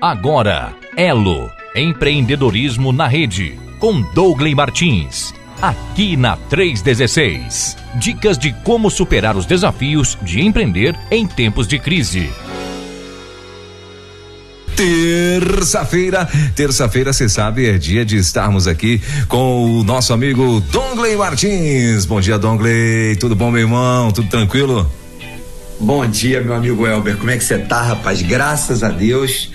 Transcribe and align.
Agora, 0.00 0.76
Elo, 0.96 1.50
empreendedorismo 1.74 2.92
na 2.92 3.08
rede, 3.08 3.58
com 3.80 4.00
Douglas 4.00 4.54
Martins. 4.54 5.34
Aqui 5.60 6.16
na 6.16 6.36
316. 6.36 7.76
Dicas 7.96 8.38
de 8.38 8.52
como 8.62 8.92
superar 8.92 9.36
os 9.36 9.44
desafios 9.44 10.16
de 10.22 10.40
empreender 10.40 10.94
em 11.10 11.26
tempos 11.26 11.66
de 11.66 11.80
crise. 11.80 12.30
Terça-feira, 14.76 16.28
terça-feira, 16.54 17.12
você 17.12 17.28
sabe, 17.28 17.68
é 17.68 17.76
dia 17.76 18.04
de 18.04 18.18
estarmos 18.18 18.68
aqui 18.68 19.02
com 19.26 19.80
o 19.80 19.82
nosso 19.82 20.12
amigo 20.12 20.60
Dongley 20.70 21.16
Martins. 21.16 22.04
Bom 22.04 22.20
dia, 22.20 22.38
Dongley. 22.38 23.16
Tudo 23.16 23.34
bom, 23.34 23.50
meu 23.50 23.62
irmão? 23.62 24.12
Tudo 24.12 24.28
tranquilo? 24.28 24.88
Bom 25.80 26.04
dia, 26.06 26.40
meu 26.40 26.54
amigo 26.54 26.86
Elber. 26.86 27.16
Como 27.16 27.30
é 27.30 27.36
que 27.36 27.44
você 27.44 27.56
tá, 27.56 27.82
rapaz? 27.82 28.20
Graças 28.20 28.82
a 28.82 28.88
Deus. 28.88 29.50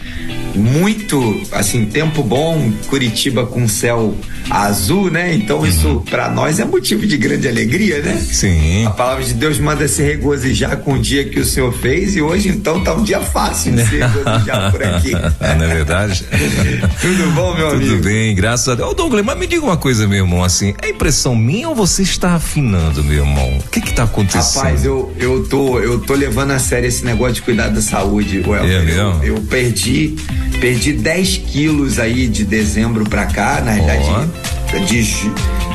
Muito, 0.55 1.41
assim, 1.51 1.85
tempo 1.85 2.23
bom, 2.23 2.71
Curitiba 2.87 3.45
com 3.45 3.67
céu 3.67 4.15
azul, 4.49 5.09
né? 5.09 5.33
Então 5.33 5.59
uhum. 5.59 5.65
isso 5.65 6.03
para 6.09 6.29
nós 6.29 6.59
é 6.59 6.65
motivo 6.65 7.05
de 7.05 7.17
grande 7.17 7.47
alegria, 7.47 8.01
né? 8.01 8.17
Sim. 8.17 8.85
A 8.85 8.91
palavra 8.91 9.23
de 9.23 9.33
Deus 9.33 9.59
manda 9.59 9.87
se 9.87 10.01
regozijar 10.03 10.77
com 10.77 10.93
o 10.93 10.99
dia 10.99 11.23
que 11.23 11.39
o 11.39 11.45
Senhor 11.45 11.73
fez 11.73 12.15
e 12.15 12.21
hoje 12.21 12.49
então 12.49 12.83
tá 12.83 12.93
um 12.93 13.03
dia 13.03 13.19
fácil 13.19 13.73
de 13.73 13.85
se 13.85 13.97
regozijar 13.97 14.71
por 14.71 14.83
aqui. 14.83 15.11
Não 15.57 15.65
é 15.65 15.67
verdade? 15.67 16.25
Tudo 17.01 17.31
bom, 17.31 17.55
meu 17.55 17.69
Tudo 17.69 17.77
amigo? 17.77 17.95
Tudo 17.95 18.03
bem, 18.03 18.35
graças 18.35 18.67
a 18.67 18.75
Deus. 18.75 18.91
Ô 18.91 18.93
Douglas, 18.93 19.25
mas 19.25 19.37
me 19.37 19.47
diga 19.47 19.63
uma 19.63 19.77
coisa, 19.77 20.07
meu 20.07 20.19
irmão, 20.19 20.43
assim, 20.43 20.73
é 20.81 20.89
impressão 20.89 21.35
minha 21.35 21.69
ou 21.69 21.75
você 21.75 22.03
está 22.03 22.35
afinando, 22.35 23.03
meu 23.03 23.25
irmão? 23.25 23.57
O 23.57 23.69
que 23.69 23.81
que 23.81 23.93
tá 23.93 24.03
acontecendo? 24.03 24.63
Rapaz, 24.63 24.85
eu, 24.85 25.13
eu 25.17 25.43
tô 25.47 25.79
eu 25.79 25.99
tô 25.99 26.13
levando 26.13 26.51
a 26.51 26.59
sério 26.59 26.87
esse 26.87 27.03
negócio 27.05 27.35
de 27.35 27.41
cuidar 27.41 27.69
da 27.69 27.81
saúde, 27.81 28.43
Welber. 28.45 28.89
É? 28.89 28.99
Eu, 28.99 29.35
eu 29.35 29.41
perdi 29.41 30.15
perdi 30.59 30.93
10 30.93 31.37
quilos 31.37 31.99
aí 31.99 32.27
de 32.27 32.45
dezembro 32.45 33.03
pra 33.05 33.25
cá, 33.25 33.61
na 33.61 33.73
verdade, 33.73 34.05
oh. 34.09 34.85
de 34.85 35.03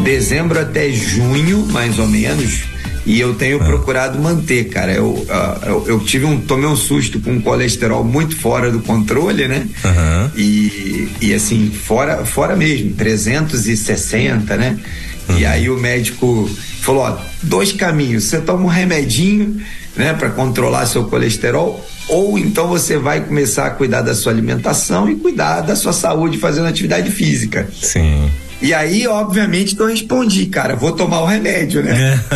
dezembro 0.02 0.60
até 0.60 0.90
junho, 0.90 1.66
mais 1.70 1.98
ou 1.98 2.06
menos. 2.06 2.68
E 3.08 3.18
eu 3.18 3.34
tenho 3.34 3.58
ah. 3.62 3.64
procurado 3.64 4.18
manter, 4.18 4.68
cara. 4.68 4.92
Eu, 4.92 5.06
uh, 5.06 5.66
eu, 5.66 5.84
eu, 5.88 6.00
tive 6.00 6.26
um, 6.26 6.38
tomei 6.40 6.68
um 6.68 6.76
susto 6.76 7.18
com 7.18 7.32
um 7.32 7.40
colesterol 7.40 8.04
muito 8.04 8.36
fora 8.36 8.70
do 8.70 8.80
controle, 8.80 9.48
né? 9.48 9.66
Uhum. 9.82 10.30
E, 10.36 11.08
e 11.22 11.32
assim, 11.32 11.70
fora, 11.70 12.26
fora 12.26 12.54
mesmo, 12.54 12.92
360, 12.92 14.56
né? 14.58 14.78
Uhum. 15.26 15.38
E 15.38 15.46
aí 15.46 15.70
o 15.70 15.78
médico 15.78 16.50
falou: 16.82 17.02
ó, 17.02 17.18
dois 17.42 17.72
caminhos. 17.72 18.24
Você 18.24 18.42
toma 18.42 18.64
um 18.64 18.68
remedinho, 18.68 19.58
né, 19.96 20.12
para 20.12 20.28
controlar 20.28 20.84
seu 20.84 21.04
colesterol, 21.04 21.82
ou 22.08 22.38
então 22.38 22.66
você 22.66 22.96
vai 22.96 23.20
começar 23.20 23.66
a 23.66 23.70
cuidar 23.70 24.02
da 24.02 24.14
sua 24.14 24.32
alimentação 24.32 25.08
e 25.08 25.16
cuidar 25.16 25.60
da 25.60 25.76
sua 25.76 25.92
saúde 25.92 26.38
fazendo 26.38 26.66
atividade 26.66 27.10
física. 27.10 27.68
Sim. 27.80 28.30
E 28.60 28.74
aí, 28.74 29.06
obviamente, 29.06 29.76
que 29.76 29.82
eu 29.82 29.86
respondi, 29.86 30.46
cara, 30.46 30.74
vou 30.74 30.90
tomar 30.90 31.20
o 31.20 31.26
remédio, 31.26 31.80
né? 31.80 32.20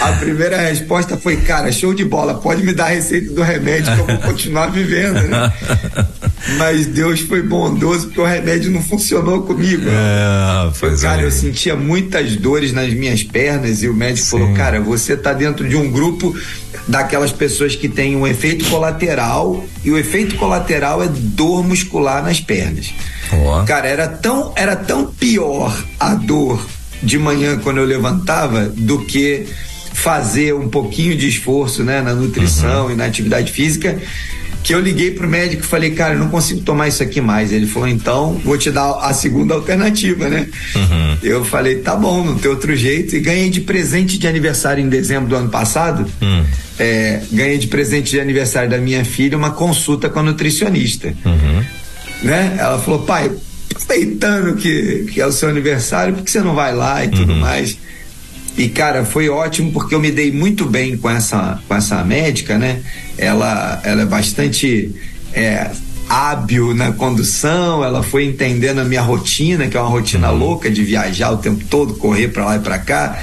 a 0.00 0.12
primeira 0.12 0.58
resposta 0.58 1.16
foi, 1.16 1.38
cara, 1.38 1.72
show 1.72 1.92
de 1.92 2.04
bola, 2.04 2.34
pode 2.34 2.62
me 2.62 2.72
dar 2.72 2.84
a 2.84 2.90
receita 2.90 3.32
do 3.32 3.42
remédio 3.42 3.92
que 3.92 4.00
eu 4.00 4.06
vou 4.06 4.18
continuar 4.18 4.68
vivendo, 4.68 5.26
né? 5.28 5.52
Mas 6.58 6.86
Deus 6.86 7.20
foi 7.20 7.42
bondoso 7.42 8.06
porque 8.06 8.20
o 8.20 8.24
remédio 8.24 8.70
não 8.70 8.82
funcionou 8.82 9.42
comigo. 9.42 9.84
É, 9.88 10.70
foi, 10.72 10.96
cara, 10.98 11.22
é. 11.22 11.24
eu 11.24 11.30
sentia 11.30 11.74
muitas 11.74 12.36
dores 12.36 12.72
nas 12.72 12.92
minhas 12.92 13.22
pernas 13.24 13.82
e 13.82 13.88
o 13.88 13.94
médico 13.94 14.24
Sim. 14.24 14.38
falou, 14.38 14.54
cara, 14.54 14.80
você 14.80 15.16
tá 15.16 15.32
dentro 15.32 15.68
de 15.68 15.76
um 15.76 15.90
grupo 15.90 16.34
daquelas 16.86 17.32
pessoas 17.32 17.76
que 17.76 17.88
têm 17.88 18.16
um 18.16 18.26
efeito 18.26 18.64
colateral 18.68 19.64
e 19.84 19.90
o 19.90 19.98
efeito 19.98 20.36
colateral 20.36 21.02
é 21.02 21.08
dor 21.08 21.64
muscular 21.64 22.22
nas 22.22 22.40
pernas. 22.40 22.92
Oh. 23.32 23.64
Cara, 23.64 23.86
era 23.86 24.08
tão, 24.08 24.52
era 24.56 24.74
tão 24.74 25.06
pior 25.06 25.84
a 25.98 26.14
dor 26.14 26.66
de 27.02 27.18
manhã 27.18 27.58
quando 27.58 27.78
eu 27.78 27.84
levantava 27.84 28.66
do 28.66 29.04
que 29.04 29.46
fazer 29.92 30.54
um 30.54 30.68
pouquinho 30.68 31.16
de 31.16 31.28
esforço, 31.28 31.84
né, 31.84 32.00
na 32.00 32.14
nutrição 32.14 32.86
uhum. 32.86 32.92
e 32.92 32.94
na 32.96 33.04
atividade 33.04 33.52
física 33.52 34.00
que 34.62 34.74
eu 34.74 34.80
liguei 34.80 35.10
pro 35.10 35.28
médico 35.28 35.64
e 35.64 35.66
falei, 35.66 35.90
cara, 35.90 36.14
eu 36.14 36.18
não 36.18 36.28
consigo 36.28 36.60
tomar 36.60 36.88
isso 36.88 37.02
aqui 37.02 37.20
mais. 37.20 37.52
Ele 37.52 37.66
falou, 37.66 37.88
então 37.88 38.40
vou 38.44 38.56
te 38.56 38.70
dar 38.70 38.92
a 39.00 39.12
segunda 39.12 39.54
alternativa, 39.54 40.28
né? 40.28 40.48
Uhum. 40.74 41.18
Eu 41.22 41.44
falei, 41.44 41.76
tá 41.76 41.96
bom, 41.96 42.24
não 42.24 42.38
tem 42.38 42.50
outro 42.50 42.74
jeito. 42.76 43.16
E 43.16 43.20
ganhei 43.20 43.50
de 43.50 43.60
presente 43.60 44.18
de 44.18 44.28
aniversário 44.28 44.84
em 44.84 44.88
dezembro 44.88 45.28
do 45.28 45.36
ano 45.36 45.48
passado. 45.48 46.06
Uhum. 46.20 46.44
É, 46.78 47.22
ganhei 47.32 47.58
de 47.58 47.66
presente 47.66 48.10
de 48.10 48.20
aniversário 48.20 48.70
da 48.70 48.78
minha 48.78 49.04
filha 49.04 49.36
uma 49.36 49.50
consulta 49.50 50.08
com 50.08 50.20
a 50.20 50.22
nutricionista. 50.22 51.12
Uhum. 51.24 51.64
Né? 52.22 52.56
Ela 52.58 52.78
falou, 52.78 53.02
pai, 53.02 53.30
aproveitando 53.74 54.54
que, 54.56 55.06
que 55.12 55.20
é 55.20 55.26
o 55.26 55.32
seu 55.32 55.48
aniversário, 55.48 56.14
por 56.14 56.22
que 56.22 56.30
você 56.30 56.40
não 56.40 56.54
vai 56.54 56.74
lá 56.74 57.04
e 57.04 57.08
tudo 57.08 57.34
mais? 57.34 57.76
E 58.56 58.68
cara, 58.68 59.04
foi 59.04 59.28
ótimo 59.28 59.72
porque 59.72 59.94
eu 59.94 60.00
me 60.00 60.10
dei 60.10 60.30
muito 60.30 60.66
bem 60.66 60.96
com 60.96 61.08
essa 61.08 61.60
com 61.66 61.74
essa 61.74 62.04
médica, 62.04 62.58
né? 62.58 62.80
Ela 63.16 63.80
ela 63.82 64.02
é 64.02 64.06
bastante 64.06 64.94
é, 65.32 65.70
hábil 66.08 66.74
na 66.74 66.92
condução, 66.92 67.82
ela 67.82 68.02
foi 68.02 68.24
entendendo 68.26 68.80
a 68.80 68.84
minha 68.84 69.00
rotina, 69.00 69.66
que 69.66 69.76
é 69.76 69.80
uma 69.80 69.88
rotina 69.88 70.30
uhum. 70.30 70.38
louca 70.38 70.70
de 70.70 70.84
viajar 70.84 71.30
o 71.30 71.38
tempo 71.38 71.64
todo, 71.70 71.94
correr 71.94 72.28
para 72.28 72.44
lá 72.44 72.56
e 72.56 72.60
para 72.60 72.78
cá. 72.78 73.18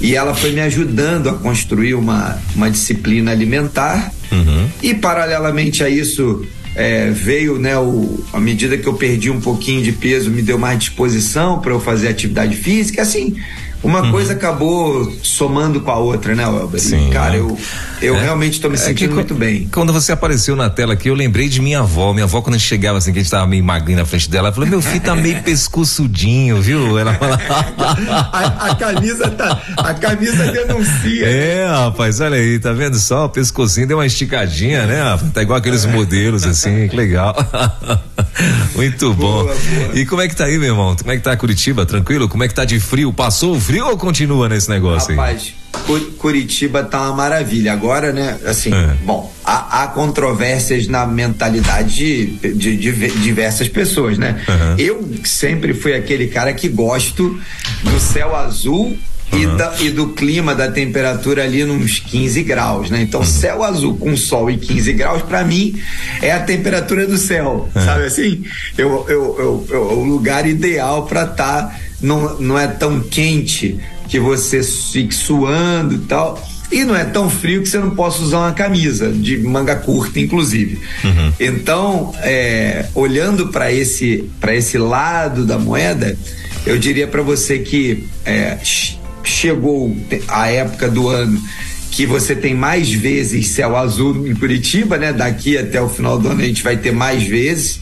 E 0.00 0.14
ela 0.14 0.34
foi 0.34 0.52
me 0.52 0.60
ajudando 0.60 1.28
a 1.28 1.34
construir 1.34 1.94
uma, 1.94 2.38
uma 2.54 2.70
disciplina 2.70 3.32
alimentar. 3.32 4.12
Uhum. 4.30 4.68
E 4.82 4.94
paralelamente 4.94 5.82
a 5.82 5.88
isso, 5.88 6.46
é, 6.76 7.10
veio, 7.10 7.58
né, 7.58 7.76
o, 7.76 8.22
à 8.32 8.38
medida 8.38 8.76
que 8.76 8.86
eu 8.86 8.94
perdi 8.94 9.30
um 9.30 9.40
pouquinho 9.40 9.82
de 9.82 9.90
peso, 9.90 10.30
me 10.30 10.42
deu 10.42 10.58
mais 10.58 10.78
disposição 10.78 11.58
para 11.58 11.72
eu 11.72 11.80
fazer 11.80 12.08
atividade 12.08 12.54
física. 12.54 13.02
Assim, 13.02 13.36
uma 13.82 14.02
uhum. 14.02 14.10
coisa 14.10 14.32
acabou 14.32 15.12
somando 15.22 15.80
com 15.80 15.90
a 15.90 15.96
outra, 15.98 16.34
né, 16.34 16.46
Welber? 16.46 16.80
Sim. 16.80 17.10
Cara, 17.10 17.36
eu, 17.36 17.56
eu 18.02 18.16
é, 18.16 18.22
realmente 18.22 18.54
estou 18.54 18.70
me 18.70 18.76
sentindo 18.76 19.12
é 19.12 19.14
muito 19.14 19.34
bem. 19.34 19.68
Quando 19.72 19.92
você 19.92 20.10
apareceu 20.10 20.56
na 20.56 20.68
tela 20.68 20.94
aqui, 20.94 21.08
eu 21.08 21.14
lembrei 21.14 21.48
de 21.48 21.60
minha 21.60 21.80
avó. 21.80 22.12
Minha 22.12 22.24
avó, 22.24 22.40
quando 22.42 22.56
a 22.56 22.58
gente 22.58 22.66
chegava 22.66 22.98
assim, 22.98 23.12
que 23.12 23.20
a 23.20 23.22
gente 23.22 23.30
tava 23.30 23.46
meio 23.46 23.62
magrinho 23.62 23.98
na 23.98 24.04
frente 24.04 24.28
dela, 24.28 24.48
ela 24.48 24.54
falou: 24.54 24.68
meu 24.68 24.82
filho 24.82 25.00
tá 25.00 25.14
meio 25.14 25.40
pescoçudinho, 25.44 26.60
viu? 26.60 26.98
Ela 26.98 27.14
fala. 27.14 27.38
a, 28.32 28.70
a, 28.70 28.74
camisa 28.74 29.30
tá. 29.30 29.62
A 29.76 29.94
camisa 29.94 30.50
denuncia. 30.50 31.26
É, 31.26 31.66
rapaz, 31.66 32.20
olha 32.20 32.36
aí, 32.36 32.58
tá 32.58 32.72
vendo 32.72 32.98
só? 32.98 33.26
O 33.26 33.28
pescocinho 33.28 33.86
deu 33.86 33.98
uma 33.98 34.06
esticadinha, 34.06 34.86
né? 34.86 34.98
Tá 35.32 35.42
igual 35.42 35.58
aqueles 35.58 35.84
modelos 35.84 36.44
assim, 36.44 36.88
que 36.88 36.96
legal. 36.96 37.34
muito 38.74 39.14
bom. 39.14 39.44
Boa, 39.44 39.54
boa. 39.54 39.98
E 39.98 40.04
como 40.04 40.20
é 40.22 40.28
que 40.28 40.34
tá 40.34 40.44
aí, 40.44 40.58
meu 40.58 40.70
irmão? 40.70 40.96
Como 40.96 41.10
é 41.10 41.16
que 41.16 41.22
tá 41.22 41.36
Curitiba? 41.36 41.86
Tranquilo? 41.86 42.28
Como 42.28 42.42
é 42.42 42.48
que 42.48 42.54
tá 42.54 42.64
de 42.64 42.80
frio? 42.80 43.12
Passou 43.12 43.54
o 43.54 43.60
frio 43.68 43.86
ou 43.86 43.98
continua 43.98 44.48
nesse 44.48 44.70
negócio 44.70 45.10
Rapaz, 45.14 45.52
aí? 45.92 46.00
Curitiba 46.18 46.82
tá 46.82 47.02
uma 47.02 47.12
maravilha. 47.16 47.70
Agora, 47.72 48.12
né, 48.14 48.38
assim, 48.46 48.72
É. 48.72 48.94
bom, 49.04 49.30
há, 49.44 49.82
há 49.82 49.86
controvérsias 49.88 50.86
na 50.88 51.06
mentalidade 51.06 51.94
de, 51.94 52.54
de- 52.54 52.76
de 52.78 53.10
diversas 53.20 53.68
pessoas, 53.68 54.16
né? 54.16 54.42
Uhum. 54.48 54.74
Eu 54.78 55.10
sempre 55.24 55.74
fui 55.74 55.94
aquele 55.94 56.28
cara 56.28 56.54
que 56.54 56.66
gosto 56.68 57.38
do 57.82 58.00
céu 58.00 58.34
azul 58.34 58.96
e, 59.34 59.44
Uhum. 59.44 59.56
da- 59.58 59.74
e 59.80 59.90
do 59.90 60.08
clima, 60.08 60.54
da 60.54 60.70
temperatura 60.70 61.44
ali 61.44 61.62
nos 61.64 61.98
15 61.98 62.42
graus, 62.42 62.88
né? 62.90 62.98
Uhum. 62.98 63.04
Então, 63.04 63.22
céu 63.22 63.62
azul 63.62 63.98
com 63.98 64.16
sol 64.16 64.50
e 64.50 64.56
15 64.56 64.94
graus, 64.94 65.20
pra 65.22 65.44
mim, 65.44 65.78
é 66.22 66.32
a 66.32 66.40
temperatura 66.40 67.06
do 67.06 67.18
céu, 67.18 67.68
É. 67.74 67.80
sabe 67.80 68.04
assim? 68.04 68.42
Eu, 68.78 69.04
eu, 69.08 69.36
eu, 69.38 69.66
eu- 69.70 69.82
o 69.98 70.04
lugar 70.04 70.46
ideal 70.48 71.04
pra 71.04 71.24
estar 71.24 71.78
não, 72.00 72.38
não 72.40 72.58
é 72.58 72.66
tão 72.66 73.00
quente 73.00 73.78
que 74.08 74.18
você 74.18 74.62
fique 74.62 75.14
suando 75.14 75.94
e 75.94 75.98
tal. 75.98 76.42
E 76.70 76.84
não 76.84 76.94
é 76.94 77.04
tão 77.04 77.30
frio 77.30 77.62
que 77.62 77.68
você 77.68 77.78
não 77.78 77.90
possa 77.90 78.22
usar 78.22 78.40
uma 78.40 78.52
camisa, 78.52 79.10
de 79.10 79.38
manga 79.38 79.74
curta, 79.74 80.20
inclusive. 80.20 80.78
Uhum. 81.02 81.32
Então, 81.40 82.14
é, 82.18 82.86
olhando 82.94 83.48
para 83.48 83.72
esse, 83.72 84.28
pra 84.38 84.54
esse 84.54 84.76
lado 84.76 85.46
da 85.46 85.58
moeda, 85.58 86.14
eu 86.66 86.78
diria 86.78 87.06
para 87.08 87.22
você 87.22 87.60
que 87.60 88.04
é, 88.22 88.58
ch- 88.62 88.98
chegou 89.24 89.96
a 90.28 90.48
época 90.50 90.88
do 90.90 91.08
ano 91.08 91.40
que 91.90 92.04
você 92.04 92.34
tem 92.34 92.54
mais 92.54 92.92
vezes 92.92 93.48
céu 93.48 93.74
azul 93.74 94.28
em 94.28 94.34
Curitiba, 94.34 94.98
né? 94.98 95.10
Daqui 95.10 95.56
até 95.56 95.80
o 95.80 95.88
final 95.88 96.18
do 96.18 96.28
ano 96.28 96.42
a 96.42 96.44
gente 96.44 96.62
vai 96.62 96.76
ter 96.76 96.92
mais 96.92 97.22
vezes. 97.22 97.80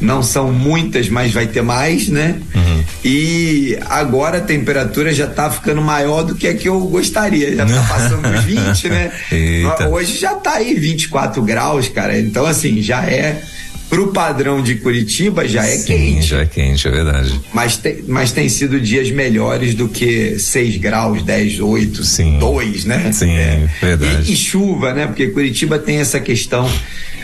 Não 0.00 0.22
são 0.22 0.52
muitas, 0.52 1.08
mas 1.08 1.32
vai 1.32 1.46
ter 1.46 1.62
mais, 1.62 2.08
né? 2.08 2.40
Uhum. 2.54 2.84
E 3.04 3.78
agora 3.86 4.38
a 4.38 4.40
temperatura 4.40 5.12
já 5.12 5.26
tá 5.26 5.50
ficando 5.50 5.82
maior 5.82 6.22
do 6.22 6.34
que 6.34 6.46
a 6.46 6.54
que 6.54 6.68
eu 6.68 6.78
gostaria. 6.80 7.56
Já 7.56 7.66
tá 7.66 7.82
passando 7.88 8.32
dos 8.32 8.44
20, 8.44 8.88
né? 8.88 9.12
Eita. 9.32 9.88
Hoje 9.88 10.18
já 10.18 10.34
tá 10.34 10.54
aí 10.54 10.74
24 10.74 11.42
graus, 11.42 11.88
cara. 11.88 12.18
Então, 12.18 12.46
assim, 12.46 12.80
já 12.80 13.02
é 13.04 13.42
pro 13.88 14.08
padrão 14.08 14.62
de 14.62 14.76
Curitiba 14.76 15.48
já 15.48 15.64
é 15.64 15.76
Sim, 15.76 15.86
quente. 15.86 16.26
Já 16.26 16.42
é 16.42 16.46
quente, 16.46 16.86
é 16.86 16.90
verdade. 16.90 17.40
Mas, 17.52 17.76
te, 17.76 18.04
mas 18.06 18.32
tem 18.32 18.48
sido 18.48 18.80
dias 18.80 19.10
melhores 19.10 19.74
do 19.74 19.88
que 19.88 20.38
6 20.38 20.76
graus, 20.76 21.22
10, 21.22 21.60
8, 21.60 22.04
Sim. 22.04 22.38
2, 22.38 22.84
né? 22.84 23.10
Sim, 23.12 23.30
é. 23.30 23.68
verdade. 23.80 24.30
E, 24.30 24.34
e, 24.34 24.36
chuva, 24.36 24.92
né? 24.92 25.06
Porque 25.06 25.28
Curitiba 25.28 25.78
tem 25.78 25.98
essa 25.98 26.20
questão. 26.20 26.70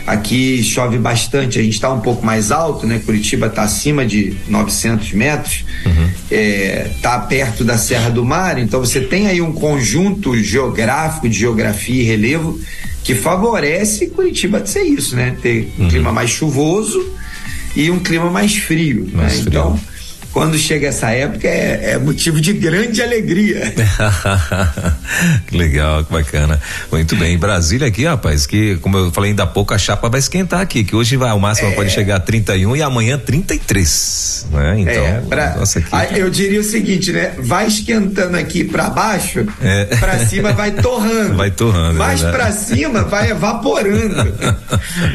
Aqui 0.05 0.61
chove 0.61 0.99
bastante, 0.99 1.57
a 1.57 1.63
gente 1.63 1.73
está 1.73 1.91
um 1.91 1.99
pouco 1.99 2.23
mais 2.23 2.51
alto, 2.51 2.85
né? 2.85 3.01
Curitiba 3.03 3.47
está 3.47 3.63
acima 3.63 4.05
de 4.05 4.35
900 4.47 5.13
metros, 5.13 5.65
está 5.83 5.89
uhum. 5.89 6.09
é, 6.29 6.91
tá 7.01 7.19
perto 7.19 7.63
da 7.63 7.77
Serra 7.77 8.09
do 8.09 8.23
Mar, 8.23 8.59
então 8.59 8.79
você 8.79 9.01
tem 9.01 9.25
aí 9.25 9.41
um 9.41 9.51
conjunto 9.51 10.35
geográfico 10.37 11.27
de 11.27 11.39
geografia 11.39 12.03
e 12.03 12.05
relevo 12.05 12.59
que 13.03 13.15
favorece 13.15 14.07
Curitiba 14.07 14.59
de 14.59 14.69
ser 14.69 14.83
isso, 14.83 15.15
né? 15.15 15.35
Ter 15.41 15.71
um 15.79 15.83
uhum. 15.83 15.89
clima 15.89 16.11
mais 16.11 16.29
chuvoso 16.29 17.03
e 17.75 17.89
um 17.89 17.99
clima 17.99 18.29
mais 18.29 18.55
frio. 18.55 19.09
Mais 19.13 19.37
né? 19.37 19.43
frio. 19.43 19.47
Então, 19.47 19.79
quando 20.35 20.57
chega 20.57 20.89
essa 20.89 21.11
época 21.11 21.47
é, 21.47 21.91
é 21.91 21.97
motivo 21.97 22.41
de 22.41 22.51
grande 22.51 23.01
alegria. 23.01 23.73
que 25.47 25.57
legal, 25.57 26.03
que 26.03 26.11
bacana. 26.11 26.59
Muito 26.91 27.15
bem. 27.15 27.37
Brasília 27.37 27.87
aqui, 27.87 28.03
rapaz, 28.03 28.45
que 28.45 28.75
como 28.81 28.97
eu 28.97 29.11
falei 29.13 29.29
ainda 29.29 29.43
há 29.43 29.47
pouco, 29.47 29.73
a 29.73 29.77
chapa 29.77 30.09
vai 30.09 30.19
esquentar 30.19 30.59
aqui, 30.59 30.83
que 30.83 30.93
hoje 30.93 31.15
vai, 31.15 31.31
o 31.31 31.39
máximo 31.39 31.69
é. 31.69 31.71
pode 31.71 31.89
chegar 31.89 32.17
a 32.17 32.19
31 32.19 32.75
e 32.75 32.81
amanhã 32.81 33.17
33, 33.17 34.47
né? 34.51 34.75
Então, 34.77 35.05
é, 35.05 35.21
pra, 35.21 35.55
nossa, 35.55 35.79
aqui, 35.79 35.87
aí, 35.93 36.19
eu 36.19 36.29
diria 36.29 36.59
o 36.59 36.65
seguinte, 36.65 37.13
né? 37.13 37.31
Vai 37.37 37.67
esquentando 37.67 38.35
aqui 38.35 38.65
para 38.65 38.89
baixo, 38.89 39.45
é. 39.61 39.85
para 39.85 40.19
cima 40.25 40.51
vai 40.51 40.71
torrando. 40.71 41.37
Vai 41.37 41.51
torrando. 41.51 41.97
Mais 41.97 42.21
para 42.21 42.51
cima 42.51 43.03
vai 43.03 43.31
evaporando. 43.31 44.37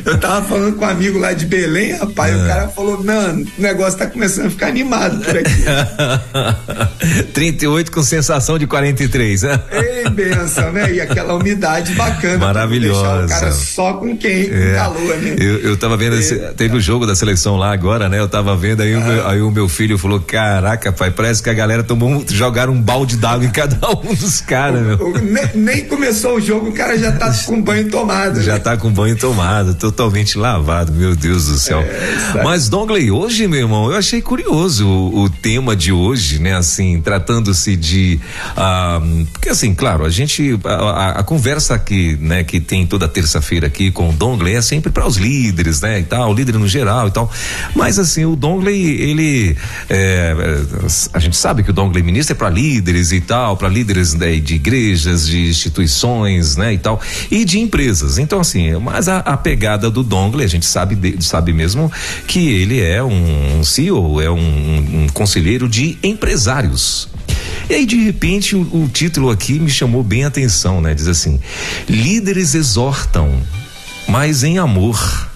eu 0.02 0.16
tava 0.16 0.46
falando 0.46 0.76
com 0.76 0.86
um 0.86 0.88
amigo 0.88 1.18
lá 1.18 1.34
de 1.34 1.44
Belém, 1.44 1.92
rapaz, 1.92 2.34
o 2.34 2.42
é. 2.42 2.48
cara 2.48 2.68
falou: 2.68 3.04
"Não, 3.04 3.42
o 3.42 3.46
negócio 3.58 3.98
tá 3.98 4.06
começando 4.06 4.46
a 4.46 4.50
ficar 4.50 4.68
animado 4.68 5.09
por 5.18 5.36
aqui. 5.36 5.64
38 7.32 7.90
com 7.90 8.02
sensação 8.02 8.58
de 8.58 8.66
43, 8.66 9.42
né? 9.42 9.60
Ei, 9.70 10.10
benção, 10.10 10.72
né? 10.72 10.92
E 10.92 11.00
aquela 11.00 11.34
umidade 11.34 11.94
bacana. 11.94 12.38
Maravilhosa. 12.38 13.24
o 13.24 13.28
cara 13.28 13.52
só 13.52 13.94
com 13.94 14.16
quem? 14.16 14.48
Com 14.48 14.54
é. 14.54 14.74
calor, 14.74 15.16
né? 15.16 15.36
Eu, 15.38 15.58
eu 15.60 15.76
tava 15.76 15.96
vendo, 15.96 16.16
esse, 16.16 16.36
teve 16.56 16.76
o 16.76 16.80
jogo 16.80 17.06
da 17.06 17.14
seleção 17.14 17.56
lá 17.56 17.72
agora, 17.72 18.08
né? 18.08 18.18
Eu 18.18 18.28
tava 18.28 18.56
vendo, 18.56 18.82
aí, 18.82 18.94
ah. 18.94 18.98
o, 18.98 19.04
meu, 19.04 19.28
aí 19.28 19.42
o 19.42 19.50
meu 19.50 19.68
filho 19.68 19.98
falou: 19.98 20.20
Caraca, 20.20 20.92
pai, 20.92 21.10
parece 21.10 21.42
que 21.42 21.50
a 21.50 21.54
galera 21.54 21.82
tomou, 21.82 22.24
jogaram 22.28 22.72
um 22.72 22.80
balde 22.80 23.16
d'água 23.16 23.46
em 23.46 23.50
cada 23.50 23.78
um 24.04 24.14
dos 24.14 24.40
caras, 24.40 24.80
meu. 24.82 25.12
Nem, 25.20 25.48
nem, 25.54 25.84
começou 25.86 26.36
o 26.36 26.40
jogo, 26.40 26.68
o 26.68 26.72
cara 26.72 26.98
já 26.98 27.12
tá 27.12 27.32
com 27.46 27.60
banho 27.60 27.88
tomado. 27.90 28.40
Já 28.42 28.54
né? 28.54 28.58
tá 28.58 28.76
com 28.76 28.90
banho 28.90 29.16
tomado, 29.16 29.74
totalmente 29.74 30.36
lavado, 30.38 30.92
meu 30.92 31.14
Deus 31.16 31.46
do 31.46 31.58
céu. 31.58 31.80
É, 31.80 32.42
Mas, 32.42 32.68
Dongley, 32.68 33.10
hoje, 33.10 33.46
meu 33.46 33.60
irmão, 33.60 33.90
eu 33.90 33.96
achei 33.96 34.20
curioso 34.20 34.86
o, 35.08 35.30
tema 35.30 35.74
de 35.74 35.92
hoje, 35.92 36.38
né? 36.38 36.56
Assim, 36.56 37.00
tratando-se 37.00 37.76
de, 37.76 38.20
ah, 38.56 39.00
porque 39.32 39.48
assim, 39.48 39.74
claro, 39.74 40.04
a 40.04 40.10
gente, 40.10 40.58
a, 40.64 41.20
a, 41.20 41.22
conversa 41.22 41.74
aqui, 41.74 42.16
né? 42.20 42.44
Que 42.44 42.60
tem 42.60 42.86
toda 42.86 43.08
terça-feira 43.08 43.66
aqui 43.66 43.90
com 43.90 44.10
o 44.10 44.12
Dongley 44.12 44.56
é 44.56 44.62
sempre 44.62 44.90
para 44.90 45.06
os 45.06 45.16
líderes, 45.16 45.80
né? 45.80 46.00
E 46.00 46.04
tal, 46.04 46.32
líder 46.34 46.54
no 46.54 46.68
geral 46.68 47.08
e 47.08 47.10
tal, 47.10 47.30
mas 47.74 47.98
assim, 47.98 48.24
o 48.24 48.36
Dongley, 48.36 49.00
ele, 49.00 49.56
é, 49.88 50.34
a 51.12 51.18
gente 51.18 51.36
sabe 51.36 51.62
que 51.62 51.70
o 51.70 51.72
Dongley 51.72 52.02
ministra 52.02 52.34
é 52.34 52.38
para 52.38 52.50
líderes 52.50 53.12
e 53.12 53.20
tal, 53.20 53.56
para 53.56 53.68
líderes 53.68 54.14
né, 54.14 54.36
de 54.36 54.54
igrejas, 54.54 55.26
de 55.26 55.48
instituições, 55.48 56.56
né? 56.56 56.74
E 56.74 56.78
tal, 56.78 57.00
e 57.30 57.44
de 57.44 57.58
empresas, 57.58 58.18
então 58.18 58.40
assim, 58.40 58.74
mas 58.78 59.08
a, 59.08 59.18
a 59.18 59.36
pegada 59.36 59.90
do 59.90 60.02
Dongley, 60.02 60.44
a 60.44 60.48
gente 60.48 60.66
sabe, 60.66 60.94
de, 60.94 61.24
sabe 61.24 61.52
mesmo 61.52 61.90
que 62.26 62.50
ele 62.50 62.80
é 62.80 63.02
um, 63.02 63.58
um 63.58 63.64
CEO, 63.64 64.20
é 64.20 64.30
um, 64.30 64.38
um, 64.92 65.08
conselheiro 65.08 65.68
de 65.68 65.98
empresários. 66.02 67.08
E 67.68 67.74
aí, 67.74 67.86
de 67.86 67.96
repente, 67.96 68.56
o, 68.56 68.62
o, 68.62 68.88
título 68.88 69.30
aqui 69.30 69.58
me 69.58 69.70
chamou 69.70 70.02
bem 70.02 70.24
a 70.24 70.28
atenção, 70.28 70.80
né? 70.80 70.94
Diz 70.94 71.06
assim: 71.06 71.40
líderes 71.88 72.54
exortam, 72.54 73.40
mas 74.08 74.42
em 74.42 74.58
amor. 74.58 75.29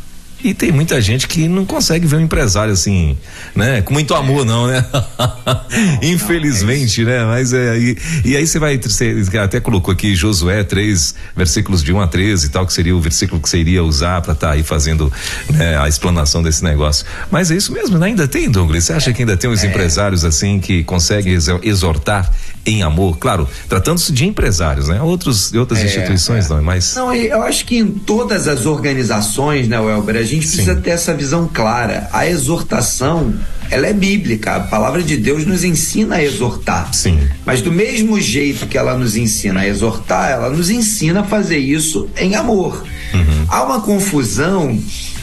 E 0.45 0.53
tem 0.53 0.71
muita 0.71 1.01
gente 1.01 1.27
que 1.27 1.49
não 1.49 1.65
consegue 1.65 2.07
ver 2.07 2.17
um 2.17 2.21
empresário 2.21 2.71
assim, 2.71 3.17
né? 3.57 3.81
Com 3.81 3.95
muito 3.95 4.15
amor, 4.15 4.45
não, 4.45 4.67
né? 4.67 4.85
Infelizmente, 6.03 7.03
não, 7.03 7.11
é 7.11 7.19
né? 7.19 7.25
Mas 7.25 7.55
é. 7.55 7.79
E, 7.79 7.99
e 8.27 8.37
aí 8.37 8.47
você 8.47 8.59
vai. 8.59 8.77
Você 8.77 9.39
até 9.43 9.59
colocou 9.59 9.91
aqui 9.91 10.15
Josué 10.15 10.63
3, 10.63 11.15
versículos 11.35 11.83
de 11.83 11.95
1 11.95 12.01
a 12.03 12.07
13 12.07 12.47
e 12.47 12.49
tal, 12.51 12.67
que 12.67 12.75
seria 12.75 12.95
o 12.95 13.01
versículo 13.01 13.41
que 13.41 13.49
você 13.49 13.57
iria 13.57 13.83
usar 13.83 14.21
para 14.21 14.35
estar 14.35 14.49
tá 14.49 14.53
aí 14.53 14.63
fazendo 14.63 15.11
né, 15.49 15.79
a 15.79 15.89
explanação 15.89 16.43
desse 16.43 16.63
negócio. 16.63 17.07
Mas 17.31 17.51
é 17.51 17.57
isso 17.57 17.73
mesmo, 17.73 17.97
né? 17.97 18.09
Ainda 18.09 18.29
tem, 18.29 18.51
Douglas? 18.51 18.85
Você 18.85 18.93
acha 18.93 19.15
que 19.15 19.23
ainda 19.23 19.39
tem 19.39 19.49
uns 19.49 19.65
é. 19.65 19.67
empresários 19.67 20.27
assim 20.27 20.61
que 20.61 20.85
conseguem 20.85 21.39
exortar 21.63 22.31
em 22.67 22.83
amor? 22.83 23.17
Claro, 23.17 23.49
tratando-se 23.67 24.13
de 24.13 24.27
empresários, 24.27 24.89
né? 24.89 25.01
Outros, 25.01 25.55
outras 25.55 25.81
é, 25.81 25.87
instituições 25.87 26.51
é. 26.51 26.55
não, 26.55 26.63
mas. 26.63 26.95
Não, 26.95 27.15
eu 27.15 27.43
acho 27.43 27.65
que 27.65 27.79
em 27.79 27.89
todas 27.89 28.47
as 28.47 28.67
organizações, 28.67 29.69
né, 29.69 29.81
Welber, 29.81 30.17
a 30.17 30.23
gente 30.23 30.34
gente 30.35 30.47
precisa 30.47 30.75
Sim. 30.75 30.81
ter 30.81 30.91
essa 30.91 31.15
visão 31.15 31.49
clara. 31.53 32.09
A 32.13 32.27
exortação, 32.27 33.35
ela 33.71 33.87
é 33.87 33.93
bíblica. 33.93 34.57
A 34.57 34.61
palavra 34.61 35.03
de 35.03 35.17
Deus 35.17 35.45
nos 35.47 35.65
ensina 35.65 36.17
a 36.17 36.25
exortar. 36.25 36.93
Sim. 36.93 37.21
Mas 37.45 37.63
do 37.63 37.73
mesmo 37.73 38.21
jeito 38.21 38.67
que 38.67 38.77
ela 38.77 38.97
nos 38.97 39.17
ensina 39.17 39.61
a 39.61 39.67
exortar, 39.67 40.31
ela 40.31 40.51
nos 40.51 40.71
ensina 40.71 41.21
a 41.21 41.25
fazer 41.25 41.59
isso 41.59 42.09
em 42.17 42.35
amor. 42.35 42.85
Uhum. 43.13 43.47
Há 43.49 43.63
uma 43.63 43.81
confusão 43.81 44.79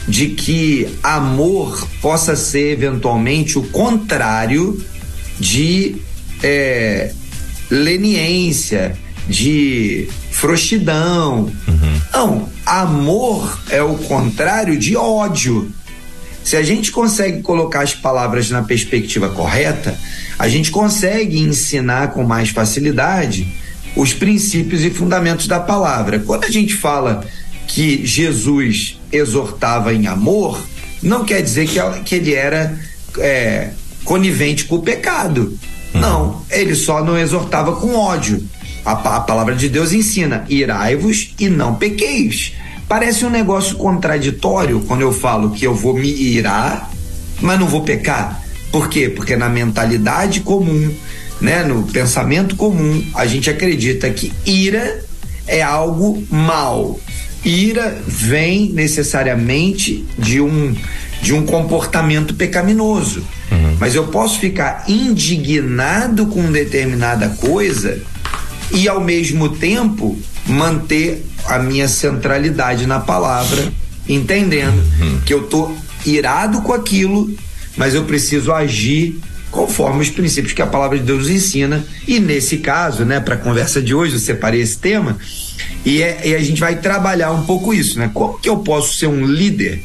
de 0.08 0.28
que 0.28 0.88
amor 1.02 1.86
possa 2.00 2.34
ser 2.34 2.72
eventualmente 2.72 3.58
o 3.58 3.62
contrário 3.62 4.82
de 5.38 5.96
é, 6.42 7.12
leniência, 7.70 8.96
de 9.28 10.08
frouxidão. 10.32 11.50
Uhum. 11.68 12.00
Não, 12.12 12.48
amor 12.66 13.58
é 13.70 13.82
o 13.82 13.96
contrário 13.98 14.76
de 14.76 14.96
ódio. 14.96 15.70
Se 16.42 16.56
a 16.56 16.62
gente 16.62 16.90
consegue 16.90 17.40
colocar 17.42 17.82
as 17.82 17.94
palavras 17.94 18.50
na 18.50 18.62
perspectiva 18.62 19.28
correta, 19.28 19.96
a 20.38 20.48
gente 20.48 20.70
consegue 20.70 21.38
ensinar 21.38 22.08
com 22.08 22.24
mais 22.24 22.48
facilidade 22.48 23.46
os 23.94 24.12
princípios 24.12 24.82
e 24.82 24.90
fundamentos 24.90 25.46
da 25.46 25.60
palavra. 25.60 26.18
Quando 26.18 26.44
a 26.44 26.50
gente 26.50 26.74
fala 26.74 27.24
que 27.68 28.04
Jesus 28.04 28.98
exortava 29.12 29.94
em 29.94 30.06
amor, 30.06 30.60
não 31.02 31.24
quer 31.24 31.42
dizer 31.42 31.68
que, 32.04 32.14
ele 32.14 32.34
era 32.34 32.76
é, 33.18 33.70
conivente 34.04 34.64
com 34.64 34.76
o 34.76 34.82
pecado. 34.82 35.56
Não, 35.94 36.42
ele 36.50 36.74
só 36.74 37.04
não 37.04 37.18
exortava 37.18 37.76
com 37.76 37.94
ódio. 37.94 38.42
A, 38.84 38.92
a 38.92 39.20
palavra 39.20 39.54
de 39.54 39.68
Deus 39.68 39.92
ensina: 39.92 40.44
irai-vos 40.48 41.34
e 41.38 41.48
não 41.48 41.74
pequeis. 41.74 42.52
Parece 42.88 43.24
um 43.24 43.30
negócio 43.30 43.76
contraditório 43.76 44.80
quando 44.86 45.00
eu 45.00 45.12
falo 45.12 45.50
que 45.50 45.66
eu 45.66 45.74
vou 45.74 45.94
me 45.94 46.08
irar, 46.08 46.90
mas 47.40 47.58
não 47.58 47.66
vou 47.66 47.82
pecar. 47.82 48.42
Por 48.70 48.88
quê? 48.88 49.08
Porque 49.08 49.36
na 49.36 49.48
mentalidade 49.48 50.40
comum, 50.40 50.92
né, 51.40 51.62
no 51.62 51.84
pensamento 51.84 52.56
comum, 52.56 53.04
a 53.14 53.26
gente 53.26 53.48
acredita 53.48 54.10
que 54.10 54.32
ira 54.44 55.04
é 55.46 55.62
algo 55.62 56.22
mal. 56.30 56.98
Ira 57.44 57.98
vem 58.06 58.70
necessariamente 58.72 60.04
de 60.18 60.40
um 60.40 60.74
de 61.22 61.32
um 61.32 61.46
comportamento 61.46 62.34
pecaminoso. 62.34 63.24
Uhum. 63.50 63.76
Mas 63.78 63.94
eu 63.94 64.08
posso 64.08 64.40
ficar 64.40 64.84
indignado 64.88 66.26
com 66.26 66.50
determinada 66.50 67.28
coisa 67.28 68.02
e 68.72 68.88
ao 68.88 69.00
mesmo 69.00 69.50
tempo 69.50 70.18
manter 70.46 71.24
a 71.46 71.58
minha 71.58 71.88
centralidade 71.88 72.86
na 72.86 73.00
palavra, 73.00 73.72
entendendo 74.08 74.82
uhum. 75.00 75.20
que 75.24 75.32
eu 75.32 75.44
tô 75.44 75.72
irado 76.04 76.62
com 76.62 76.72
aquilo, 76.72 77.30
mas 77.76 77.94
eu 77.94 78.04
preciso 78.04 78.52
agir 78.52 79.20
conforme 79.50 80.02
os 80.02 80.10
princípios 80.10 80.54
que 80.54 80.62
a 80.62 80.66
palavra 80.66 80.98
de 80.98 81.04
Deus 81.04 81.28
ensina. 81.28 81.84
E 82.08 82.18
nesse 82.18 82.58
caso, 82.58 83.04
né, 83.04 83.20
para 83.20 83.34
a 83.34 83.38
conversa 83.38 83.82
de 83.82 83.94
hoje, 83.94 84.14
eu 84.14 84.18
separei 84.18 84.62
esse 84.62 84.78
tema 84.78 85.18
e, 85.84 86.02
é, 86.02 86.28
e, 86.28 86.34
a 86.34 86.38
gente 86.38 86.60
vai 86.60 86.76
trabalhar 86.76 87.32
um 87.32 87.44
pouco 87.44 87.74
isso, 87.74 87.98
né? 87.98 88.10
Como 88.12 88.38
que 88.38 88.48
eu 88.48 88.58
posso 88.58 88.96
ser 88.96 89.08
um 89.08 89.26
líder 89.26 89.82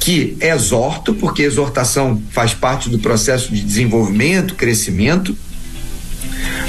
que 0.00 0.36
exorto, 0.40 1.14
porque 1.14 1.42
exortação 1.42 2.20
faz 2.30 2.52
parte 2.52 2.88
do 2.88 2.98
processo 2.98 3.52
de 3.52 3.62
desenvolvimento, 3.62 4.54
crescimento, 4.54 5.36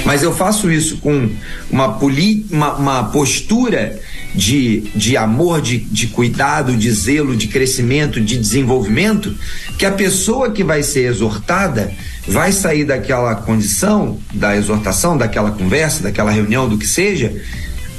mas 0.04 0.22
eu 0.22 0.34
faço 0.34 0.70
isso 0.70 0.98
com 0.98 1.30
uma, 1.70 1.94
poli, 1.94 2.46
uma, 2.50 2.74
uma 2.74 3.04
postura 3.04 3.98
de, 4.34 4.80
de 4.94 5.16
amor, 5.16 5.60
de, 5.60 5.78
de 5.78 6.06
cuidado, 6.06 6.76
de 6.76 6.90
zelo, 6.90 7.36
de 7.36 7.48
crescimento, 7.48 8.20
de 8.20 8.38
desenvolvimento, 8.38 9.34
que 9.76 9.84
a 9.84 9.92
pessoa 9.92 10.50
que 10.50 10.62
vai 10.62 10.82
ser 10.82 11.10
exortada 11.10 11.92
vai 12.26 12.52
sair 12.52 12.84
daquela 12.84 13.34
condição, 13.34 14.18
da 14.32 14.56
exortação, 14.56 15.16
daquela 15.16 15.50
conversa, 15.50 16.02
daquela 16.02 16.30
reunião, 16.30 16.68
do 16.68 16.78
que 16.78 16.86
seja, 16.86 17.34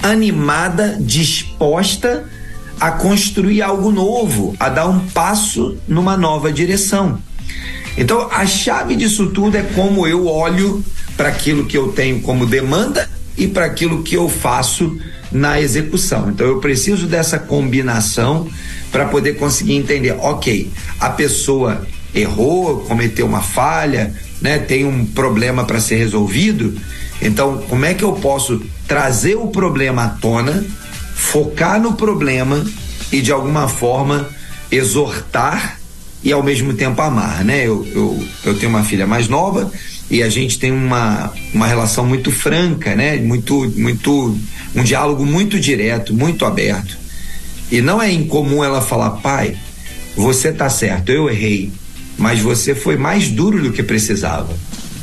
animada, 0.01 0.97
disposta 0.99 2.25
a 2.79 2.91
construir 2.91 3.61
algo 3.61 3.91
novo, 3.91 4.55
a 4.59 4.69
dar 4.69 4.87
um 4.87 4.99
passo 5.07 5.77
numa 5.87 6.15
nova 6.15 6.51
direção. 6.51 7.19
Então, 7.97 8.29
a 8.31 8.45
chave 8.45 8.95
disso 8.95 9.27
tudo 9.27 9.57
é 9.57 9.61
como 9.61 10.07
eu 10.07 10.27
olho 10.27 10.83
para 11.19 11.27
aquilo 11.27 11.65
que 11.65 11.77
eu 11.77 11.89
tenho 11.89 12.21
como 12.21 12.45
demanda 12.45 13.09
e 13.37 13.45
para 13.45 13.65
aquilo 13.65 14.03
que 14.03 14.15
eu 14.15 14.29
faço 14.29 14.97
na 15.29 15.59
execução. 15.59 16.29
Então, 16.29 16.47
eu 16.47 16.59
preciso 16.61 17.07
dessa 17.07 17.37
combinação 17.37 18.47
para 18.89 19.03
poder 19.03 19.33
conseguir 19.33 19.75
entender, 19.75 20.15
ok, 20.17 20.71
a 20.97 21.09
pessoa 21.09 21.85
errou, 22.15 22.85
cometeu 22.87 23.25
uma 23.25 23.41
falha, 23.41 24.15
né, 24.41 24.59
tem 24.59 24.85
um 24.85 25.05
problema 25.05 25.65
para 25.65 25.81
ser 25.81 25.97
resolvido. 25.97 26.79
Então, 27.21 27.65
como 27.67 27.83
é 27.83 27.93
que 27.93 28.05
eu 28.05 28.13
posso 28.13 28.63
trazer 28.87 29.35
o 29.35 29.47
problema 29.47 30.05
à 30.05 30.07
tona, 30.07 30.65
focar 31.15 31.81
no 31.81 31.95
problema 31.95 32.65
e 33.11 33.19
de 33.19 33.33
alguma 33.33 33.67
forma 33.67 34.29
exortar 34.71 35.81
e 36.23 36.31
ao 36.31 36.41
mesmo 36.41 36.73
tempo 36.73 37.01
amar, 37.01 37.43
né? 37.43 37.67
Eu, 37.67 37.85
eu, 37.93 38.27
eu 38.45 38.57
tenho 38.57 38.69
uma 38.69 38.85
filha 38.85 39.05
mais 39.05 39.27
nova 39.27 39.69
e 40.09 40.23
a 40.23 40.29
gente 40.29 40.57
tem 40.57 40.71
uma, 40.71 41.31
uma 41.53 41.67
relação 41.67 42.05
muito 42.05 42.31
franca, 42.31 42.95
né? 42.95 43.17
Muito, 43.17 43.71
muito, 43.77 44.37
um 44.75 44.83
diálogo 44.83 45.25
muito 45.25 45.59
direto, 45.59 46.13
muito 46.13 46.45
aberto. 46.45 46.97
E 47.71 47.81
não 47.81 48.01
é 48.01 48.11
incomum 48.11 48.63
ela 48.63 48.81
falar, 48.81 49.11
pai, 49.11 49.55
você 50.15 50.51
tá 50.51 50.69
certo, 50.69 51.11
eu 51.11 51.29
errei, 51.29 51.71
mas 52.17 52.39
você 52.39 52.73
foi 52.73 52.97
mais 52.97 53.29
duro 53.29 53.61
do 53.61 53.71
que 53.71 53.83
precisava, 53.83 54.51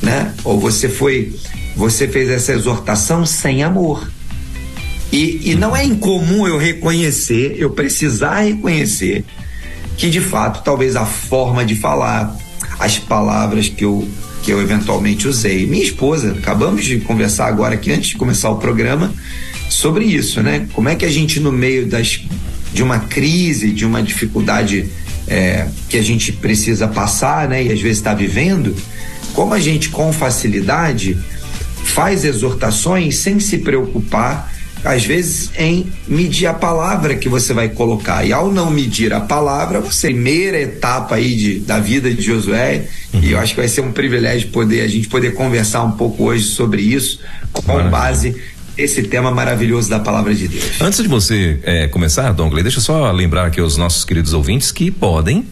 né? 0.02 0.34
Ou 0.42 0.58
você 0.58 0.88
foi, 0.88 1.34
você 1.76 2.08
fez 2.08 2.28
essa 2.28 2.52
exortação 2.52 3.24
sem 3.24 3.62
amor. 3.62 4.10
E, 5.12 5.52
e 5.52 5.54
não 5.54 5.76
é 5.76 5.84
incomum 5.84 6.48
eu 6.48 6.58
reconhecer, 6.58 7.54
eu 7.56 7.70
precisar 7.70 8.40
reconhecer 8.40 9.24
que 9.96 10.10
de 10.10 10.20
fato 10.20 10.62
talvez 10.64 10.96
a 10.96 11.06
forma 11.06 11.64
de 11.64 11.76
falar, 11.76 12.36
as 12.78 12.98
palavras 12.98 13.68
que 13.68 13.84
eu 13.84 14.06
que 14.46 14.52
eu 14.52 14.62
eventualmente 14.62 15.26
usei. 15.26 15.66
Minha 15.66 15.82
esposa, 15.82 16.30
acabamos 16.30 16.84
de 16.84 17.00
conversar 17.00 17.48
agora 17.48 17.74
aqui 17.74 17.90
antes 17.90 18.10
de 18.10 18.16
começar 18.16 18.48
o 18.48 18.58
programa 18.58 19.12
sobre 19.68 20.04
isso, 20.04 20.40
né? 20.40 20.68
Como 20.72 20.88
é 20.88 20.94
que 20.94 21.04
a 21.04 21.10
gente 21.10 21.40
no 21.40 21.50
meio 21.50 21.84
das 21.88 22.20
de 22.72 22.80
uma 22.80 23.00
crise, 23.00 23.72
de 23.72 23.84
uma 23.84 24.00
dificuldade 24.00 24.88
é, 25.26 25.66
que 25.88 25.96
a 25.96 26.02
gente 26.02 26.30
precisa 26.30 26.86
passar, 26.86 27.48
né? 27.48 27.64
E 27.64 27.72
às 27.72 27.80
vezes 27.80 27.98
está 27.98 28.14
vivendo, 28.14 28.72
como 29.34 29.52
a 29.52 29.58
gente 29.58 29.88
com 29.88 30.12
facilidade 30.12 31.18
faz 31.82 32.24
exortações 32.24 33.16
sem 33.16 33.40
se 33.40 33.58
preocupar 33.58 34.52
às 34.86 35.04
vezes 35.04 35.50
em 35.56 35.86
medir 36.06 36.46
a 36.46 36.54
palavra 36.54 37.14
que 37.14 37.28
você 37.28 37.52
vai 37.52 37.68
colocar. 37.68 38.24
E 38.24 38.32
ao 38.32 38.50
não 38.50 38.70
medir 38.70 39.12
a 39.12 39.20
palavra, 39.20 39.80
você 39.80 40.06
primeira 40.16 40.58
etapa 40.58 41.16
aí 41.16 41.34
de, 41.34 41.58
da 41.60 41.78
vida 41.78 42.12
de 42.12 42.22
Josué, 42.22 42.86
uhum. 43.12 43.20
e 43.20 43.32
eu 43.32 43.38
acho 43.38 43.54
que 43.54 43.60
vai 43.60 43.68
ser 43.68 43.82
um 43.82 43.92
privilégio 43.92 44.48
poder 44.48 44.80
a 44.80 44.88
gente 44.88 45.08
poder 45.08 45.34
conversar 45.34 45.82
um 45.82 45.92
pouco 45.92 46.24
hoje 46.24 46.44
sobre 46.44 46.80
isso 46.80 47.20
com 47.52 47.62
Maravilha. 47.66 47.90
base 47.90 48.42
esse 48.78 49.02
tema 49.02 49.30
maravilhoso 49.30 49.88
da 49.90 49.98
palavra 49.98 50.34
de 50.34 50.48
Deus. 50.48 50.80
Antes 50.80 51.02
de 51.02 51.08
você 51.08 51.58
é, 51.62 51.88
começar, 51.88 52.32
Dongley, 52.32 52.62
deixa 52.62 52.78
eu 52.78 52.82
só 52.82 53.10
lembrar 53.10 53.46
aqui 53.46 53.60
aos 53.60 53.76
nossos 53.76 54.04
queridos 54.04 54.32
ouvintes 54.32 54.70
que 54.70 54.90
podem 54.90 55.46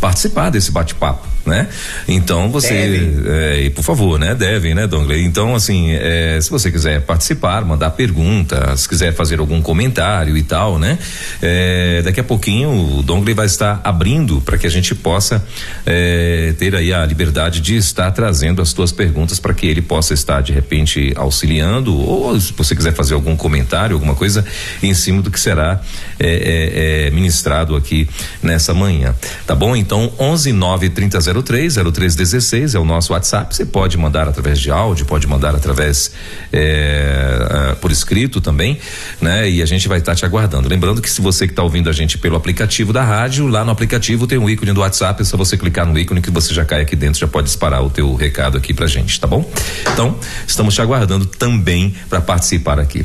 participar 0.00 0.50
desse 0.50 0.70
bate-papo 0.70 1.27
né? 1.46 1.68
Então 2.06 2.50
você, 2.50 3.20
é, 3.26 3.70
por 3.70 3.82
favor, 3.82 4.18
né? 4.18 4.34
Devem, 4.34 4.74
né, 4.74 4.86
Dongley? 4.86 5.24
Então, 5.24 5.54
assim, 5.54 5.92
é, 5.92 6.38
se 6.40 6.50
você 6.50 6.70
quiser 6.70 7.00
participar, 7.02 7.64
mandar 7.64 7.90
perguntas, 7.90 8.86
quiser 8.86 9.14
fazer 9.14 9.40
algum 9.40 9.60
comentário 9.62 10.36
e 10.36 10.42
tal, 10.42 10.78
né? 10.78 10.98
É, 11.40 12.02
daqui 12.02 12.20
a 12.20 12.24
pouquinho 12.24 12.98
o 12.98 13.02
Dongley 13.02 13.34
vai 13.34 13.46
estar 13.46 13.80
abrindo 13.82 14.40
para 14.40 14.58
que 14.58 14.66
a 14.66 14.70
gente 14.70 14.94
possa 14.94 15.44
é, 15.86 16.54
ter 16.58 16.74
aí 16.74 16.92
a 16.92 17.04
liberdade 17.04 17.60
de 17.60 17.76
estar 17.76 18.10
trazendo 18.10 18.60
as 18.60 18.72
tuas 18.72 18.92
perguntas 18.92 19.40
para 19.40 19.54
que 19.54 19.66
ele 19.66 19.82
possa 19.82 20.14
estar 20.14 20.42
de 20.42 20.52
repente 20.52 21.12
auxiliando 21.16 21.96
ou 21.96 22.38
se 22.38 22.52
você 22.52 22.74
quiser 22.74 22.92
fazer 22.92 23.14
algum 23.14 23.36
comentário, 23.36 23.94
alguma 23.94 24.14
coisa 24.14 24.44
em 24.82 24.94
cima 24.94 25.22
do 25.22 25.30
que 25.30 25.40
será 25.40 25.80
é, 26.18 27.06
é, 27.06 27.10
ministrado 27.10 27.76
aqui 27.76 28.08
nessa 28.42 28.74
manhã, 28.74 29.14
tá 29.46 29.54
bom? 29.54 29.74
Então, 29.74 30.12
onze 30.18 30.52
nove 30.52 30.88
trinta 30.88 31.20
zero 31.20 31.37
03 31.42 31.74
0316 31.74 32.74
é 32.74 32.78
o 32.78 32.84
nosso 32.84 33.12
WhatsApp. 33.12 33.54
Você 33.54 33.64
pode 33.64 33.96
mandar 33.96 34.28
através 34.28 34.58
de 34.58 34.70
áudio, 34.70 35.06
pode 35.06 35.26
mandar 35.26 35.54
através 35.54 36.12
é, 36.52 37.76
por 37.80 37.90
escrito 37.90 38.40
também, 38.40 38.78
né? 39.20 39.48
E 39.48 39.62
a 39.62 39.66
gente 39.66 39.88
vai 39.88 39.98
estar 39.98 40.12
tá 40.12 40.16
te 40.16 40.24
aguardando. 40.24 40.68
Lembrando 40.68 41.00
que 41.00 41.10
se 41.10 41.20
você 41.20 41.46
que 41.46 41.52
está 41.52 41.62
ouvindo 41.62 41.88
a 41.88 41.92
gente 41.92 42.18
pelo 42.18 42.36
aplicativo 42.36 42.92
da 42.92 43.02
rádio, 43.02 43.46
lá 43.46 43.64
no 43.64 43.70
aplicativo 43.70 44.26
tem 44.26 44.38
um 44.38 44.48
ícone 44.48 44.72
do 44.72 44.80
WhatsApp, 44.80 45.22
é 45.22 45.24
só 45.24 45.36
você 45.36 45.56
clicar 45.56 45.86
no 45.86 45.98
ícone 45.98 46.20
que 46.20 46.30
você 46.30 46.54
já 46.54 46.64
cai 46.64 46.82
aqui 46.82 46.96
dentro, 46.96 47.20
já 47.20 47.28
pode 47.28 47.46
disparar 47.46 47.82
o 47.84 47.90
teu 47.90 48.14
recado 48.14 48.56
aqui 48.56 48.74
pra 48.74 48.86
gente, 48.86 49.18
tá 49.20 49.26
bom? 49.26 49.48
Então, 49.92 50.18
estamos 50.46 50.74
te 50.74 50.80
aguardando 50.80 51.26
também 51.26 51.94
para 52.08 52.20
participar 52.20 52.78
aqui. 52.78 53.04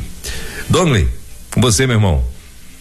Dongley, 0.68 1.08
com 1.50 1.60
você, 1.60 1.86
meu 1.86 1.96
irmão. 1.96 2.24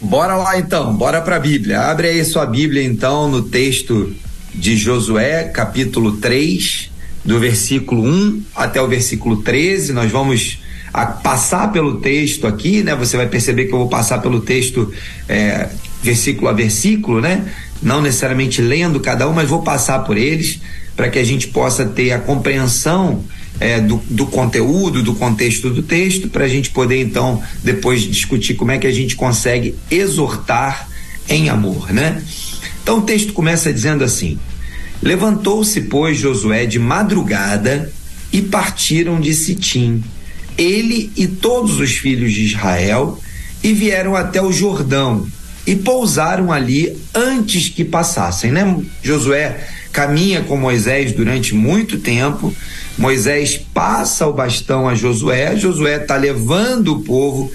Bora 0.01 0.35
lá 0.35 0.59
então, 0.59 0.93
bora 0.93 1.21
para 1.21 1.37
a 1.37 1.39
Bíblia. 1.39 1.79
Abre 1.79 2.09
aí 2.09 2.25
sua 2.25 2.45
Bíblia 2.45 2.83
então 2.83 3.29
no 3.29 3.41
texto 3.43 4.13
de 4.53 4.77
Josué, 4.77 5.45
capítulo 5.45 6.13
3, 6.17 6.91
do 7.23 7.39
versículo 7.39 8.03
1 8.03 8.43
até 8.55 8.81
o 8.81 8.87
versículo 8.87 9.37
13. 9.37 9.93
Nós 9.93 10.11
vamos 10.11 10.59
passar 11.23 11.71
pelo 11.71 11.99
texto 11.99 12.45
aqui, 12.45 12.83
né? 12.83 12.95
Você 12.95 13.17
vai 13.17 13.27
perceber 13.27 13.65
que 13.65 13.73
eu 13.73 13.79
vou 13.79 13.89
passar 13.89 14.19
pelo 14.19 14.41
texto 14.41 14.93
é, 15.27 15.69
versículo 16.03 16.47
a 16.47 16.53
versículo, 16.53 17.19
né? 17.19 17.51
Não 17.81 18.01
necessariamente 18.01 18.61
lendo 18.61 18.99
cada 18.99 19.27
um, 19.27 19.33
mas 19.33 19.49
vou 19.49 19.63
passar 19.63 19.99
por 19.99 20.17
eles 20.17 20.59
para 20.95 21.09
que 21.09 21.17
a 21.17 21.23
gente 21.23 21.47
possa 21.47 21.85
ter 21.85 22.11
a 22.11 22.19
compreensão 22.19 23.23
é, 23.59 23.79
do, 23.79 24.01
do, 24.09 24.27
conteúdo, 24.27 25.01
do 25.01 25.15
contexto 25.15 25.69
do 25.69 25.81
texto, 25.81 26.29
para 26.29 26.45
a 26.45 26.47
gente 26.47 26.69
poder 26.69 27.01
então 27.01 27.41
depois 27.63 28.01
discutir 28.01 28.53
como 28.53 28.71
é 28.71 28.77
que 28.77 28.87
a 28.87 28.91
gente 28.91 29.15
consegue 29.15 29.75
exortar 29.89 30.87
em 31.27 31.49
amor, 31.49 31.91
né? 31.91 32.21
Então 32.83 32.99
o 32.99 33.01
texto 33.01 33.33
começa 33.33 33.73
dizendo 33.73 34.03
assim: 34.03 34.37
Levantou-se, 35.01 35.81
pois, 35.81 36.17
Josué 36.17 36.65
de 36.65 36.77
madrugada 36.77 37.91
e 38.31 38.41
partiram 38.41 39.19
de 39.19 39.33
Sitim, 39.33 40.03
ele 40.57 41.11
e 41.15 41.25
todos 41.25 41.79
os 41.79 41.93
filhos 41.93 42.33
de 42.33 42.43
Israel, 42.43 43.19
e 43.63 43.73
vieram 43.73 44.15
até 44.15 44.41
o 44.41 44.51
Jordão 44.51 45.25
e 45.65 45.75
pousaram 45.75 46.51
ali 46.51 46.95
antes 47.15 47.69
que 47.69 47.85
passassem, 47.85 48.51
né? 48.51 48.81
Josué 49.01 49.65
caminha 49.93 50.41
com 50.41 50.57
Moisés 50.57 51.13
durante 51.13 51.55
muito 51.55 51.99
tempo. 51.99 52.53
Moisés 52.97 53.59
passa 53.73 54.27
o 54.27 54.33
bastão 54.33 54.89
a 54.89 54.95
Josué, 54.95 55.55
Josué 55.55 56.01
está 56.01 56.17
levando 56.17 56.93
o 56.93 57.01
povo 57.01 57.51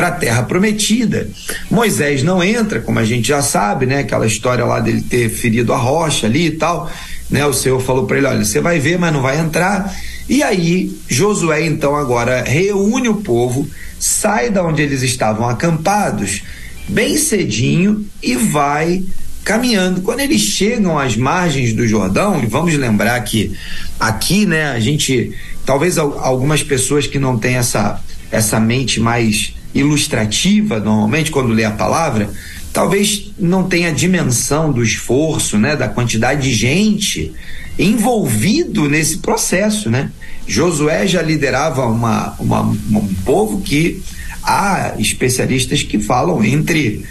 para 0.00 0.08
a 0.08 0.12
terra 0.12 0.42
prometida. 0.44 1.28
Moisés 1.70 2.22
não 2.22 2.42
entra, 2.42 2.80
como 2.80 2.98
a 2.98 3.04
gente 3.04 3.28
já 3.28 3.42
sabe, 3.42 3.84
né? 3.84 3.98
Aquela 3.98 4.26
história 4.26 4.64
lá 4.64 4.80
dele 4.80 5.02
ter 5.02 5.28
ferido 5.28 5.74
a 5.74 5.76
rocha 5.76 6.26
ali 6.26 6.46
e 6.46 6.50
tal, 6.52 6.90
né? 7.28 7.44
O 7.44 7.52
Senhor 7.52 7.78
falou 7.82 8.06
para 8.06 8.16
ele, 8.16 8.26
olha, 8.26 8.42
você 8.42 8.62
vai 8.62 8.78
ver, 8.78 8.98
mas 8.98 9.12
não 9.12 9.20
vai 9.20 9.38
entrar. 9.38 9.94
E 10.26 10.42
aí, 10.42 10.98
Josué 11.06 11.66
então 11.66 11.94
agora 11.94 12.42
reúne 12.42 13.10
o 13.10 13.16
povo, 13.16 13.68
sai 13.98 14.48
da 14.48 14.64
onde 14.64 14.80
eles 14.80 15.02
estavam 15.02 15.46
acampados, 15.46 16.44
bem 16.88 17.18
cedinho 17.18 18.06
e 18.22 18.36
vai 18.36 19.04
caminhando. 19.44 20.00
Quando 20.00 20.20
eles 20.20 20.40
chegam 20.40 20.98
às 20.98 21.14
margens 21.14 21.74
do 21.74 21.86
Jordão, 21.86 22.42
e 22.42 22.46
vamos 22.46 22.74
lembrar 22.74 23.20
que 23.20 23.54
aqui, 23.98 24.46
né, 24.46 24.70
a 24.70 24.80
gente, 24.80 25.36
talvez 25.66 25.98
algumas 25.98 26.62
pessoas 26.62 27.06
que 27.06 27.18
não 27.18 27.38
têm 27.38 27.56
essa 27.56 28.00
essa 28.32 28.60
mente 28.60 29.00
mais 29.00 29.54
ilustrativa, 29.74 30.80
normalmente, 30.80 31.30
quando 31.30 31.52
lê 31.52 31.64
a 31.64 31.70
palavra, 31.70 32.30
talvez 32.72 33.32
não 33.38 33.64
tenha 33.64 33.92
dimensão 33.92 34.72
do 34.72 34.82
esforço, 34.82 35.58
né, 35.58 35.76
da 35.76 35.88
quantidade 35.88 36.42
de 36.42 36.54
gente 36.54 37.32
envolvido 37.78 38.88
nesse 38.88 39.18
processo, 39.18 39.88
né? 39.88 40.10
Josué 40.46 41.06
já 41.06 41.22
liderava 41.22 41.86
uma, 41.86 42.34
uma, 42.38 42.62
um 42.62 43.14
povo 43.24 43.60
que 43.60 44.02
há 44.42 44.94
especialistas 44.98 45.82
que 45.82 45.98
falam 45.98 46.44
entre, 46.44 47.04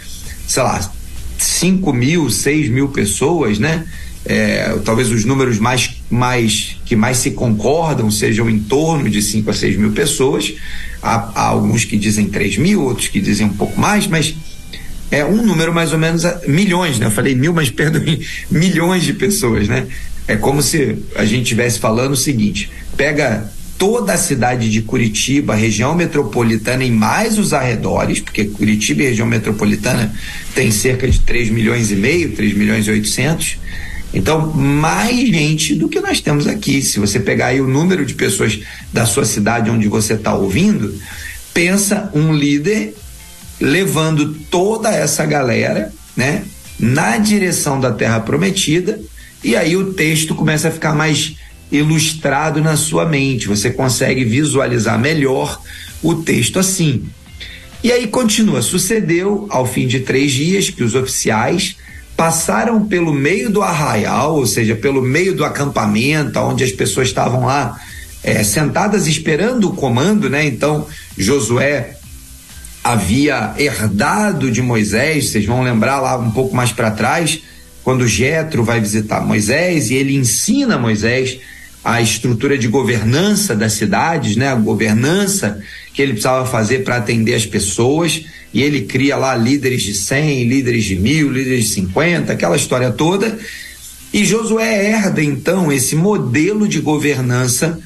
sei 0.46 0.62
lá, 0.62 0.92
5 1.38 1.92
mil, 1.92 2.30
6 2.30 2.68
mil 2.68 2.88
pessoas, 2.88 3.58
né? 3.58 3.84
É, 4.24 4.78
talvez 4.84 5.10
os 5.10 5.24
números 5.24 5.58
mais, 5.58 5.96
mais 6.10 6.76
que 6.84 6.94
mais 6.94 7.16
se 7.16 7.30
concordam 7.30 8.10
sejam 8.10 8.50
em 8.50 8.58
torno 8.58 9.08
de 9.08 9.22
5 9.22 9.48
a 9.50 9.54
6 9.54 9.78
mil 9.78 9.92
pessoas. 9.92 10.52
Há, 11.02 11.30
há, 11.34 11.42
alguns 11.42 11.84
que 11.84 11.96
dizem 11.96 12.28
3 12.28 12.58
mil, 12.58 12.82
outros 12.82 13.08
que 13.08 13.20
dizem 13.20 13.46
um 13.46 13.54
pouco 13.54 13.80
mais, 13.80 14.06
mas 14.06 14.34
é 15.10 15.24
um 15.24 15.44
número 15.44 15.72
mais 15.72 15.92
ou 15.92 15.98
menos 15.98 16.24
milhões, 16.46 16.98
né? 16.98 17.06
Eu 17.06 17.10
falei 17.10 17.34
mil, 17.34 17.52
mas 17.52 17.68
perdoe, 17.70 18.26
milhões 18.50 19.04
de 19.04 19.14
pessoas, 19.14 19.68
né? 19.68 19.86
É 20.28 20.36
como 20.36 20.62
se 20.62 20.96
a 21.16 21.24
gente 21.24 21.42
estivesse 21.42 21.78
falando 21.78 22.12
o 22.12 22.16
seguinte: 22.16 22.70
pega 22.96 23.50
toda 23.80 24.12
a 24.12 24.18
cidade 24.18 24.70
de 24.70 24.82
Curitiba, 24.82 25.54
região 25.54 25.94
metropolitana 25.94 26.84
e 26.84 26.90
mais 26.90 27.38
os 27.38 27.54
arredores, 27.54 28.20
porque 28.20 28.44
Curitiba 28.44 29.02
e 29.02 29.06
região 29.06 29.26
metropolitana 29.26 30.14
tem 30.54 30.70
cerca 30.70 31.08
de 31.08 31.18
3 31.20 31.48
milhões 31.48 31.90
e 31.90 31.96
meio, 31.96 32.32
3 32.32 32.52
milhões 32.54 32.86
e 32.86 32.90
800. 32.90 33.58
Então, 34.12 34.52
mais 34.52 35.16
gente 35.16 35.74
do 35.74 35.88
que 35.88 36.00
nós 36.00 36.20
temos 36.20 36.46
aqui. 36.46 36.82
Se 36.82 36.98
você 36.98 37.20
pegar 37.20 37.46
aí 37.46 37.60
o 37.60 37.68
número 37.68 38.04
de 38.04 38.14
pessoas 38.14 38.60
da 38.92 39.06
sua 39.06 39.24
cidade 39.24 39.70
onde 39.70 39.88
você 39.88 40.14
está 40.14 40.34
ouvindo, 40.34 40.92
pensa 41.54 42.10
um 42.12 42.34
líder 42.34 42.94
levando 43.60 44.34
toda 44.50 44.90
essa 44.90 45.24
galera, 45.24 45.92
né, 46.16 46.44
na 46.78 47.18
direção 47.18 47.78
da 47.78 47.92
terra 47.92 48.20
prometida, 48.20 48.98
e 49.44 49.54
aí 49.54 49.76
o 49.76 49.92
texto 49.92 50.34
começa 50.34 50.68
a 50.68 50.70
ficar 50.70 50.94
mais 50.94 51.36
ilustrado 51.70 52.60
na 52.60 52.76
sua 52.76 53.06
mente, 53.06 53.46
você 53.46 53.70
consegue 53.70 54.24
visualizar 54.24 54.98
melhor 54.98 55.60
o 56.02 56.16
texto 56.16 56.58
assim. 56.58 57.04
E 57.82 57.92
aí 57.92 58.06
continua: 58.08 58.60
sucedeu 58.60 59.46
ao 59.50 59.66
fim 59.66 59.86
de 59.86 60.00
três 60.00 60.32
dias 60.32 60.68
que 60.68 60.82
os 60.82 60.94
oficiais 60.94 61.76
passaram 62.20 62.86
pelo 62.86 63.14
meio 63.14 63.48
do 63.48 63.62
arraial, 63.62 64.36
ou 64.36 64.46
seja, 64.46 64.76
pelo 64.76 65.00
meio 65.00 65.34
do 65.34 65.42
acampamento, 65.42 66.38
onde 66.38 66.62
as 66.62 66.70
pessoas 66.70 67.08
estavam 67.08 67.46
lá 67.46 67.80
é, 68.22 68.44
sentadas 68.44 69.06
esperando 69.06 69.70
o 69.70 69.72
comando, 69.72 70.28
né? 70.28 70.44
Então 70.44 70.86
Josué 71.16 71.96
havia 72.84 73.54
herdado 73.56 74.50
de 74.50 74.60
Moisés, 74.60 75.30
vocês 75.30 75.46
vão 75.46 75.62
lembrar 75.62 75.98
lá 75.98 76.18
um 76.18 76.30
pouco 76.30 76.54
mais 76.54 76.70
para 76.70 76.90
trás, 76.90 77.40
quando 77.82 78.06
Jetro 78.06 78.62
vai 78.62 78.82
visitar 78.82 79.22
Moisés 79.22 79.88
e 79.88 79.94
ele 79.94 80.14
ensina 80.14 80.76
Moisés 80.76 81.38
a 81.82 82.02
estrutura 82.02 82.58
de 82.58 82.68
governança 82.68 83.56
das 83.56 83.72
cidades, 83.72 84.36
né? 84.36 84.48
A 84.48 84.56
governança 84.56 85.58
que 85.94 86.02
ele 86.02 86.12
precisava 86.12 86.44
fazer 86.44 86.84
para 86.84 86.96
atender 86.96 87.32
as 87.32 87.46
pessoas, 87.46 88.26
e 88.52 88.62
ele 88.62 88.82
cria 88.82 89.16
lá 89.16 89.34
líderes 89.34 89.82
de 89.82 89.94
100, 89.94 90.44
líderes 90.44 90.84
de 90.84 90.96
mil, 90.96 91.30
líderes 91.30 91.66
de 91.66 91.74
50, 91.74 92.32
aquela 92.32 92.56
história 92.56 92.90
toda. 92.90 93.38
E 94.12 94.24
Josué 94.24 94.86
herda 94.86 95.22
então 95.22 95.70
esse 95.70 95.94
modelo 95.94 96.66
de 96.66 96.80
governança 96.80 97.78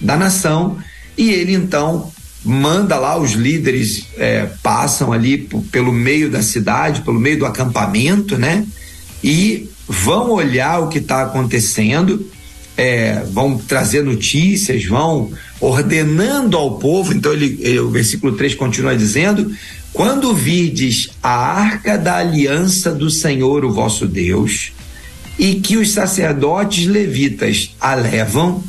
da 0.00 0.16
nação, 0.16 0.78
e 1.16 1.30
ele 1.30 1.52
então 1.52 2.10
manda 2.44 2.98
lá 2.98 3.16
os 3.16 3.32
líderes 3.32 4.06
é, 4.16 4.48
passam 4.62 5.12
ali 5.12 5.48
pelo 5.70 5.92
meio 5.92 6.30
da 6.30 6.42
cidade, 6.42 7.02
pelo 7.02 7.20
meio 7.20 7.38
do 7.38 7.46
acampamento, 7.46 8.36
né? 8.36 8.66
E 9.22 9.68
vão 9.88 10.30
olhar 10.30 10.80
o 10.80 10.88
que 10.88 10.98
está 10.98 11.22
acontecendo 11.22 12.28
é, 12.76 13.22
vão 13.30 13.58
trazer 13.58 14.02
notícias, 14.02 14.84
vão 14.84 15.30
ordenando 15.60 16.56
ao 16.56 16.78
povo. 16.78 17.12
Então, 17.12 17.32
ele, 17.32 17.58
ele, 17.60 17.80
o 17.80 17.90
versículo 17.90 18.34
3 18.36 18.54
continua 18.54 18.96
dizendo: 18.96 19.50
Quando 19.92 20.34
vides 20.34 21.10
a 21.22 21.30
arca 21.30 21.98
da 21.98 22.16
aliança 22.16 22.92
do 22.92 23.10
Senhor, 23.10 23.64
o 23.64 23.72
vosso 23.72 24.06
Deus, 24.06 24.72
e 25.38 25.56
que 25.56 25.76
os 25.76 25.90
sacerdotes 25.90 26.86
levitas 26.86 27.74
a 27.80 27.94
levam, 27.94 28.62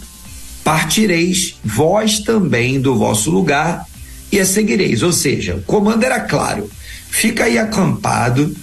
partireis 0.63 1.55
vós 1.63 2.19
também 2.19 2.79
do 2.79 2.95
vosso 2.95 3.29
lugar 3.29 3.85
e 4.31 4.39
a 4.39 4.45
seguireis. 4.45 5.01
Ou 5.03 5.13
seja, 5.13 5.55
o 5.55 5.61
comando 5.61 6.03
era 6.03 6.19
claro: 6.19 6.69
fica 7.09 7.45
aí 7.45 7.57
acampado. 7.57 8.53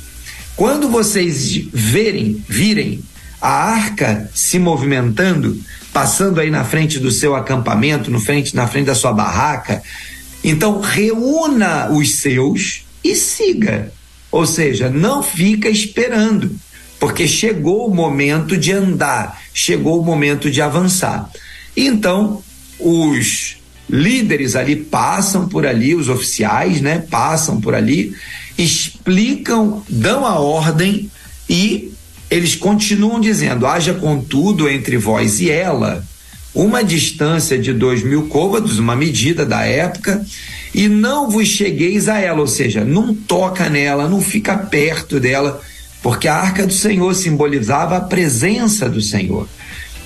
Quando 0.57 0.90
vocês 0.90 1.69
verem, 1.73 2.45
virem 2.47 3.00
a 3.40 3.49
arca 3.49 4.31
se 4.35 4.59
movimentando, 4.59 5.59
passando 5.93 6.40
aí 6.40 6.50
na 6.50 6.64
frente 6.64 6.99
do 6.99 7.11
seu 7.11 7.35
acampamento, 7.35 8.11
no 8.11 8.21
frente, 8.21 8.55
na 8.55 8.67
frente 8.67 8.87
da 8.87 8.95
sua 8.95 9.12
barraca. 9.12 9.83
Então, 10.43 10.81
reúna 10.81 11.91
os 11.91 12.17
seus 12.17 12.85
e 13.05 13.15
siga. 13.15 13.93
Ou 14.31 14.47
seja, 14.47 14.89
não 14.89 15.23
fica 15.23 15.69
esperando, 15.69 16.55
porque 16.99 17.27
chegou 17.27 17.87
o 17.87 17.95
momento 17.95 18.57
de 18.57 18.73
andar, 18.73 19.41
chegou 19.53 20.01
o 20.01 20.05
momento 20.05 20.51
de 20.51 20.63
avançar. 20.63 21.29
Então, 21.77 22.43
os 22.79 23.57
líderes 23.89 24.55
ali 24.55 24.77
passam 24.77 25.49
por 25.49 25.67
ali, 25.67 25.95
os 25.95 26.09
oficiais, 26.09 26.81
né, 26.81 27.05
passam 27.11 27.61
por 27.61 27.75
ali, 27.75 28.15
explicam, 28.57 29.83
dão 29.89 30.25
a 30.25 30.39
ordem 30.39 31.11
e 31.49 31.93
eles 32.31 32.55
continuam 32.55 33.21
dizendo: 33.21 33.67
haja 33.67 33.95
contudo 33.95 34.69
entre 34.69 34.97
vós 34.97 35.41
e 35.41 35.50
ela 35.50 36.07
uma 36.54 36.82
distância 36.82 37.58
de 37.58 37.73
dois 37.73 38.02
mil 38.02 38.26
côvados, 38.28 38.78
uma 38.78 38.97
medida 38.97 39.47
da 39.47 39.65
época, 39.65 40.25
e 40.75 40.89
não 40.89 41.30
vos 41.30 41.49
chegueis 41.49 42.08
a 42.08 42.19
ela, 42.19 42.41
ou 42.41 42.47
seja, 42.47 42.84
não 42.84 43.15
toca 43.15 43.69
nela, 43.69 44.08
não 44.08 44.21
fica 44.21 44.56
perto 44.56 45.19
dela, 45.19 45.60
porque 46.02 46.28
a 46.28 46.34
arca 46.34 46.67
do 46.67 46.73
Senhor 46.73 47.15
simbolizava 47.15 47.97
a 47.97 48.00
presença 48.00 48.89
do 48.89 49.00
Senhor. 49.00 49.49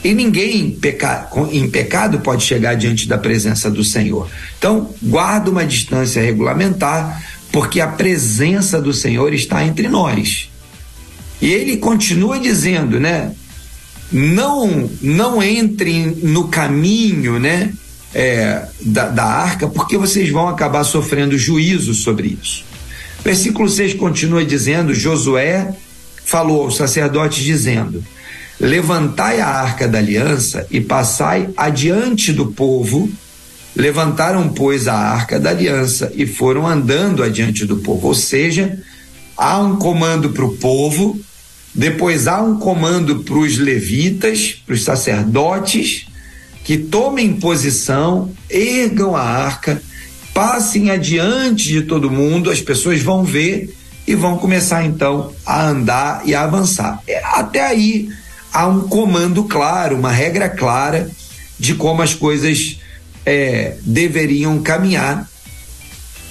E 0.02 0.12
ninguém 0.12 0.70
peca, 0.70 1.30
em 1.50 1.68
pecado 1.68 2.20
pode 2.20 2.44
chegar 2.44 2.74
diante 2.74 3.09
da 3.09 3.16
presença 3.16 3.70
do 3.70 3.83
Senhor. 3.83 4.28
Então, 4.59 4.90
guarda 5.02 5.50
uma 5.50 5.64
distância 5.64 6.22
regulamentar, 6.22 7.22
porque 7.50 7.80
a 7.80 7.87
presença 7.87 8.83
do 8.83 8.92
Senhor 8.92 9.33
está 9.33 9.64
entre 9.64 9.88
nós. 9.88 10.50
E 11.40 11.50
ele 11.50 11.78
continua 11.78 12.38
dizendo, 12.38 13.00
né? 13.00 13.33
Não, 14.12 14.90
não 15.01 15.43
entrem 15.43 16.07
no 16.23 16.49
caminho, 16.49 17.38
né? 17.38 17.73
É, 18.14 18.67
da, 18.81 19.09
da 19.09 19.25
arca, 19.25 19.67
porque 19.67 19.99
vocês 19.99 20.31
vão 20.31 20.47
acabar 20.47 20.85
sofrendo 20.85 21.37
juízo 21.37 21.93
sobre 21.95 22.38
isso. 22.40 22.64
Versículo 23.25 23.69
6 23.69 23.95
continua 23.95 24.45
dizendo: 24.45 24.95
Josué 24.95 25.75
falou 26.25 26.62
aos 26.62 26.77
sacerdotes, 26.77 27.43
dizendo: 27.43 28.05
Levantai 28.61 29.40
a 29.40 29.49
arca 29.49 29.88
da 29.88 29.99
aliança 29.99 30.67
e 30.71 30.81
passai 30.81 31.49
adiante 31.57 32.33
do 32.33 32.53
povo. 32.53 33.11
Levantaram, 33.75 34.49
pois, 34.51 34.87
a 34.87 34.95
arca 34.95 35.40
da 35.40 35.51
aliança 35.51 36.12
e 36.14 36.27
foram 36.27 36.67
andando 36.67 37.23
adiante 37.23 37.67
do 37.67 37.79
povo. 37.79 38.09
Ou 38.09 38.14
seja, 38.14 38.79
há 39.37 39.59
um 39.59 39.77
comando 39.77 40.31
para 40.31 40.45
o 40.45 40.57
povo, 40.57 41.19
depois 41.74 42.28
há 42.28 42.40
um 42.40 42.58
comando 42.58 43.24
para 43.24 43.34
os 43.34 43.58
levitas, 43.58 44.62
para 44.64 44.74
os 44.74 44.84
sacerdotes, 44.84 46.06
que 46.62 46.78
tomem 46.78 47.34
posição, 47.34 48.30
ergam 48.48 49.16
a 49.16 49.22
arca, 49.22 49.82
passem 50.32 50.90
adiante 50.90 51.68
de 51.68 51.82
todo 51.82 52.10
mundo, 52.10 52.50
as 52.50 52.60
pessoas 52.60 53.02
vão 53.02 53.24
ver 53.24 53.74
e 54.06 54.14
vão 54.14 54.38
começar 54.38 54.84
então 54.84 55.32
a 55.44 55.66
andar 55.66 56.22
e 56.24 56.34
a 56.34 56.42
avançar. 56.42 57.00
É, 57.08 57.22
até 57.24 57.66
aí 57.66 58.08
há 58.52 58.68
um 58.68 58.88
comando 58.88 59.44
claro, 59.44 59.96
uma 59.96 60.12
regra 60.12 60.48
clara 60.48 61.10
de 61.58 61.74
como 61.74 62.02
as 62.02 62.14
coisas 62.14 62.78
é, 63.26 63.76
deveriam 63.82 64.62
caminhar. 64.62 65.28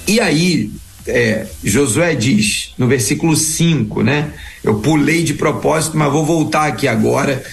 E 0.08 0.20
aí 0.20 0.72
é, 1.08 1.48
Josué 1.64 2.16
diz 2.16 2.74
no 2.78 2.88
versículo 2.88 3.36
5, 3.36 4.02
né? 4.02 4.34
Eu 4.64 4.76
pulei 4.76 5.24
de 5.24 5.34
propósito, 5.34 5.98
mas 5.98 6.12
vou 6.12 6.26
voltar 6.26 6.68
aqui 6.68 6.88
agora. 6.88 7.44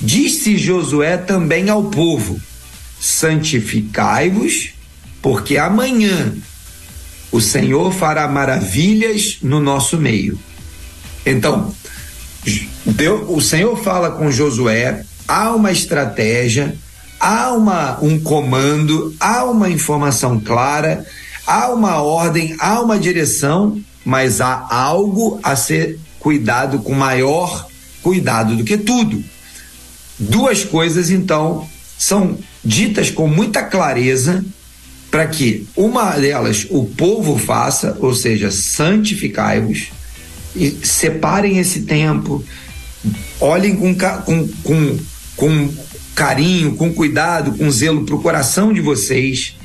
Disse 0.00 0.58
Josué 0.58 1.16
também 1.16 1.70
ao 1.70 1.84
povo: 1.84 2.40
santificai-vos, 3.00 4.70
porque 5.22 5.56
amanhã 5.56 6.34
o 7.32 7.40
Senhor 7.40 7.92
fará 7.92 8.28
maravilhas 8.28 9.38
no 9.42 9.60
nosso 9.60 9.96
meio. 9.96 10.38
Então, 11.24 11.74
Deus, 12.84 13.26
o 13.28 13.40
Senhor 13.40 13.76
fala 13.82 14.10
com 14.10 14.30
Josué, 14.30 15.04
há 15.26 15.54
uma 15.54 15.72
estratégia, 15.72 16.74
há 17.20 17.52
uma, 17.52 17.98
um 18.02 18.18
comando, 18.18 19.14
há 19.18 19.44
uma 19.44 19.68
informação 19.68 20.38
clara 20.40 21.04
há 21.48 21.72
uma 21.72 22.02
ordem, 22.02 22.54
há 22.58 22.78
uma 22.78 22.98
direção, 22.98 23.80
mas 24.04 24.42
há 24.42 24.66
algo 24.70 25.40
a 25.42 25.56
ser 25.56 25.98
cuidado 26.20 26.80
com 26.80 26.92
maior 26.92 27.66
cuidado 28.02 28.54
do 28.54 28.64
que 28.64 28.76
tudo. 28.76 29.24
Duas 30.18 30.62
coisas, 30.62 31.08
então, 31.08 31.66
são 31.96 32.36
ditas 32.62 33.10
com 33.10 33.26
muita 33.26 33.62
clareza 33.62 34.44
para 35.10 35.26
que 35.26 35.66
uma 35.74 36.10
delas 36.16 36.66
o 36.68 36.84
povo 36.84 37.38
faça, 37.38 37.96
ou 37.98 38.14
seja, 38.14 38.50
santificai-vos, 38.50 39.88
e 40.54 40.70
separem 40.82 41.58
esse 41.58 41.82
tempo, 41.82 42.44
olhem 43.40 43.74
com, 43.74 43.94
com, 43.94 44.48
com, 44.62 44.98
com 45.34 45.74
carinho, 46.14 46.74
com 46.74 46.92
cuidado, 46.92 47.52
com 47.52 47.70
zelo 47.70 48.04
para 48.04 48.16
o 48.16 48.20
coração 48.20 48.70
de 48.70 48.82
vocês 48.82 49.57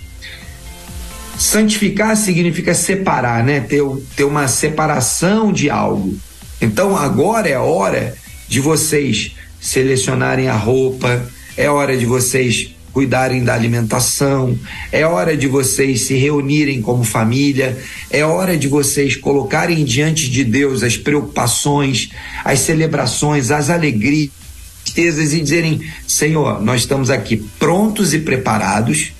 Santificar 1.37 2.15
significa 2.15 2.73
separar, 2.73 3.43
né? 3.43 3.59
Ter, 3.59 3.83
ter 4.15 4.23
uma 4.23 4.47
separação 4.47 5.51
de 5.51 5.69
algo. 5.69 6.15
Então 6.61 6.95
agora 6.95 7.49
é 7.49 7.57
hora 7.57 8.15
de 8.47 8.59
vocês 8.59 9.35
selecionarem 9.59 10.47
a 10.47 10.55
roupa, 10.55 11.25
é 11.57 11.69
hora 11.69 11.97
de 11.97 12.05
vocês 12.05 12.75
cuidarem 12.91 13.43
da 13.43 13.55
alimentação, 13.55 14.57
é 14.91 15.05
hora 15.05 15.35
de 15.35 15.47
vocês 15.47 16.01
se 16.01 16.13
reunirem 16.13 16.81
como 16.81 17.03
família, 17.03 17.75
é 18.11 18.23
hora 18.23 18.55
de 18.55 18.67
vocês 18.67 19.15
colocarem 19.15 19.83
diante 19.83 20.29
de 20.29 20.43
Deus 20.43 20.83
as 20.83 20.95
preocupações, 20.95 22.11
as 22.45 22.59
celebrações, 22.59 23.49
as 23.49 23.71
alegrias, 23.71 24.29
tristezas 24.93 25.33
e 25.33 25.41
dizerem: 25.41 25.81
Senhor, 26.07 26.61
nós 26.61 26.81
estamos 26.81 27.09
aqui 27.09 27.37
prontos 27.57 28.13
e 28.13 28.19
preparados 28.19 29.13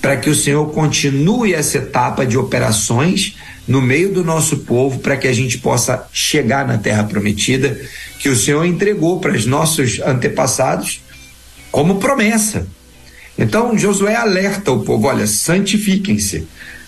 para 0.00 0.16
que 0.16 0.30
o 0.30 0.34
Senhor 0.34 0.66
continue 0.72 1.52
essa 1.52 1.78
etapa 1.78 2.24
de 2.24 2.38
operações 2.38 3.36
no 3.68 3.80
meio 3.80 4.12
do 4.12 4.24
nosso 4.24 4.58
povo, 4.58 4.98
para 5.00 5.16
que 5.16 5.28
a 5.28 5.32
gente 5.32 5.58
possa 5.58 6.08
chegar 6.12 6.66
na 6.66 6.78
terra 6.78 7.04
prometida 7.04 7.78
que 8.18 8.28
o 8.28 8.36
Senhor 8.36 8.64
entregou 8.64 9.20
para 9.20 9.32
os 9.32 9.46
nossos 9.46 10.00
antepassados 10.00 11.02
como 11.70 11.96
promessa. 11.96 12.66
Então 13.38 13.76
Josué 13.78 14.16
alerta 14.16 14.72
o 14.72 14.82
povo: 14.82 15.06
olha, 15.06 15.26
santifiquem-se, 15.26 16.46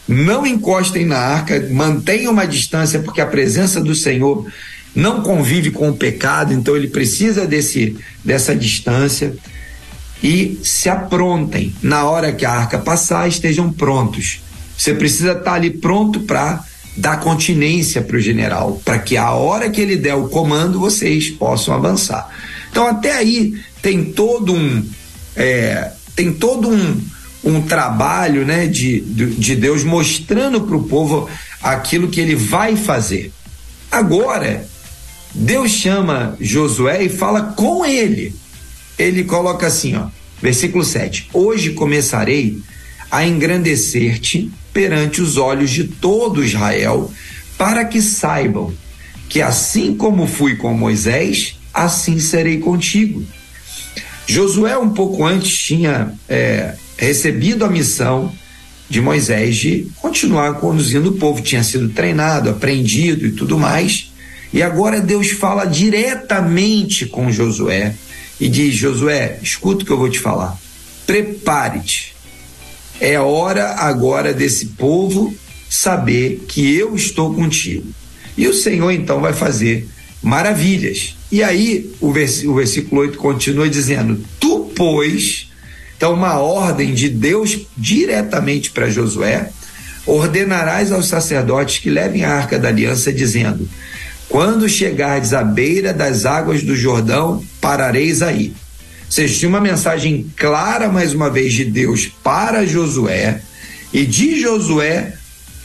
não 0.08 0.46
encostem 0.46 1.04
na 1.04 1.18
arca, 1.18 1.68
mantenham 1.70 2.32
uma 2.32 2.46
distância, 2.46 3.00
porque 3.00 3.20
a 3.20 3.26
presença 3.26 3.80
do 3.80 3.94
Senhor 3.94 4.46
não 4.94 5.22
convive 5.22 5.70
com 5.70 5.88
o 5.88 5.96
pecado, 5.96 6.52
então 6.52 6.76
ele 6.76 6.88
precisa 6.88 7.46
desse, 7.46 7.96
dessa 8.24 8.54
distância 8.54 9.34
e 10.22 10.60
se 10.62 10.88
aprontem. 10.88 11.74
Na 11.82 12.04
hora 12.04 12.32
que 12.32 12.44
a 12.44 12.52
arca 12.52 12.78
passar, 12.78 13.28
estejam 13.28 13.72
prontos. 13.72 14.40
Você 14.76 14.94
precisa 14.94 15.32
estar 15.32 15.54
ali 15.54 15.70
pronto 15.70 16.20
para 16.20 16.64
dar 16.96 17.20
continência 17.20 18.02
para 18.02 18.16
o 18.16 18.20
general, 18.20 18.80
para 18.84 18.98
que 18.98 19.16
a 19.16 19.30
hora 19.30 19.70
que 19.70 19.80
ele 19.80 19.96
der 19.96 20.14
o 20.14 20.28
comando 20.28 20.78
vocês 20.78 21.30
possam 21.30 21.74
avançar. 21.74 22.28
Então 22.70 22.86
até 22.86 23.12
aí 23.12 23.54
tem 23.80 24.04
todo 24.04 24.52
um 24.52 24.84
é, 25.34 25.90
tem 26.14 26.32
todo 26.32 26.68
um, 26.68 27.00
um 27.42 27.62
trabalho 27.62 28.44
né, 28.44 28.66
de, 28.66 29.00
de 29.00 29.56
Deus 29.56 29.82
mostrando 29.82 30.60
para 30.62 30.76
o 30.76 30.84
povo 30.84 31.28
aquilo 31.62 32.08
que 32.08 32.20
ele 32.20 32.34
vai 32.34 32.76
fazer. 32.76 33.32
Agora 33.90 34.66
Deus 35.34 35.70
chama 35.70 36.36
Josué 36.38 37.04
e 37.04 37.08
fala 37.08 37.54
com 37.56 37.86
ele. 37.86 38.34
Ele 38.98 39.24
coloca 39.24 39.66
assim, 39.66 39.96
ó, 39.96 40.08
versículo 40.40 40.84
7: 40.84 41.28
Hoje 41.32 41.70
começarei 41.70 42.58
a 43.10 43.26
engrandecer-te 43.26 44.50
perante 44.72 45.20
os 45.20 45.36
olhos 45.36 45.70
de 45.70 45.84
todo 45.84 46.44
Israel, 46.44 47.10
para 47.58 47.84
que 47.84 48.00
saibam 48.00 48.72
que 49.28 49.40
assim 49.40 49.94
como 49.94 50.26
fui 50.26 50.56
com 50.56 50.74
Moisés, 50.74 51.58
assim 51.72 52.18
serei 52.18 52.58
contigo. 52.58 53.24
Josué, 54.26 54.76
um 54.76 54.90
pouco 54.90 55.24
antes, 55.24 55.58
tinha 55.58 56.12
é, 56.28 56.74
recebido 56.96 57.64
a 57.64 57.70
missão 57.70 58.32
de 58.88 59.00
Moisés 59.00 59.56
de 59.56 59.86
continuar 59.96 60.54
conduzindo 60.54 61.10
o 61.10 61.14
povo, 61.14 61.40
tinha 61.40 61.64
sido 61.64 61.88
treinado, 61.88 62.50
aprendido 62.50 63.26
e 63.26 63.32
tudo 63.32 63.58
mais. 63.58 64.12
E 64.52 64.62
agora 64.62 65.00
Deus 65.00 65.30
fala 65.30 65.64
diretamente 65.64 67.06
com 67.06 67.32
Josué 67.32 67.94
e 68.40 68.48
diz: 68.48 68.74
Josué, 68.74 69.38
escuta 69.42 69.82
o 69.82 69.86
que 69.86 69.92
eu 69.92 69.98
vou 69.98 70.10
te 70.10 70.18
falar. 70.18 70.56
Prepare-te. 71.06 72.14
É 73.00 73.18
hora 73.18 73.74
agora 73.74 74.32
desse 74.32 74.66
povo 74.66 75.34
saber 75.68 76.44
que 76.46 76.76
eu 76.76 76.94
estou 76.94 77.34
contigo. 77.34 77.86
E 78.36 78.46
o 78.46 78.54
Senhor 78.54 78.90
então 78.90 79.20
vai 79.20 79.32
fazer 79.32 79.88
maravilhas. 80.22 81.16
E 81.30 81.42
aí 81.42 81.90
o, 82.00 82.12
vers 82.12 82.44
o 82.44 82.54
versículo 82.54 83.02
8 83.02 83.18
continua 83.18 83.68
dizendo: 83.68 84.22
Tu, 84.38 84.72
pois, 84.76 85.50
então 85.96 86.14
uma 86.14 86.38
ordem 86.38 86.94
de 86.94 87.08
Deus 87.08 87.66
diretamente 87.76 88.70
para 88.70 88.90
Josué, 88.90 89.50
ordenarás 90.06 90.92
aos 90.92 91.06
sacerdotes 91.06 91.78
que 91.78 91.90
levem 91.90 92.24
a 92.24 92.32
arca 92.32 92.58
da 92.58 92.68
aliança, 92.68 93.12
dizendo: 93.12 93.68
quando 94.32 94.66
chegardes 94.66 95.34
à 95.34 95.44
beira 95.44 95.92
das 95.92 96.24
águas 96.24 96.62
do 96.62 96.74
Jordão, 96.74 97.44
parareis 97.60 98.22
aí. 98.22 98.54
Tinha 99.10 99.46
uma 99.46 99.60
mensagem 99.60 100.26
clara, 100.34 100.88
mais 100.88 101.12
uma 101.12 101.28
vez, 101.28 101.52
de 101.52 101.66
Deus 101.66 102.10
para 102.24 102.64
Josué 102.64 103.42
e 103.92 104.06
de 104.06 104.40
Josué 104.40 105.12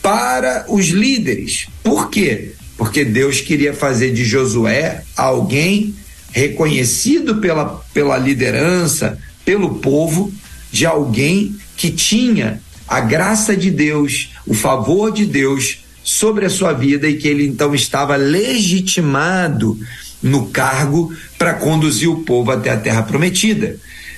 para 0.01 0.65
os 0.67 0.88
líderes. 0.88 1.67
Por 1.82 2.10
quê? 2.10 2.56
Porque 2.77 3.06
Deus 3.06 3.39
queria 3.39 3.73
fazer 3.73 4.12
de 4.12 4.25
Josué 4.25 5.01
alguém 5.15 5.95
reconhecido 6.34 7.38
pela, 7.38 7.82
pela 7.93 8.17
liderança, 8.17 9.17
pelo 9.45 9.75
povo, 9.75 10.30
de 10.73 10.86
alguém 10.86 11.56
que 11.77 11.89
tinha 11.89 12.62
a 12.86 12.99
graça 12.99 13.56
de 13.56 13.71
Deus, 13.71 14.34
o 14.45 14.53
favor 14.53 15.10
de 15.10 15.25
Deus 15.25 15.87
sobre 16.07 16.45
a 16.45 16.49
sua 16.49 16.71
vida 16.71 17.05
e 17.05 17.17
que 17.17 17.27
ele 17.27 17.45
então 17.45 17.75
estava 17.75 18.15
legitimado 18.15 19.77
no 20.23 20.45
cargo 20.47 21.13
para 21.37 21.53
conduzir 21.53 22.09
o 22.09 22.23
povo 22.23 22.49
até 22.49 22.69
a 22.69 22.77
terra 22.77 23.03
prometida. 23.03 23.75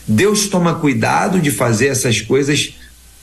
Deus 0.07 0.45
toma 0.45 0.75
cuidado 0.75 1.41
de 1.41 1.49
fazer 1.49 1.87
essas 1.87 2.21
coisas 2.21 2.75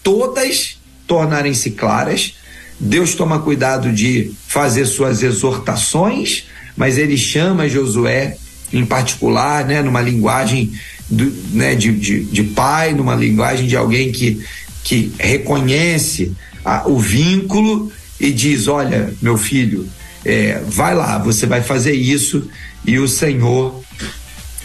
todas 0.03 0.79
tornarem-se 1.07 1.71
claras. 1.71 2.35
Deus 2.81 3.15
toma 3.15 3.39
cuidado 3.39 3.93
de 3.93 4.33
fazer 4.49 4.85
suas 4.87 5.23
exortações, 5.23 6.47
mas 6.77 6.99
ele 6.99 7.17
chama 7.17 7.69
Josué 7.69 8.37
em 8.73 8.85
particular, 8.85 9.65
né, 9.65 9.81
numa 9.81 10.01
linguagem 10.01 10.73
do, 11.09 11.33
né, 11.53 11.77
de, 11.77 11.93
de, 11.93 12.25
de 12.25 12.43
pai, 12.43 12.95
numa 12.95 13.15
linguagem 13.15 13.69
de 13.69 13.77
alguém 13.77 14.11
que, 14.11 14.45
que 14.83 15.13
reconhece 15.21 16.33
a, 16.65 16.89
o 16.89 16.99
vínculo 16.99 17.93
e 18.19 18.33
diz: 18.33 18.69
Olha, 18.69 19.13
meu 19.21 19.37
filho, 19.37 19.89
é, 20.25 20.61
vai 20.67 20.95
lá, 20.95 21.19
você 21.19 21.47
vai 21.47 21.63
fazer 21.63 21.93
isso 21.93 22.49
e 22.85 22.99
o 22.99 23.07
Senhor 23.07 23.83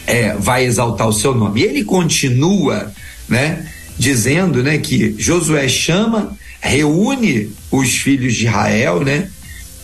é, 0.06 0.34
vai 0.34 0.64
exaltar 0.64 1.08
o 1.08 1.12
seu 1.12 1.34
nome. 1.34 1.60
E 1.60 1.64
ele 1.64 1.84
continua, 1.84 2.92
né, 3.28 3.66
dizendo, 3.98 4.62
né, 4.62 4.78
que 4.78 5.14
Josué 5.18 5.68
chama, 5.68 6.36
reúne 6.60 7.50
os 7.70 7.96
filhos 7.96 8.34
de 8.34 8.46
Israel, 8.46 9.04
né, 9.04 9.28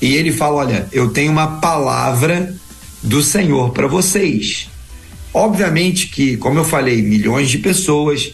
e 0.00 0.16
ele 0.16 0.32
fala: 0.32 0.56
Olha, 0.56 0.88
eu 0.92 1.10
tenho 1.10 1.32
uma 1.32 1.58
palavra 1.60 2.54
do 3.02 3.22
Senhor 3.22 3.70
para 3.72 3.86
vocês. 3.86 4.68
Obviamente 5.32 6.08
que, 6.08 6.36
como 6.36 6.58
eu 6.58 6.64
falei, 6.64 7.02
milhões 7.02 7.48
de 7.48 7.58
pessoas, 7.58 8.32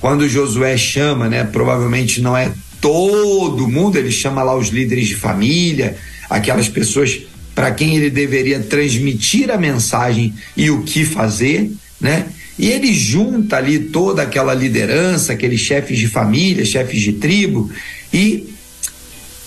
quando 0.00 0.28
Josué 0.28 0.76
chama, 0.76 1.28
né, 1.28 1.44
provavelmente 1.44 2.20
não 2.20 2.36
é 2.36 2.52
todo 2.82 3.68
mundo, 3.68 3.96
ele 3.96 4.10
chama 4.10 4.42
lá 4.42 4.56
os 4.56 4.68
líderes 4.68 5.06
de 5.06 5.14
família, 5.14 5.96
aquelas 6.28 6.68
pessoas 6.68 7.22
para 7.54 7.70
quem 7.70 7.96
ele 7.96 8.10
deveria 8.10 8.58
transmitir 8.58 9.50
a 9.52 9.56
mensagem 9.56 10.34
e 10.56 10.68
o 10.68 10.82
que 10.82 11.04
fazer, 11.04 11.70
né? 12.00 12.26
E 12.58 12.68
ele 12.68 12.92
junta 12.92 13.56
ali 13.56 13.78
toda 13.78 14.22
aquela 14.22 14.52
liderança, 14.52 15.32
aqueles 15.32 15.60
chefes 15.60 15.96
de 15.96 16.08
família, 16.08 16.64
chefes 16.64 17.00
de 17.00 17.14
tribo, 17.14 17.70
e 18.12 18.52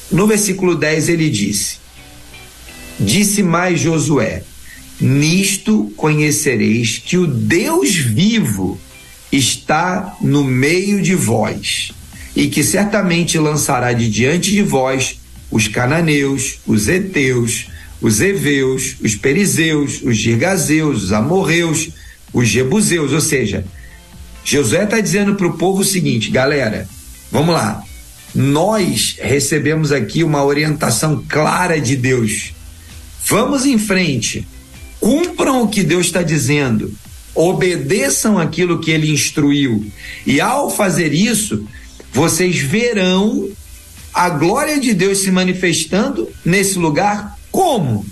no 0.09 0.25
versículo 0.25 0.73
10 0.73 1.09
ele 1.09 1.29
disse: 1.29 1.77
Disse 2.97 3.43
mais 3.43 3.81
Josué: 3.81 4.43
Nisto 4.99 5.91
conhecereis 5.97 7.01
que 7.03 7.17
o 7.17 7.27
Deus 7.27 7.95
vivo 7.95 8.79
está 9.29 10.15
no 10.21 10.43
meio 10.43 11.01
de 11.01 11.15
vós 11.15 11.91
e 12.35 12.47
que 12.47 12.63
certamente 12.63 13.37
lançará 13.37 13.93
de 13.93 14.09
diante 14.09 14.51
de 14.51 14.61
vós 14.61 15.19
os 15.49 15.67
cananeus, 15.67 16.59
os 16.67 16.87
heteus, 16.87 17.67
os 18.01 18.19
heveus, 18.19 18.97
os 19.01 19.15
perizeus, 19.15 20.01
os 20.03 20.17
girgazeus, 20.17 21.03
os 21.05 21.13
amorreus, 21.13 21.89
os 22.33 22.47
jebuseus, 22.47 23.13
ou 23.13 23.21
seja, 23.21 23.65
Josué 24.43 24.83
está 24.83 24.99
dizendo 24.99 25.35
para 25.35 25.47
o 25.47 25.57
povo 25.57 25.81
o 25.81 25.85
seguinte, 25.85 26.29
galera, 26.29 26.87
vamos 27.31 27.55
lá, 27.55 27.81
nós 28.33 29.15
recebemos 29.19 29.91
aqui 29.91 30.23
uma 30.23 30.43
orientação 30.43 31.23
clara 31.27 31.79
de 31.79 31.95
Deus. 31.95 32.53
Vamos 33.27 33.65
em 33.65 33.79
frente, 33.79 34.45
cumpram 34.99 35.63
o 35.63 35.67
que 35.67 35.81
Deus 35.81 36.07
está 36.07 36.21
dizendo, 36.21 36.93
obedeçam 37.33 38.37
aquilo 38.37 38.79
que 38.79 38.91
Ele 38.91 39.11
instruiu, 39.11 39.85
e 40.27 40.39
ao 40.39 40.69
fazer 40.69 41.13
isso, 41.13 41.65
vocês 42.15 42.57
verão 42.59 43.49
a 44.13 44.29
glória 44.29 44.79
de 44.79 44.93
Deus 44.93 45.17
se 45.17 45.31
manifestando 45.31 46.31
nesse 46.45 46.79
lugar 46.79 47.37
como? 47.51 48.05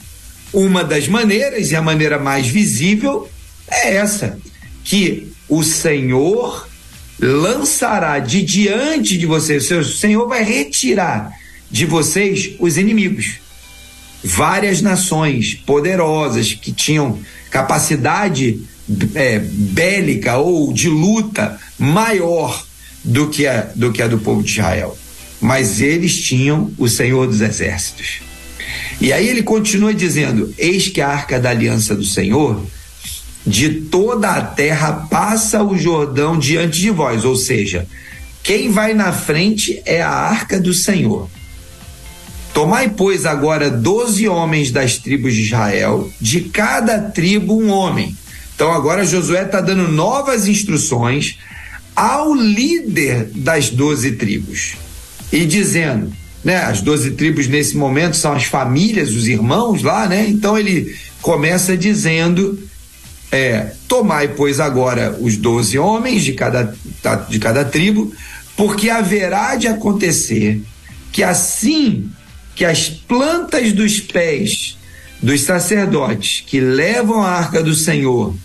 Uma 0.52 0.84
das 0.84 1.08
maneiras, 1.08 1.72
e 1.72 1.76
a 1.78 1.82
maneira 1.82 2.20
mais 2.20 2.46
visível, 2.46 3.30
é 3.72 3.96
essa: 3.96 4.38
que 4.84 5.32
o 5.48 5.64
Senhor 5.64 6.68
lançará 7.18 8.20
de 8.20 8.42
diante 8.42 9.18
de 9.18 9.26
vocês, 9.26 9.72
o 9.72 9.86
Senhor 9.86 10.28
vai 10.28 10.44
retirar 10.44 11.32
de 11.72 11.86
vocês 11.86 12.56
os 12.60 12.78
inimigos. 12.78 13.36
Várias 14.22 14.82
nações 14.82 15.54
poderosas 15.54 16.54
que 16.54 16.74
tinham 16.74 17.20
capacidade 17.50 18.60
é, 19.16 19.40
bélica 19.40 20.38
ou 20.38 20.74
de 20.74 20.90
luta 20.90 21.58
maior 21.80 22.66
do 23.04 23.30
que, 23.30 23.46
a, 23.46 23.68
do 23.76 23.92
que 23.92 24.02
a 24.02 24.08
do 24.08 24.20
povo 24.20 24.42
de 24.42 24.52
Israel. 24.52 24.98
Mas 25.42 25.82
eles 25.82 26.22
tinham 26.22 26.72
o 26.78 26.88
Senhor 26.88 27.28
dos 27.28 27.42
Exércitos. 27.42 28.22
E 29.02 29.12
aí 29.12 29.28
ele 29.28 29.44
continua 29.44 29.94
dizendo: 29.94 30.54
Eis 30.58 30.88
que 30.88 31.02
a 31.02 31.10
arca 31.10 31.40
da 31.40 31.50
aliança 31.50 31.96
do 31.96 32.06
Senhor, 32.06 32.64
de 33.46 33.82
toda 33.82 34.30
a 34.30 34.42
terra 34.42 35.08
passa 35.10 35.64
o 35.64 35.78
Jordão 35.78 36.40
diante 36.40 36.80
de 36.80 36.90
vós. 36.90 37.26
Ou 37.26 37.36
seja, 37.36 37.86
quem 38.42 38.70
vai 38.72 38.94
na 38.94 39.12
frente 39.12 39.82
é 39.86 40.02
a 40.02 40.10
arca 40.10 40.60
do 40.60 40.74
Senhor. 40.74 41.30
Tomai, 42.54 42.90
pois, 42.90 43.26
agora 43.26 43.70
doze 43.70 44.28
homens 44.28 44.70
das 44.70 44.98
tribos 44.98 45.34
de 45.34 45.42
Israel, 45.42 46.10
de 46.22 46.42
cada 46.42 47.00
tribo 47.00 47.60
um 47.60 47.70
homem. 47.70 48.16
Então 48.56 48.72
agora 48.72 49.06
Josué 49.06 49.44
está 49.44 49.60
dando 49.60 49.88
novas 49.88 50.48
instruções 50.48 51.38
ao 51.96 52.34
líder 52.34 53.30
das 53.36 53.70
doze 53.70 54.14
tribos 54.14 54.76
e 55.32 55.46
dizendo, 55.46 56.12
né, 56.44 56.58
as 56.58 56.82
doze 56.82 57.12
tribos 57.12 57.48
nesse 57.48 57.78
momento 57.78 58.16
são 58.16 58.34
as 58.34 58.44
famílias, 58.44 59.12
os 59.12 59.28
irmãos 59.28 59.82
lá, 59.82 60.08
né? 60.08 60.28
Então 60.28 60.58
ele 60.58 60.96
começa 61.22 61.78
dizendo, 61.78 62.60
é, 63.32 63.72
tomai 63.88 64.28
pois 64.30 64.60
agora 64.60 65.18
os 65.20 65.38
doze 65.38 65.78
homens 65.78 66.24
de 66.24 66.34
cada 66.34 66.76
de 67.30 67.40
cada 67.40 67.66
tribo, 67.66 68.14
porque 68.56 68.90
haverá 68.90 69.56
de 69.56 69.68
acontecer 69.68 70.62
que 71.12 71.24
assim 71.24 72.10
que 72.56 72.66
as 72.66 72.90
plantas 72.90 73.74
dos 73.74 74.00
pés 74.00 74.78
dos 75.22 75.42
sacerdotes 75.42 76.44
que 76.46 76.60
levam 76.60 77.24
a 77.24 77.30
arca 77.30 77.64
do 77.64 77.74
Senhor, 77.74 78.36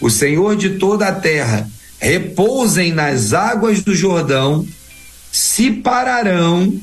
o 0.00 0.10
Senhor 0.10 0.56
de 0.56 0.70
toda 0.70 1.08
a 1.08 1.12
terra, 1.12 1.70
repousem 2.04 2.92
nas 2.92 3.32
águas 3.32 3.82
do 3.82 3.94
Jordão, 3.94 4.66
se 5.32 5.70
pararão, 5.70 6.78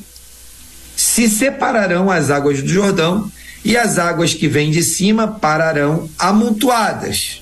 se 0.96 1.28
separarão 1.28 2.10
as 2.10 2.28
águas 2.28 2.60
do 2.60 2.68
Jordão 2.68 3.30
e 3.64 3.76
as 3.76 3.98
águas 3.98 4.34
que 4.34 4.48
vêm 4.48 4.72
de 4.72 4.82
cima 4.82 5.28
pararão 5.28 6.10
amontoadas. 6.18 7.40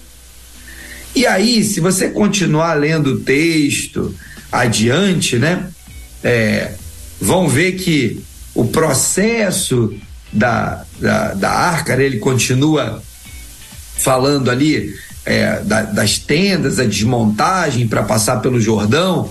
E 1.17 1.27
aí, 1.27 1.65
se 1.65 1.81
você 1.81 2.11
continuar 2.11 2.75
lendo 2.75 3.15
o 3.15 3.21
texto 3.21 4.15
adiante, 4.53 5.39
né, 5.39 5.67
é, 6.23 6.75
vão 7.19 7.49
ver 7.49 7.73
que 7.73 8.23
o 8.55 8.67
processo 8.67 9.95
da, 10.31 10.85
da, 11.01 11.33
da 11.33 11.51
arca, 11.51 11.97
né, 11.97 12.05
ele 12.05 12.19
continua 12.19 13.03
falando 13.97 14.51
ali 14.51 14.95
é, 15.25 15.61
da, 15.61 15.83
das 15.83 16.19
tendas, 16.19 16.79
a 16.79 16.85
desmontagem 16.85 17.87
para 17.87 18.03
passar 18.03 18.37
pelo 18.41 18.61
Jordão. 18.61 19.31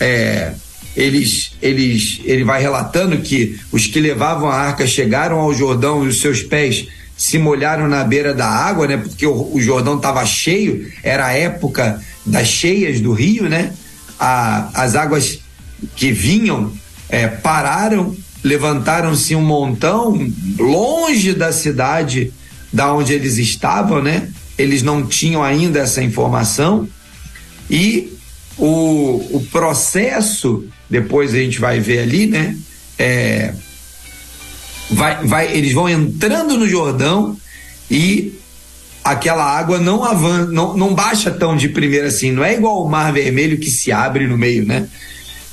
É, 0.00 0.52
eles, 0.96 1.52
eles, 1.62 2.20
ele 2.24 2.44
vai 2.44 2.60
relatando 2.60 3.18
que 3.18 3.58
os 3.70 3.86
que 3.86 4.00
levavam 4.00 4.50
a 4.50 4.54
arca 4.54 4.86
chegaram 4.86 5.38
ao 5.38 5.54
Jordão 5.54 6.04
e 6.04 6.08
os 6.08 6.20
seus 6.20 6.42
pés 6.42 6.86
se 7.16 7.38
molharam 7.38 7.88
na 7.88 8.04
beira 8.04 8.32
da 8.32 8.46
água, 8.48 8.86
né? 8.86 8.96
Porque 8.96 9.26
o, 9.26 9.54
o 9.54 9.60
Jordão 9.60 9.96
estava 9.96 10.24
cheio, 10.24 10.90
era 11.02 11.26
a 11.26 11.32
época 11.32 12.00
das 12.24 12.48
cheias 12.48 13.00
do 13.00 13.12
rio, 13.12 13.48
né? 13.48 13.72
A, 14.18 14.70
as 14.74 14.94
águas 14.94 15.40
que 15.96 16.12
vinham 16.12 16.72
é, 17.08 17.26
pararam, 17.26 18.16
levantaram-se 18.42 19.34
um 19.34 19.42
montão 19.42 20.30
longe 20.58 21.32
da 21.32 21.52
cidade 21.52 22.32
da 22.72 22.92
onde 22.92 23.12
eles 23.12 23.38
estavam, 23.38 24.02
né? 24.02 24.28
Eles 24.58 24.82
não 24.82 25.06
tinham 25.06 25.42
ainda 25.42 25.78
essa 25.78 26.02
informação 26.02 26.88
e 27.70 28.12
o, 28.58 29.36
o 29.36 29.46
processo, 29.52 30.66
depois 30.90 31.32
a 31.32 31.38
gente 31.38 31.60
vai 31.60 31.78
ver 31.78 32.00
ali, 32.00 32.26
né? 32.26 32.56
É, 32.98 33.54
vai, 34.90 35.24
vai, 35.24 35.56
eles 35.56 35.72
vão 35.72 35.88
entrando 35.88 36.58
no 36.58 36.68
Jordão 36.68 37.36
e 37.88 38.32
aquela 39.04 39.44
água 39.44 39.78
não 39.78 40.02
avança, 40.02 40.50
não, 40.50 40.76
não 40.76 40.94
baixa 40.94 41.30
tão 41.30 41.56
de 41.56 41.68
primeira 41.68 42.08
assim, 42.08 42.32
não 42.32 42.44
é 42.44 42.54
igual 42.54 42.84
o 42.84 42.88
Mar 42.88 43.12
Vermelho 43.12 43.58
que 43.58 43.70
se 43.70 43.92
abre 43.92 44.26
no 44.26 44.36
meio, 44.36 44.66
né? 44.66 44.88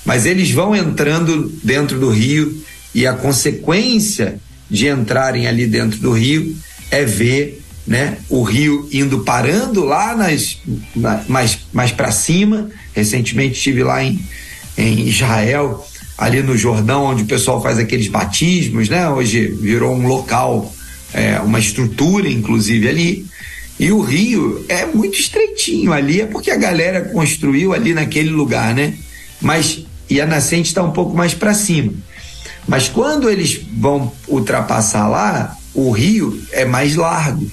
Mas 0.03 0.25
eles 0.25 0.51
vão 0.51 0.75
entrando 0.75 1.49
dentro 1.63 1.99
do 1.99 2.09
rio 2.09 2.63
e 2.93 3.05
a 3.05 3.13
consequência 3.13 4.39
de 4.69 4.87
entrarem 4.87 5.47
ali 5.47 5.67
dentro 5.67 5.99
do 5.99 6.11
rio 6.11 6.55
é 6.89 7.05
ver 7.05 7.61
né? 7.85 8.17
O 8.29 8.43
rio 8.43 8.87
indo 8.91 9.19
parando 9.19 9.83
lá 9.83 10.15
nas, 10.15 10.57
na, 10.95 11.23
mais, 11.27 11.59
mais 11.71 11.91
para 11.91 12.11
cima. 12.11 12.69
Recentemente 12.93 13.57
estive 13.57 13.83
lá 13.83 14.03
em, 14.03 14.19
em 14.77 15.07
Israel, 15.07 15.85
ali 16.17 16.41
no 16.41 16.57
Jordão, 16.57 17.05
onde 17.05 17.23
o 17.23 17.27
pessoal 17.27 17.61
faz 17.61 17.77
aqueles 17.77 18.07
batismos, 18.07 18.89
né? 18.89 19.07
Hoje 19.09 19.47
virou 19.47 19.93
um 19.93 20.07
local, 20.07 20.73
é, 21.13 21.39
uma 21.39 21.59
estrutura, 21.59 22.27
inclusive 22.27 22.87
ali. 22.89 23.25
E 23.79 23.91
o 23.91 23.99
rio 23.99 24.65
é 24.69 24.85
muito 24.85 25.19
estreitinho 25.19 25.91
ali, 25.91 26.21
é 26.21 26.25
porque 26.25 26.49
a 26.49 26.55
galera 26.55 27.01
construiu 27.01 27.73
ali 27.73 27.93
naquele 27.93 28.29
lugar, 28.29 28.73
né? 28.73 28.93
Mas 29.41 29.85
e 30.09 30.21
a 30.21 30.25
nascente 30.25 30.69
está 30.69 30.83
um 30.83 30.91
pouco 30.91 31.15
mais 31.15 31.33
para 31.33 31.53
cima. 31.53 31.91
Mas 32.67 32.87
quando 32.87 33.29
eles 33.29 33.61
vão 33.73 34.11
ultrapassar 34.27 35.07
lá, 35.07 35.55
o 35.73 35.91
rio 35.91 36.41
é 36.51 36.63
mais 36.63 36.95
largo 36.95 37.45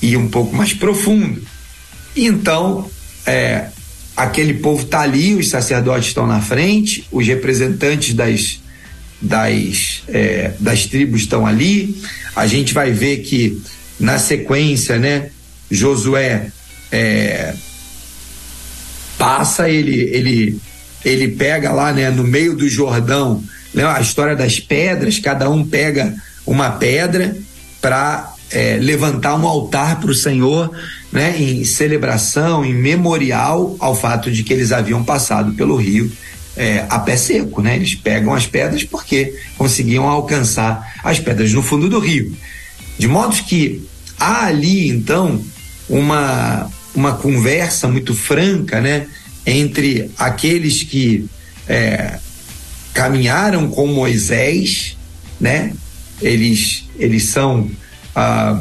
e 0.00 0.16
um 0.16 0.28
pouco 0.28 0.54
mais 0.54 0.72
profundo. 0.72 1.42
Então, 2.14 2.90
é, 3.26 3.66
aquele 4.16 4.54
povo 4.54 4.82
está 4.82 5.00
ali, 5.00 5.34
os 5.34 5.50
sacerdotes 5.50 6.08
estão 6.08 6.26
na 6.26 6.40
frente, 6.40 7.06
os 7.12 7.26
representantes 7.26 8.14
das, 8.14 8.60
das, 9.20 10.02
é, 10.08 10.52
das 10.58 10.86
tribos 10.86 11.22
estão 11.22 11.46
ali. 11.46 12.00
A 12.34 12.46
gente 12.46 12.72
vai 12.72 12.92
ver 12.92 13.18
que 13.18 13.60
na 13.98 14.18
sequência, 14.18 14.98
né, 14.98 15.30
Josué 15.70 16.50
é, 16.90 17.54
passa, 19.18 19.68
ele, 19.68 20.00
ele, 20.12 20.60
ele 21.04 21.28
pega 21.28 21.72
lá, 21.72 21.92
né, 21.92 22.10
no 22.10 22.24
meio 22.24 22.56
do 22.56 22.68
Jordão, 22.68 23.42
né, 23.74 23.84
a 23.84 24.00
história 24.00 24.36
das 24.36 24.60
pedras, 24.60 25.18
cada 25.18 25.50
um 25.50 25.66
pega 25.66 26.14
uma 26.46 26.70
pedra 26.70 27.36
para 27.80 28.35
é, 28.56 28.78
levantar 28.78 29.36
um 29.36 29.46
altar 29.46 30.00
para 30.00 30.10
o 30.10 30.14
Senhor, 30.14 30.70
né, 31.12 31.36
em 31.38 31.62
celebração, 31.62 32.64
em 32.64 32.72
memorial 32.72 33.76
ao 33.78 33.94
fato 33.94 34.30
de 34.30 34.42
que 34.42 34.50
eles 34.50 34.72
haviam 34.72 35.04
passado 35.04 35.52
pelo 35.52 35.76
rio 35.76 36.10
é, 36.56 36.86
a 36.88 36.98
pé 36.98 37.18
seco, 37.18 37.60
né? 37.60 37.76
Eles 37.76 37.94
pegam 37.94 38.32
as 38.32 38.46
pedras 38.46 38.82
porque 38.82 39.38
conseguiam 39.58 40.08
alcançar 40.08 40.94
as 41.04 41.20
pedras 41.20 41.52
no 41.52 41.62
fundo 41.62 41.86
do 41.86 41.98
rio. 41.98 42.34
De 42.98 43.06
modo 43.06 43.36
que 43.44 43.84
há 44.18 44.46
ali 44.46 44.88
então 44.88 45.38
uma 45.86 46.70
uma 46.94 47.12
conversa 47.12 47.86
muito 47.86 48.14
franca, 48.14 48.80
né, 48.80 49.06
entre 49.44 50.10
aqueles 50.16 50.82
que 50.82 51.26
é, 51.68 52.18
caminharam 52.94 53.68
com 53.68 53.86
Moisés, 53.86 54.96
né? 55.38 55.74
Eles 56.22 56.84
eles 56.98 57.24
são 57.24 57.70
ah, 58.16 58.58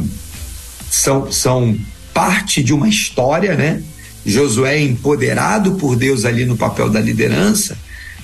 são, 0.91 1.31
são 1.31 1.77
parte 2.13 2.61
de 2.61 2.73
uma 2.73 2.89
história, 2.89 3.55
né? 3.55 3.81
Josué 4.25 4.75
é 4.75 4.83
empoderado 4.83 5.75
por 5.75 5.95
Deus 5.95 6.25
ali 6.25 6.45
no 6.45 6.57
papel 6.57 6.89
da 6.89 6.99
liderança, 6.99 7.77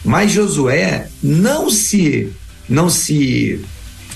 mas 0.04 0.32
Josué 0.32 1.08
não 1.24 1.70
se 1.70 2.30
não 2.68 2.90
se 2.90 3.60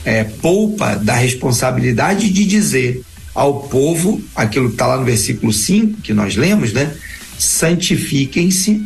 é, 0.04 0.24
poupa 0.24 0.96
da 0.96 1.14
responsabilidade 1.14 2.30
de 2.30 2.46
dizer 2.46 3.02
ao 3.34 3.64
povo 3.64 4.22
aquilo 4.36 4.68
que 4.68 4.76
está 4.76 4.88
lá 4.88 4.98
no 4.98 5.06
versículo 5.06 5.52
5 5.52 6.02
que 6.02 6.14
nós 6.14 6.36
lemos, 6.36 6.74
né? 6.74 6.94
Santifiquem-se, 7.38 8.84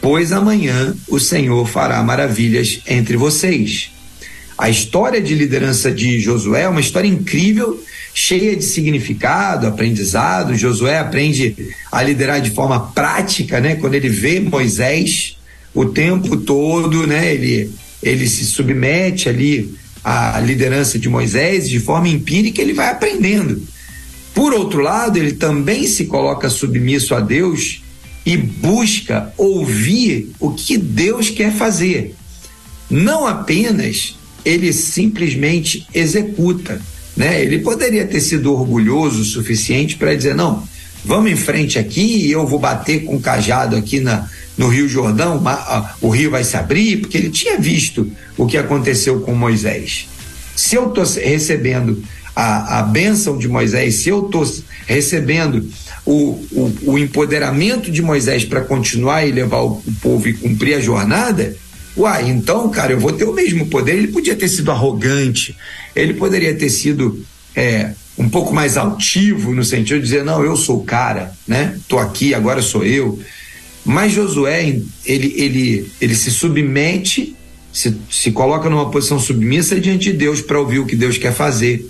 pois 0.00 0.32
amanhã 0.32 0.94
o 1.08 1.18
Senhor 1.18 1.66
fará 1.66 2.02
maravilhas 2.02 2.80
entre 2.86 3.16
vocês. 3.16 3.90
A 4.60 4.68
história 4.68 5.22
de 5.22 5.34
liderança 5.34 5.90
de 5.90 6.20
Josué 6.20 6.64
é 6.64 6.68
uma 6.68 6.82
história 6.82 7.08
incrível, 7.08 7.82
cheia 8.12 8.54
de 8.54 8.62
significado, 8.62 9.66
aprendizado. 9.66 10.54
Josué 10.54 10.98
aprende 10.98 11.56
a 11.90 12.02
liderar 12.02 12.42
de 12.42 12.50
forma 12.50 12.78
prática, 12.78 13.58
né? 13.58 13.76
Quando 13.76 13.94
ele 13.94 14.10
vê 14.10 14.38
Moisés 14.38 15.38
o 15.72 15.86
tempo 15.86 16.36
todo, 16.36 17.06
né? 17.06 17.32
Ele, 17.32 17.70
ele 18.02 18.28
se 18.28 18.44
submete 18.44 19.30
ali 19.30 19.74
à 20.04 20.38
liderança 20.40 20.98
de 20.98 21.08
Moisés 21.08 21.66
de 21.66 21.80
forma 21.80 22.10
empírica, 22.10 22.60
ele 22.60 22.74
vai 22.74 22.90
aprendendo. 22.90 23.66
Por 24.34 24.52
outro 24.52 24.82
lado, 24.82 25.16
ele 25.16 25.32
também 25.32 25.86
se 25.86 26.04
coloca 26.04 26.50
submisso 26.50 27.14
a 27.14 27.20
Deus 27.20 27.82
e 28.26 28.36
busca 28.36 29.32
ouvir 29.38 30.32
o 30.38 30.50
que 30.50 30.76
Deus 30.76 31.30
quer 31.30 31.50
fazer. 31.50 32.14
Não 32.90 33.26
apenas 33.26 34.19
ele 34.44 34.72
simplesmente 34.72 35.86
executa. 35.94 36.80
Né? 37.16 37.42
Ele 37.42 37.58
poderia 37.58 38.06
ter 38.06 38.20
sido 38.20 38.52
orgulhoso 38.52 39.20
o 39.20 39.24
suficiente 39.24 39.96
para 39.96 40.14
dizer: 40.14 40.34
não, 40.34 40.62
vamos 41.04 41.30
em 41.30 41.36
frente 41.36 41.78
aqui 41.78 42.26
e 42.26 42.32
eu 42.32 42.46
vou 42.46 42.58
bater 42.58 43.04
com 43.04 43.16
o 43.16 43.20
cajado 43.20 43.76
aqui 43.76 44.00
na, 44.00 44.28
no 44.56 44.68
Rio 44.68 44.88
Jordão, 44.88 45.42
o 46.02 46.10
rio 46.10 46.30
vai 46.30 46.44
se 46.44 46.56
abrir, 46.56 46.98
porque 46.98 47.16
ele 47.16 47.30
tinha 47.30 47.58
visto 47.58 48.10
o 48.36 48.46
que 48.46 48.58
aconteceu 48.58 49.20
com 49.20 49.34
Moisés. 49.34 50.06
Se 50.54 50.76
eu 50.76 50.88
estou 50.88 51.04
recebendo 51.04 52.02
a, 52.36 52.80
a 52.80 52.82
bênção 52.82 53.38
de 53.38 53.48
Moisés, 53.48 53.96
se 53.96 54.10
eu 54.10 54.26
estou 54.26 54.46
recebendo 54.86 55.66
o, 56.04 56.32
o, 56.52 56.78
o, 56.82 56.98
empoderamento 56.98 57.90
de 57.90 58.02
Moisés 58.02 58.44
para 58.44 58.60
continuar 58.60 59.26
e 59.26 59.32
levar 59.32 59.60
o, 59.60 59.82
o 59.86 59.94
povo 60.02 60.28
e 60.28 60.34
cumprir 60.34 60.74
a 60.74 60.80
jornada, 60.80 61.56
uai, 61.96 62.28
então, 62.28 62.68
cara, 62.70 62.92
eu 62.92 63.00
vou 63.00 63.12
ter 63.12 63.24
o 63.24 63.32
mesmo 63.32 63.66
poder. 63.66 63.96
Ele 63.96 64.08
podia 64.08 64.36
ter 64.36 64.48
sido 64.48 64.70
arrogante, 64.70 65.56
ele 65.94 66.14
poderia 66.14 66.54
ter 66.54 66.70
sido 66.70 67.24
é, 67.54 67.92
um 68.16 68.28
pouco 68.28 68.54
mais 68.54 68.76
altivo 68.76 69.54
no 69.54 69.64
sentido 69.64 69.96
de 69.98 70.04
dizer, 70.04 70.24
não, 70.24 70.44
eu 70.44 70.56
sou 70.56 70.78
o 70.78 70.84
cara, 70.84 71.32
né? 71.46 71.78
Tô 71.88 71.98
aqui, 71.98 72.34
agora 72.34 72.62
sou 72.62 72.84
eu. 72.84 73.18
Mas 73.84 74.12
Josué, 74.12 74.80
ele, 75.04 75.34
ele, 75.36 75.90
ele 76.00 76.14
se 76.14 76.30
submete, 76.30 77.34
se, 77.72 77.96
se 78.10 78.30
coloca 78.30 78.68
numa 78.68 78.90
posição 78.90 79.18
submissa 79.18 79.80
diante 79.80 80.12
de 80.12 80.12
Deus 80.12 80.40
para 80.40 80.60
ouvir 80.60 80.80
o 80.80 80.86
que 80.86 80.94
Deus 80.94 81.16
quer 81.16 81.32
fazer. 81.32 81.86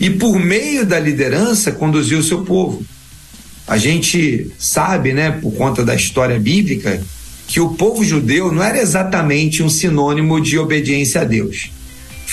E 0.00 0.10
por 0.10 0.38
meio 0.38 0.84
da 0.84 0.98
liderança, 0.98 1.72
conduziu 1.72 2.18
o 2.18 2.24
seu 2.24 2.42
povo. 2.42 2.82
A 3.66 3.76
gente 3.76 4.50
sabe, 4.58 5.12
né, 5.12 5.30
por 5.30 5.52
conta 5.54 5.84
da 5.84 5.94
história 5.94 6.38
bíblica, 6.38 7.00
que 7.48 7.60
o 7.60 7.70
povo 7.70 8.04
judeu 8.04 8.52
não 8.52 8.62
era 8.62 8.78
exatamente 8.78 9.62
um 9.62 9.70
sinônimo 9.70 10.38
de 10.38 10.58
obediência 10.58 11.22
a 11.22 11.24
Deus. 11.24 11.70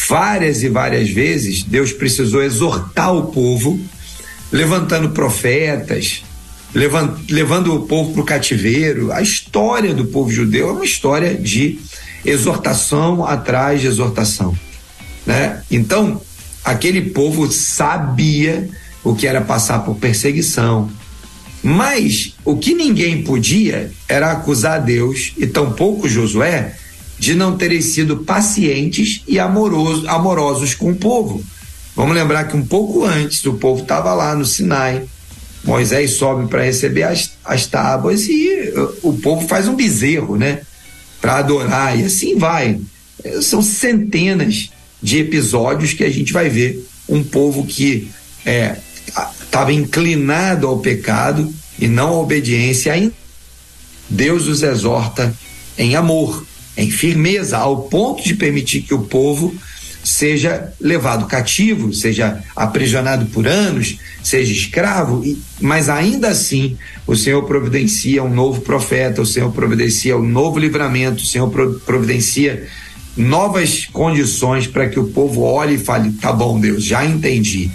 Várias 0.10 0.62
e 0.62 0.68
várias 0.68 1.10
vezes 1.10 1.64
Deus 1.64 1.94
precisou 1.94 2.44
exortar 2.44 3.16
o 3.16 3.28
povo, 3.28 3.80
levantando 4.52 5.12
profetas, 5.12 6.22
levando, 6.74 7.18
levando 7.30 7.74
o 7.74 7.84
povo 7.88 8.12
para 8.12 8.22
o 8.22 8.26
cativeiro. 8.26 9.10
A 9.14 9.22
história 9.22 9.94
do 9.94 10.04
povo 10.04 10.30
judeu 10.30 10.70
é 10.70 10.72
uma 10.74 10.86
história 10.86 11.34
de 11.34 11.80
exortação 12.26 13.26
atrás 13.26 13.80
de 13.80 13.88
exortação. 13.88 14.54
Né? 15.26 15.64
Então, 15.72 16.22
aquele 16.64 17.02
povo 17.02 17.50
sabia 17.50 18.70
o 19.02 19.16
que 19.16 19.26
era 19.26 19.40
passar 19.40 19.80
por 19.80 19.96
perseguição. 19.96 20.92
Mas 21.66 22.36
o 22.46 22.56
que 22.58 22.76
ninguém 22.76 23.24
podia 23.24 23.92
era 24.08 24.32
acusar 24.32 24.84
Deus, 24.84 25.34
e 25.36 25.48
tampouco 25.48 26.08
Josué, 26.08 26.76
de 27.18 27.34
não 27.34 27.58
terem 27.58 27.82
sido 27.82 28.18
pacientes 28.18 29.24
e 29.28 29.40
amoroso, 29.40 30.08
amorosos 30.08 30.76
com 30.76 30.92
o 30.92 30.96
povo. 30.96 31.44
Vamos 31.96 32.14
lembrar 32.14 32.44
que 32.44 32.56
um 32.56 32.64
pouco 32.64 33.04
antes 33.04 33.44
o 33.46 33.56
povo 33.56 33.82
estava 33.82 34.14
lá 34.14 34.36
no 34.36 34.46
Sinai, 34.46 35.06
Moisés 35.64 36.12
sobe 36.12 36.48
para 36.48 36.62
receber 36.62 37.02
as, 37.02 37.32
as 37.44 37.66
tábuas 37.66 38.28
e 38.28 38.72
o 39.02 39.14
povo 39.14 39.48
faz 39.48 39.68
um 39.68 39.76
bezerro, 39.76 40.36
né? 40.36 40.62
Para 41.20 41.38
adorar, 41.38 42.00
e 42.00 42.04
assim 42.04 42.38
vai. 42.38 42.80
É, 43.24 43.42
são 43.42 43.64
centenas 43.64 44.70
de 45.02 45.18
episódios 45.18 45.94
que 45.94 46.04
a 46.04 46.12
gente 46.12 46.32
vai 46.32 46.48
ver 46.48 46.88
um 47.10 47.24
povo 47.24 47.66
que 47.66 48.08
estava 49.56 49.72
inclinado 49.72 50.68
ao 50.68 50.80
pecado 50.80 51.50
e 51.80 51.88
não 51.88 52.10
à 52.10 52.20
obediência. 52.20 52.92
Ainda 52.92 53.14
Deus 54.10 54.48
os 54.48 54.62
exorta 54.62 55.34
em 55.78 55.96
amor, 55.96 56.46
em 56.76 56.92
firmeza, 56.92 57.58
ao 57.58 57.84
ponto 57.84 58.22
de 58.22 58.36
permitir 58.36 58.82
que 58.82 58.94
o 58.94 59.04
povo 59.04 59.56
seja 60.04 60.74
levado 60.80 61.26
cativo, 61.26 61.94
seja 61.94 62.44
aprisionado 62.54 63.28
por 63.28 63.48
anos, 63.48 63.98
seja 64.22 64.52
escravo, 64.52 65.24
mas 65.62 65.88
ainda 65.88 66.28
assim 66.28 66.78
o 67.08 67.16
Senhor 67.16 67.42
providencia 67.44 68.24
um 68.24 68.34
novo 68.34 68.60
profeta, 68.62 69.22
o 69.22 69.26
Senhor 69.26 69.52
providencia 69.54 70.18
um 70.18 70.28
novo 70.28 70.60
livramento, 70.60 71.24
o 71.24 71.26
Senhor 71.26 71.50
providencia 71.86 72.68
novas 73.16 73.86
condições 73.86 74.68
para 74.68 74.90
que 74.90 75.00
o 75.00 75.08
povo 75.08 75.42
olhe 75.42 75.76
e 75.76 75.80
fale: 75.80 76.12
tá 76.12 76.34
bom, 76.34 76.60
Deus, 76.60 76.84
já 76.84 77.06
entendi. 77.06 77.72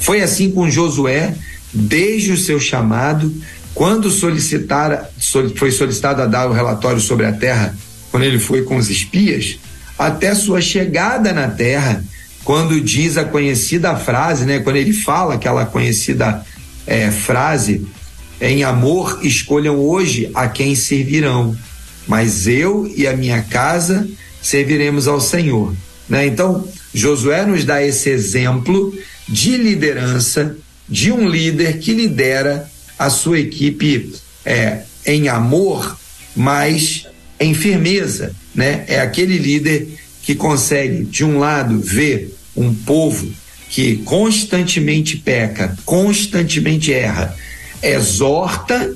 Foi 0.00 0.22
assim 0.22 0.50
com 0.50 0.70
Josué, 0.70 1.34
desde 1.72 2.32
o 2.32 2.36
seu 2.36 2.58
chamado, 2.58 3.32
quando 3.74 4.10
solicitar, 4.10 5.10
foi 5.56 5.70
solicitado 5.70 6.22
a 6.22 6.26
dar 6.26 6.48
o 6.48 6.52
relatório 6.52 7.00
sobre 7.00 7.26
a 7.26 7.32
terra, 7.32 7.76
quando 8.10 8.24
ele 8.24 8.38
foi 8.38 8.62
com 8.62 8.76
os 8.76 8.90
espias, 8.90 9.58
até 9.98 10.34
sua 10.34 10.60
chegada 10.60 11.32
na 11.32 11.48
terra, 11.48 12.02
quando 12.42 12.80
diz 12.80 13.16
a 13.16 13.24
conhecida 13.24 13.94
frase, 13.96 14.44
né? 14.44 14.58
Quando 14.58 14.76
ele 14.76 14.92
fala 14.92 15.34
aquela 15.34 15.66
conhecida 15.66 16.44
é, 16.86 17.10
frase, 17.10 17.86
em 18.40 18.64
amor 18.64 19.20
escolham 19.22 19.76
hoje 19.76 20.30
a 20.34 20.48
quem 20.48 20.74
servirão, 20.74 21.54
mas 22.08 22.48
eu 22.48 22.90
e 22.96 23.06
a 23.06 23.14
minha 23.14 23.42
casa 23.42 24.08
serviremos 24.42 25.06
ao 25.06 25.20
Senhor. 25.20 25.74
Né? 26.08 26.26
Então, 26.26 26.66
Josué 26.92 27.44
nos 27.44 27.64
dá 27.64 27.82
esse 27.82 28.08
exemplo 28.08 28.92
de 29.30 29.56
liderança, 29.56 30.56
de 30.88 31.12
um 31.12 31.28
líder 31.28 31.78
que 31.78 31.94
lidera 31.94 32.68
a 32.98 33.08
sua 33.08 33.38
equipe 33.38 34.12
é, 34.44 34.80
em 35.06 35.28
amor, 35.28 35.96
mas 36.34 37.06
em 37.38 37.54
firmeza, 37.54 38.34
né? 38.54 38.84
É 38.88 39.00
aquele 39.00 39.38
líder 39.38 39.88
que 40.22 40.34
consegue, 40.34 41.04
de 41.04 41.24
um 41.24 41.38
lado, 41.38 41.80
ver 41.80 42.36
um 42.56 42.74
povo 42.74 43.32
que 43.68 43.98
constantemente 43.98 45.16
peca, 45.16 45.76
constantemente 45.84 46.92
erra, 46.92 47.34
exorta, 47.80 48.94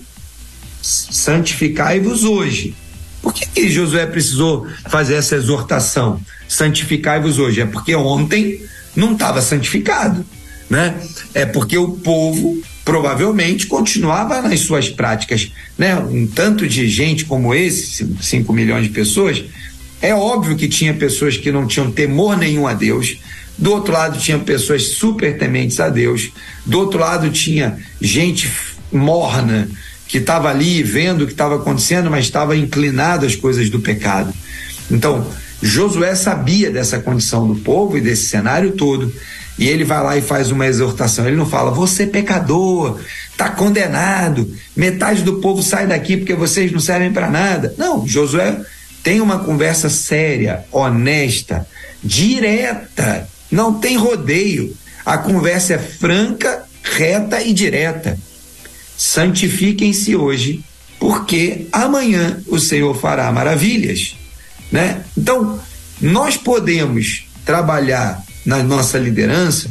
santificai-vos 0.83 2.25
hoje. 2.25 2.75
Por 3.23 3.33
que, 3.33 3.47
que 3.47 3.71
Josué 3.71 4.05
precisou 4.05 4.67
fazer 4.91 5.15
essa 5.15 5.37
exortação? 5.37 6.21
Santificai-vos 6.47 7.39
hoje. 7.39 7.63
É 7.63 7.67
porque 7.67 7.95
ontem 7.95 8.61
não 8.95 9.13
estava 9.13 9.41
santificado, 9.41 10.25
né? 10.69 10.95
É 11.33 11.45
porque 11.45 11.77
o 11.77 11.93
povo 11.93 12.63
provavelmente 12.85 13.67
continuava 13.67 14.43
nas 14.43 14.61
suas 14.61 14.89
práticas, 14.89 15.51
né? 15.77 15.97
Um 15.97 16.27
tanto 16.27 16.69
de 16.69 16.89
gente 16.89 17.25
como 17.25 17.55
esse, 17.55 18.17
5 18.21 18.53
milhões 18.53 18.85
de 18.85 18.91
pessoas, 18.91 19.45
é 20.03 20.15
óbvio 20.15 20.57
que 20.57 20.69
tinha 20.69 20.93
pessoas 20.93 21.37
que 21.37 21.51
não 21.51 21.67
tinham 21.67 21.91
temor 21.91 22.37
nenhum 22.37 22.67
a 22.67 22.75
Deus, 22.75 23.19
do 23.57 23.73
outro 23.73 23.93
lado 23.93 24.19
tinha 24.19 24.39
pessoas 24.39 24.89
super 24.89 25.39
tementes 25.39 25.81
a 25.81 25.89
Deus, 25.89 26.31
do 26.67 26.79
outro 26.79 26.99
lado 26.99 27.31
tinha 27.31 27.79
gente 28.01 28.51
morna 28.93 29.69
que 30.07 30.19
estava 30.19 30.51
ali 30.51 30.83
vendo 30.83 31.23
o 31.23 31.27
que 31.27 31.33
estava 31.33 31.57
acontecendo, 31.57 32.11
mas 32.11 32.25
estava 32.27 32.57
inclinado 32.57 33.25
às 33.25 33.35
coisas 33.35 33.71
do 33.71 33.81
pecado. 33.81 34.33
Então, 34.91 35.27
Josué 35.67 36.15
sabia 36.15 36.71
dessa 36.71 36.99
condição 36.99 37.49
do 37.49 37.57
povo 37.57 37.97
e 37.97 38.01
desse 38.03 38.27
cenário 38.27 38.73
todo. 38.73 39.11
E 39.59 39.67
ele 39.67 39.83
vai 39.83 40.03
lá 40.03 40.15
e 40.15 40.21
faz 40.21 40.51
uma 40.51 40.67
exortação. 40.67 41.27
Ele 41.27 41.37
não 41.37 41.47
fala, 41.47 41.71
você 41.71 42.03
é 42.03 42.07
pecador, 42.07 43.01
está 43.31 43.49
condenado, 43.49 44.53
metade 44.77 45.23
do 45.23 45.41
povo 45.41 45.63
sai 45.63 45.87
daqui 45.87 46.19
porque 46.19 46.35
vocês 46.35 46.71
não 46.71 46.81
servem 46.81 47.11
para 47.11 47.31
nada. 47.31 47.75
Não, 47.79 48.07
Josué 48.07 48.61
tem 49.03 49.23
uma 49.23 49.39
conversa 49.39 49.89
séria, 49.89 50.67
honesta, 50.71 51.67
direta, 52.03 53.27
não 53.51 53.73
tem 53.73 53.97
rodeio. 53.97 54.77
A 55.07 55.17
conversa 55.17 55.75
é 55.75 55.79
franca, 55.79 56.65
reta 56.83 57.41
e 57.43 57.55
direta. 57.55 58.19
Santifiquem-se 58.99 60.15
hoje, 60.15 60.63
porque 61.01 61.69
amanhã 61.73 62.43
o 62.49 62.59
Senhor 62.59 62.95
fará 62.95 63.33
maravilhas, 63.33 64.15
né? 64.75 65.05
Então, 65.17 65.61
nós 66.01 66.37
podemos 66.37 67.27
trabalhar 67.45 68.21
na 68.45 68.61
nossa 68.61 68.99
liderança 68.99 69.71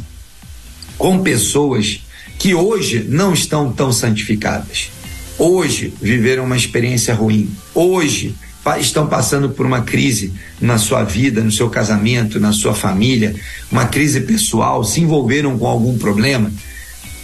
com 0.96 1.22
pessoas 1.22 2.00
que 2.38 2.54
hoje 2.54 3.04
não 3.06 3.34
estão 3.34 3.70
tão 3.70 3.92
santificadas. 3.92 4.90
Hoje 5.38 5.92
viveram 6.00 6.44
uma 6.44 6.56
experiência 6.56 7.14
ruim. 7.14 7.50
Hoje 7.74 8.34
estão 8.80 9.06
passando 9.06 9.50
por 9.50 9.66
uma 9.66 9.82
crise 9.82 10.32
na 10.58 10.78
sua 10.78 11.04
vida, 11.04 11.42
no 11.42 11.52
seu 11.52 11.68
casamento, 11.68 12.40
na 12.40 12.52
sua 12.52 12.72
família, 12.72 13.36
uma 13.70 13.84
crise 13.84 14.22
pessoal, 14.22 14.82
se 14.84 15.02
envolveram 15.02 15.58
com 15.58 15.66
algum 15.66 15.98
problema. 15.98 16.50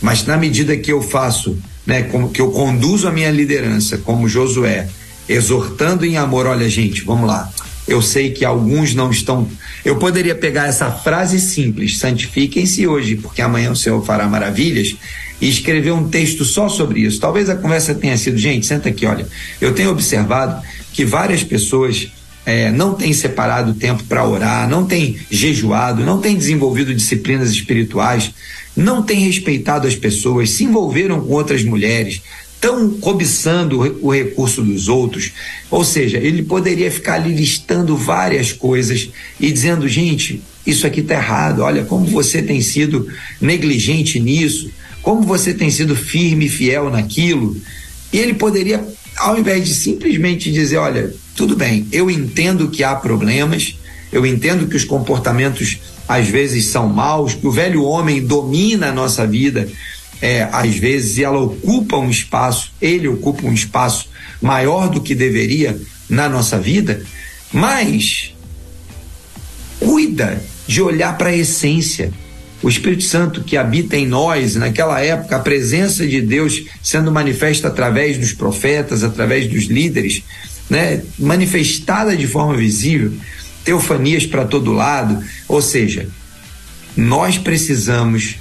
Mas 0.02 0.26
na 0.26 0.36
medida 0.36 0.76
que 0.76 0.92
eu 0.92 1.00
faço, 1.00 1.56
né, 1.86 2.02
como 2.02 2.28
que 2.28 2.42
eu 2.42 2.50
conduzo 2.50 3.08
a 3.08 3.10
minha 3.10 3.30
liderança, 3.30 3.96
como 3.96 4.28
Josué, 4.28 4.86
exortando 5.26 6.04
em 6.04 6.18
amor, 6.18 6.46
olha 6.46 6.68
gente, 6.68 7.02
vamos 7.04 7.26
lá. 7.26 7.50
Eu 7.90 8.00
sei 8.00 8.30
que 8.30 8.44
alguns 8.44 8.94
não 8.94 9.10
estão. 9.10 9.48
Eu 9.84 9.96
poderia 9.96 10.34
pegar 10.36 10.68
essa 10.68 10.92
frase 10.92 11.40
simples, 11.40 11.98
santifiquem-se 11.98 12.86
hoje, 12.86 13.16
porque 13.16 13.42
amanhã 13.42 13.72
o 13.72 13.76
Senhor 13.76 14.00
fará 14.06 14.28
maravilhas, 14.28 14.94
e 15.40 15.48
escrever 15.48 15.90
um 15.90 16.08
texto 16.08 16.44
só 16.44 16.68
sobre 16.68 17.00
isso. 17.00 17.18
Talvez 17.18 17.50
a 17.50 17.56
conversa 17.56 17.92
tenha 17.92 18.16
sido, 18.16 18.38
gente, 18.38 18.64
senta 18.64 18.90
aqui, 18.90 19.06
olha. 19.06 19.26
Eu 19.60 19.74
tenho 19.74 19.90
observado 19.90 20.62
que 20.92 21.04
várias 21.04 21.42
pessoas 21.42 22.12
é, 22.46 22.70
não 22.70 22.94
tem 22.94 23.12
separado 23.12 23.74
tempo 23.74 24.04
para 24.04 24.24
orar, 24.24 24.68
não 24.68 24.86
tem 24.86 25.18
jejuado, 25.28 26.04
não 26.04 26.20
tem 26.20 26.36
desenvolvido 26.36 26.94
disciplinas 26.94 27.50
espirituais, 27.50 28.32
não 28.76 29.02
tem 29.02 29.20
respeitado 29.20 29.88
as 29.88 29.96
pessoas, 29.96 30.50
se 30.50 30.62
envolveram 30.62 31.20
com 31.20 31.32
outras 31.32 31.64
mulheres, 31.64 32.22
estão 32.60 32.90
cobiçando 32.90 33.98
o 34.02 34.12
recurso 34.12 34.60
dos 34.62 34.86
outros. 34.86 35.32
Ou 35.70 35.82
seja, 35.82 36.18
ele 36.18 36.42
poderia 36.42 36.90
ficar 36.90 37.14
ali 37.14 37.34
listando 37.34 37.96
várias 37.96 38.52
coisas 38.52 39.08
e 39.40 39.50
dizendo, 39.50 39.88
gente, 39.88 40.42
isso 40.66 40.86
aqui 40.86 41.00
está 41.00 41.14
errado, 41.14 41.62
olha 41.62 41.84
como 41.84 42.04
você 42.04 42.42
tem 42.42 42.60
sido 42.60 43.08
negligente 43.40 44.20
nisso, 44.20 44.70
como 45.00 45.22
você 45.22 45.54
tem 45.54 45.70
sido 45.70 45.96
firme 45.96 46.46
e 46.46 46.50
fiel 46.50 46.90
naquilo. 46.90 47.56
E 48.12 48.18
ele 48.18 48.34
poderia, 48.34 48.86
ao 49.16 49.38
invés 49.38 49.66
de 49.66 49.74
simplesmente 49.74 50.52
dizer, 50.52 50.76
olha, 50.76 51.14
tudo 51.34 51.56
bem, 51.56 51.86
eu 51.90 52.10
entendo 52.10 52.68
que 52.68 52.84
há 52.84 52.94
problemas, 52.94 53.74
eu 54.12 54.26
entendo 54.26 54.66
que 54.66 54.76
os 54.76 54.84
comportamentos 54.84 55.78
às 56.06 56.28
vezes 56.28 56.66
são 56.66 56.88
maus, 56.88 57.32
que 57.32 57.46
o 57.46 57.52
velho 57.52 57.84
homem 57.84 58.20
domina 58.20 58.88
a 58.88 58.92
nossa 58.92 59.26
vida, 59.26 59.66
é, 60.20 60.48
às 60.52 60.76
vezes, 60.76 61.18
ela 61.18 61.38
ocupa 61.38 61.96
um 61.96 62.10
espaço, 62.10 62.72
ele 62.80 63.08
ocupa 63.08 63.46
um 63.46 63.54
espaço 63.54 64.08
maior 64.40 64.88
do 64.88 65.00
que 65.00 65.14
deveria 65.14 65.80
na 66.08 66.28
nossa 66.28 66.58
vida, 66.58 67.02
mas 67.52 68.34
cuida 69.78 70.42
de 70.66 70.82
olhar 70.82 71.16
para 71.16 71.30
a 71.30 71.36
essência. 71.36 72.12
O 72.62 72.68
Espírito 72.68 73.04
Santo 73.04 73.42
que 73.42 73.56
habita 73.56 73.96
em 73.96 74.06
nós, 74.06 74.54
naquela 74.54 75.00
época, 75.00 75.36
a 75.36 75.40
presença 75.40 76.06
de 76.06 76.20
Deus 76.20 76.64
sendo 76.82 77.10
manifesta 77.10 77.68
através 77.68 78.18
dos 78.18 78.34
profetas, 78.34 79.02
através 79.02 79.48
dos 79.48 79.64
líderes, 79.64 80.22
né, 80.68 81.02
manifestada 81.18 82.14
de 82.14 82.26
forma 82.26 82.54
visível, 82.54 83.12
teofanias 83.64 84.26
para 84.26 84.44
todo 84.44 84.72
lado. 84.72 85.24
Ou 85.48 85.62
seja, 85.62 86.06
nós 86.94 87.38
precisamos 87.38 88.36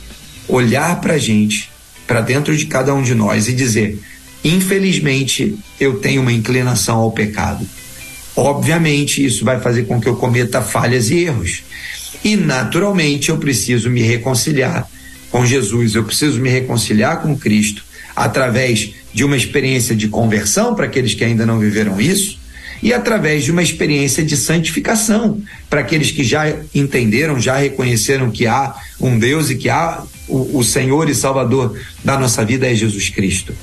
olhar 0.50 1.00
para 1.00 1.14
a 1.14 1.18
gente, 1.18 1.70
para 2.06 2.22
dentro 2.22 2.58
de 2.58 2.66
cada 2.66 2.93
um 2.93 3.02
de 3.02 3.16
nós 3.16 3.47
e 3.47 3.54
dizer: 3.54 4.00
infelizmente, 4.43 5.58
eu 5.80 6.00
tenho 6.00 6.22
uma 6.22 6.34
inclinação 6.34 6.97
ao 6.97 7.12
pecado. 7.12 7.66
Obviamente, 8.36 9.24
isso 9.24 9.45
vai 9.45 9.60
fazer 9.60 9.84
com 9.84 10.02
que 10.02 10.08
eu 10.08 10.16
cometa 10.16 10.62
falhas 10.62 11.10
e 11.10 11.20
erros. 11.20 11.64
E, 12.24 12.36
naturalmente, 12.36 13.30
eu 13.30 13.38
preciso 13.38 13.89
me 13.89 14.02
reconciliar 14.02 14.89
com 15.30 15.45
Jesus, 15.45 15.95
eu 15.95 16.04
preciso 16.04 16.39
me 16.39 16.50
reconciliar 16.50 17.22
com 17.22 17.38
Cristo 17.38 17.84
através 18.16 18.91
de 19.14 19.24
uma 19.24 19.38
experiência 19.38 19.95
de 19.95 20.08
conversão 20.08 20.74
para 20.74 20.86
aqueles 20.86 21.14
que 21.14 21.24
ainda 21.24 21.45
não 21.45 21.60
viveram 21.60 22.02
isso 22.02 22.39
e 22.82 22.93
através 22.93 23.43
de 23.43 23.52
uma 23.52 23.62
experiência 23.62 24.24
de 24.24 24.38
santificação 24.38 25.41
para 25.70 25.82
aqueles 25.82 26.12
que 26.12 26.24
já 26.24 26.54
entenderam, 26.74 27.39
já 27.39 27.58
reconheceram 27.58 28.32
que 28.32 28.47
há 28.47 28.74
um 29.00 29.20
Deus 29.20 29.50
e 29.50 29.56
que 29.56 29.70
há 29.70 30.04
o, 30.30 30.60
o 30.60 30.64
Senhor 30.64 31.10
e 31.10 31.16
Salvador 31.16 31.78
da 32.04 32.18
nossa 32.18 32.46
vida 32.46 32.70
é 32.70 32.76
Jesus 32.76 33.10
Cristo. 33.10 33.54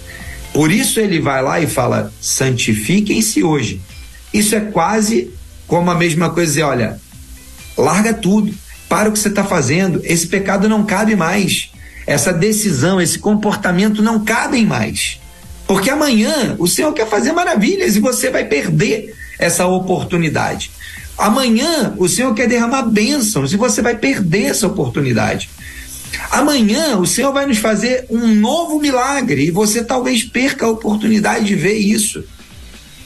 Por 0.52 0.70
isso 0.70 1.00
ele 1.00 1.20
vai 1.20 1.42
lá 1.42 1.60
e 1.60 1.66
fala: 1.66 2.12
santifiquem-se 2.20 3.42
hoje. 3.42 3.80
Isso 4.32 4.54
é 4.54 4.60
quase 4.60 5.30
como 5.66 5.90
a 5.90 5.94
mesma 5.94 6.30
coisa 6.30 6.52
dizer, 6.52 6.62
olha, 6.62 7.00
larga 7.76 8.14
tudo, 8.14 8.54
para 8.88 9.08
o 9.08 9.12
que 9.12 9.18
você 9.18 9.28
está 9.28 9.44
fazendo, 9.44 10.00
esse 10.04 10.26
pecado 10.26 10.68
não 10.68 10.84
cabe 10.84 11.16
mais. 11.16 11.70
Essa 12.06 12.32
decisão, 12.32 13.00
esse 13.00 13.18
comportamento 13.18 14.02
não 14.02 14.24
cabem 14.24 14.64
mais. 14.64 15.20
Porque 15.66 15.90
amanhã 15.90 16.54
o 16.58 16.68
Senhor 16.68 16.92
quer 16.92 17.08
fazer 17.08 17.32
maravilhas 17.32 17.96
e 17.96 18.00
você 18.00 18.30
vai 18.30 18.44
perder 18.44 19.12
essa 19.38 19.66
oportunidade. 19.66 20.70
Amanhã 21.18 21.94
o 21.96 22.08
Senhor 22.08 22.32
quer 22.34 22.46
derramar 22.46 22.82
bênçãos 22.82 23.52
e 23.52 23.56
você 23.56 23.82
vai 23.82 23.96
perder 23.96 24.44
essa 24.44 24.66
oportunidade. 24.66 25.50
Amanhã 26.30 26.96
o 26.98 27.06
Senhor 27.06 27.32
vai 27.32 27.46
nos 27.46 27.58
fazer 27.58 28.06
um 28.10 28.34
novo 28.34 28.80
milagre 28.80 29.46
e 29.46 29.50
você 29.50 29.82
talvez 29.82 30.24
perca 30.24 30.66
a 30.66 30.70
oportunidade 30.70 31.44
de 31.44 31.54
ver 31.54 31.78
isso. 31.78 32.24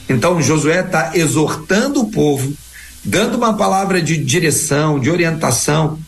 Então 0.09 0.43
Josué 0.43 0.81
está 0.81 1.13
exortando 1.15 2.01
o 2.01 2.11
povo, 2.11 2.53
dando 3.05 3.37
uma 3.37 3.57
palavra 3.57 4.03
de 4.03 4.17
direção, 4.17 4.99
de 4.99 5.11
orientação, 5.11 5.99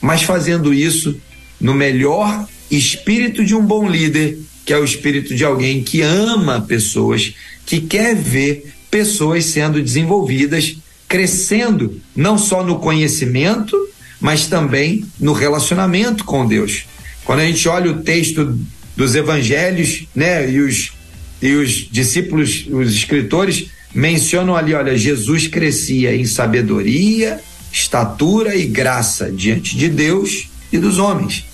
mas 0.00 0.22
fazendo 0.22 0.74
isso 0.74 1.16
no 1.60 1.74
melhor 1.74 2.46
espírito 2.70 3.44
de 3.44 3.54
um 3.54 3.64
bom 3.64 3.88
líder 3.88 4.38
que 4.68 4.74
é 4.74 4.78
o 4.78 4.84
espírito 4.84 5.34
de 5.34 5.46
alguém 5.46 5.82
que 5.82 6.02
ama 6.02 6.60
pessoas, 6.60 7.32
que 7.64 7.80
quer 7.80 8.14
ver 8.14 8.70
pessoas 8.90 9.46
sendo 9.46 9.82
desenvolvidas, 9.82 10.76
crescendo, 11.08 11.98
não 12.14 12.36
só 12.36 12.62
no 12.62 12.78
conhecimento, 12.78 13.74
mas 14.20 14.46
também 14.46 15.04
no 15.18 15.32
relacionamento 15.32 16.24
com 16.24 16.46
Deus. 16.46 16.84
Quando 17.24 17.40
a 17.40 17.46
gente 17.46 17.68
olha 17.68 17.90
o 17.90 18.02
texto 18.02 18.58
dos 18.96 19.14
evangelhos, 19.14 20.06
né, 20.14 20.50
e 20.50 20.60
os, 20.60 20.92
e 21.40 21.52
os 21.54 21.88
discípulos, 21.90 22.66
os 22.70 22.92
escritores 22.94 23.66
mencionam 23.94 24.56
ali, 24.56 24.74
olha, 24.74 24.96
Jesus 24.96 25.46
crescia 25.46 26.14
em 26.14 26.24
sabedoria, 26.24 27.40
estatura 27.72 28.56
e 28.56 28.66
graça 28.66 29.30
diante 29.30 29.76
de 29.76 29.88
Deus 29.88 30.48
e 30.72 30.78
dos 30.78 30.98
homens. 30.98 31.44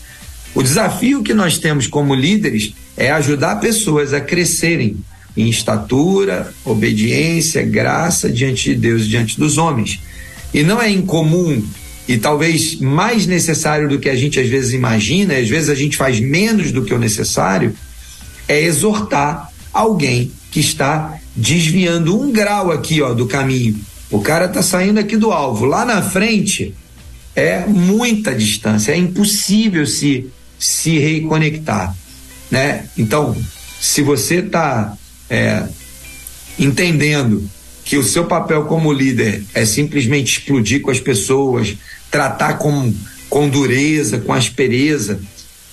O 0.55 0.63
desafio 0.63 1.23
que 1.23 1.35
nós 1.35 1.59
temos 1.59 1.87
como 1.87 2.15
líderes 2.15 2.73
é 2.97 3.11
ajudar 3.11 3.57
pessoas 3.57 4.13
a 4.13 4.21
crescerem 4.21 4.97
em 5.37 5.49
estatura, 5.49 6.55
obediência, 6.65 7.63
graça 7.63 8.31
diante 8.31 8.71
de 8.71 8.77
Deus, 8.77 9.07
diante 9.07 9.39
dos 9.39 9.59
homens. 9.59 9.99
E 10.53 10.63
não 10.63 10.81
é 10.81 10.89
incomum 10.89 11.63
e 12.07 12.19
talvez 12.19 12.77
mais 12.77 13.27
necessário 13.27 13.89
do 13.89 13.99
que 13.99 14.09
a 14.09 14.17
gente 14.17 14.39
às 14.39 14.49
vezes 14.49 14.73
imagina, 14.73 15.37
às 15.37 15.49
vezes 15.49 15.71
a 15.71 15.75
gente 15.75 15.97
faz 15.97 16.21
menos 16.21 16.71
do 16.73 16.85
que 16.85 16.93
o 16.93 16.99
necessário, 16.99 17.75
é 18.47 18.61
exortar 18.61 19.51
alguém 19.73 20.31
que 20.51 20.61
está 20.61 21.19
desviando 21.35 22.21
um 22.21 22.31
grau 22.31 22.71
aqui, 22.71 23.01
ó, 23.01 23.15
do 23.15 23.27
caminho. 23.27 23.79
O 24.11 24.21
cara 24.21 24.45
está 24.45 24.63
saindo 24.63 25.01
aqui 25.01 25.17
do 25.17 25.33
alvo. 25.33 25.65
Lá 25.65 25.85
na 25.85 26.03
frente 26.03 26.75
é 27.35 27.67
muita 27.67 28.35
distância, 28.35 28.93
é 28.93 28.97
impossível 28.97 29.87
se 29.87 30.31
se 30.59 30.99
reconectar 30.99 31.95
né? 32.55 32.87
Então, 32.97 33.37
se 33.81 34.01
você 34.01 34.37
está 34.37 34.97
é, 35.29 35.65
entendendo 36.57 37.51
que 37.85 37.97
o 37.97 38.05
seu 38.05 38.27
papel 38.27 38.65
como 38.65 38.93
líder 38.93 39.43
é 39.53 39.65
simplesmente 39.65 40.39
explodir 40.39 40.81
com 40.81 40.91
as 40.91 41.01
pessoas, 41.01 41.77
tratar 42.15 42.59
com, 42.59 42.95
com 43.29 43.49
dureza, 43.49 44.19
com 44.19 44.33
aspereza, 44.33 45.21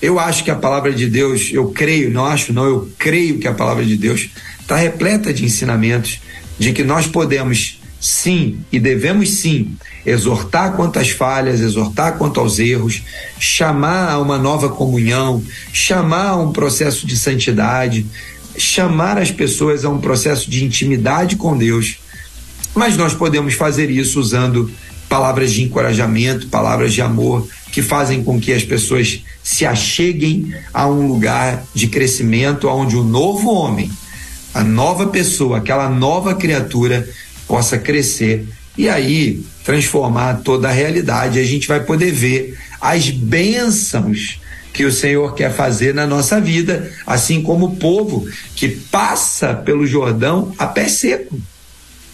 eu 0.02 0.18
acho 0.18 0.44
que 0.44 0.50
a 0.50 0.56
palavra 0.56 0.92
de 0.92 1.06
Deus, 1.06 1.52
eu 1.52 1.70
creio, 1.70 2.10
não 2.10 2.26
acho 2.26 2.52
não, 2.52 2.66
eu 2.66 2.92
creio 2.98 3.38
que 3.38 3.48
a 3.48 3.54
palavra 3.54 3.86
de 3.86 3.96
Deus 3.96 4.28
está 4.60 4.76
repleta 4.76 5.32
de 5.32 5.46
ensinamentos 5.46 6.20
de 6.58 6.74
que 6.74 6.84
nós 6.84 7.06
podemos 7.06 7.80
sim 8.00 8.58
e 8.72 8.80
devemos 8.80 9.30
sim 9.30 9.78
exortar 10.04 10.74
quanto 10.74 10.98
às 10.98 11.12
falhas, 11.12 11.60
exortar 11.60 12.18
quanto 12.18 12.40
aos 12.40 12.58
erros, 12.58 13.04
chamar 13.38 14.10
a 14.10 14.20
uma 14.20 14.40
nova 14.40 14.68
comunhão, 14.68 15.44
chamar 15.72 16.30
a 16.30 16.38
um 16.38 16.52
processo 16.52 17.06
de 17.06 17.16
santidade, 17.16 18.04
chamar 18.58 19.20
as 19.20 19.30
pessoas 19.30 19.86
a 19.86 19.90
um 19.92 20.02
processo 20.02 20.50
de 20.50 20.66
intimidade 20.66 21.36
com 21.36 21.56
Deus. 21.56 22.00
Mas 22.74 22.98
nós 22.98 23.14
podemos 23.14 23.54
fazer 23.54 23.92
isso 23.92 24.20
usando 24.20 24.72
palavras 25.12 25.52
de 25.52 25.62
encorajamento, 25.62 26.48
palavras 26.48 26.94
de 26.94 27.02
amor, 27.02 27.46
que 27.70 27.82
fazem 27.82 28.24
com 28.24 28.40
que 28.40 28.54
as 28.54 28.64
pessoas 28.64 29.22
se 29.44 29.66
acheguem 29.66 30.56
a 30.74 30.88
um 30.88 31.06
lugar 31.06 31.66
de 31.74 31.88
crescimento 31.88 32.70
onde 32.70 32.96
o 32.96 33.04
novo 33.04 33.54
homem, 33.54 33.92
a 34.54 34.64
nova 34.64 35.08
pessoa, 35.08 35.58
aquela 35.58 35.90
nova 35.90 36.34
criatura 36.34 37.06
possa 37.46 37.78
crescer 37.78 38.48
e 38.78 38.88
aí 38.88 39.44
transformar 39.66 40.44
toda 40.46 40.70
a 40.70 40.72
realidade. 40.72 41.40
A 41.40 41.44
gente 41.44 41.68
vai 41.68 41.82
poder 41.82 42.14
ver 42.14 42.58
as 42.80 43.10
bênçãos 43.10 44.40
que 44.72 44.86
o 44.86 44.92
Senhor 44.94 45.36
quer 45.36 45.54
fazer 45.54 45.94
na 45.94 46.08
nossa 46.08 46.40
vida, 46.40 46.90
assim 47.06 47.42
como 47.42 47.66
o 47.66 47.76
povo 47.76 48.26
que 48.56 48.70
passa 48.70 49.54
pelo 49.54 49.86
Jordão 49.86 50.54
a 50.58 50.68
pé 50.68 50.88
seco 50.88 51.38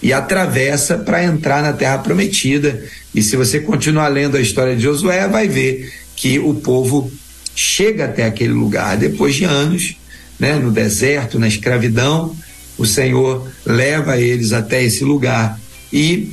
e 0.02 0.14
atravessa 0.14 0.98
para 0.98 1.24
entrar 1.24 1.62
na 1.62 1.74
terra 1.74 1.98
prometida. 1.98 2.84
E 3.14 3.22
se 3.22 3.36
você 3.36 3.60
continuar 3.60 4.08
lendo 4.08 4.38
a 4.38 4.42
história 4.42 4.76
de 4.76 4.84
Josué, 4.84 5.28
vai 5.28 5.48
ver 5.48 5.92
que 6.16 6.40
o 6.40 6.54
povo 6.56 7.12
chega 7.56 8.06
até 8.06 8.26
aquele 8.26 8.54
lugar 8.54 8.98
depois 8.98 9.36
de 9.36 9.44
anos, 9.44 9.96
né, 10.40 10.56
no 10.56 10.72
deserto, 10.72 11.40
na 11.40 11.48
escravidão, 11.48 12.36
o 12.78 12.86
Senhor 12.86 13.50
leva 13.66 14.18
eles 14.18 14.54
até 14.54 14.84
esse 14.84 15.04
lugar 15.04 15.60
e 15.92 16.32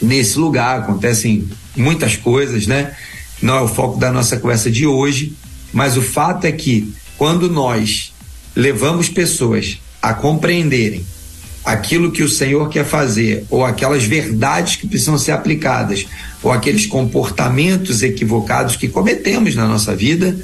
nesse 0.00 0.38
lugar 0.38 0.78
acontecem 0.78 1.48
muitas 1.76 2.16
coisas, 2.16 2.66
né? 2.68 2.94
Não 3.42 3.56
é 3.56 3.60
o 3.60 3.68
foco 3.68 3.98
da 3.98 4.12
nossa 4.12 4.36
conversa 4.36 4.70
de 4.70 4.86
hoje, 4.86 5.32
mas 5.72 5.96
o 5.96 6.02
fato 6.02 6.44
é 6.44 6.52
que 6.52 6.92
quando 7.16 7.50
nós 7.50 8.12
levamos 8.54 9.08
pessoas 9.08 9.78
a 10.00 10.14
compreenderem 10.14 11.04
aquilo 11.68 12.10
que 12.10 12.22
o 12.22 12.28
Senhor 12.28 12.70
quer 12.70 12.86
fazer, 12.86 13.44
ou 13.50 13.62
aquelas 13.62 14.02
verdades 14.02 14.76
que 14.76 14.88
precisam 14.88 15.18
ser 15.18 15.32
aplicadas, 15.32 16.06
ou 16.42 16.50
aqueles 16.50 16.86
comportamentos 16.86 18.02
equivocados 18.02 18.74
que 18.74 18.88
cometemos 18.88 19.54
na 19.54 19.68
nossa 19.68 19.94
vida, 19.94 20.34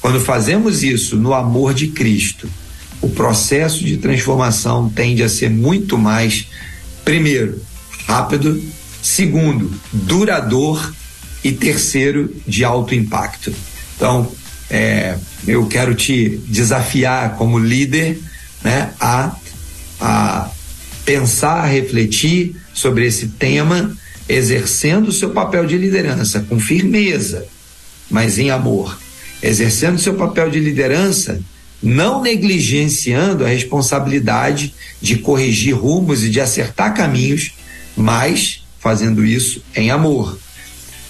quando 0.00 0.20
fazemos 0.20 0.84
isso 0.84 1.16
no 1.16 1.34
amor 1.34 1.74
de 1.74 1.88
Cristo, 1.88 2.48
o 3.02 3.08
processo 3.08 3.84
de 3.84 3.96
transformação 3.96 4.88
tende 4.88 5.24
a 5.24 5.28
ser 5.28 5.50
muito 5.50 5.98
mais, 5.98 6.46
primeiro, 7.04 7.60
rápido, 8.06 8.62
segundo, 9.02 9.72
duradouro 9.92 10.94
e 11.42 11.50
terceiro, 11.50 12.32
de 12.46 12.64
alto 12.64 12.94
impacto. 12.94 13.52
Então, 13.96 14.30
é, 14.70 15.18
eu 15.48 15.66
quero 15.66 15.96
te 15.96 16.40
desafiar 16.46 17.34
como 17.34 17.58
líder 17.58 18.20
né, 18.62 18.92
a, 19.00 19.34
a 20.00 20.50
pensar, 21.10 21.66
refletir 21.66 22.54
sobre 22.72 23.04
esse 23.04 23.26
tema, 23.30 23.92
exercendo 24.28 25.08
o 25.08 25.12
seu 25.12 25.30
papel 25.30 25.66
de 25.66 25.76
liderança 25.76 26.46
com 26.48 26.60
firmeza, 26.60 27.48
mas 28.08 28.38
em 28.38 28.50
amor. 28.50 28.96
Exercendo 29.42 29.98
seu 29.98 30.14
papel 30.14 30.48
de 30.48 30.60
liderança, 30.60 31.40
não 31.82 32.22
negligenciando 32.22 33.44
a 33.44 33.48
responsabilidade 33.48 34.72
de 35.02 35.16
corrigir 35.16 35.74
rumos 35.74 36.22
e 36.22 36.30
de 36.30 36.40
acertar 36.40 36.94
caminhos, 36.94 37.54
mas 37.96 38.62
fazendo 38.78 39.24
isso 39.24 39.64
em 39.74 39.90
amor. 39.90 40.38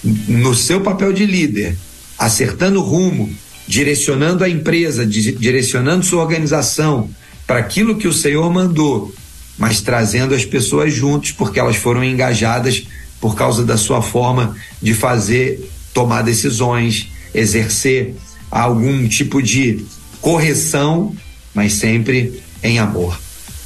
No 0.03 0.55
seu 0.55 0.81
papel 0.81 1.13
de 1.13 1.27
líder, 1.27 1.77
acertando 2.17 2.81
rumo, 2.81 3.29
direcionando 3.67 4.43
a 4.43 4.49
empresa, 4.49 5.05
direcionando 5.05 6.03
sua 6.03 6.23
organização 6.23 7.07
para 7.45 7.59
aquilo 7.59 7.97
que 7.97 8.07
o 8.07 8.13
Senhor 8.13 8.51
mandou, 8.51 9.13
mas 9.61 9.79
trazendo 9.79 10.33
as 10.33 10.43
pessoas 10.43 10.91
juntos, 10.91 11.33
porque 11.33 11.59
elas 11.59 11.75
foram 11.75 12.03
engajadas 12.03 12.81
por 13.19 13.35
causa 13.35 13.63
da 13.63 13.77
sua 13.77 14.01
forma 14.01 14.55
de 14.81 14.95
fazer, 14.95 15.69
tomar 15.93 16.23
decisões, 16.23 17.09
exercer 17.31 18.15
algum 18.49 19.07
tipo 19.07 19.39
de 19.39 19.85
correção, 20.19 21.15
mas 21.53 21.73
sempre 21.73 22.41
em 22.63 22.79
amor. 22.79 23.21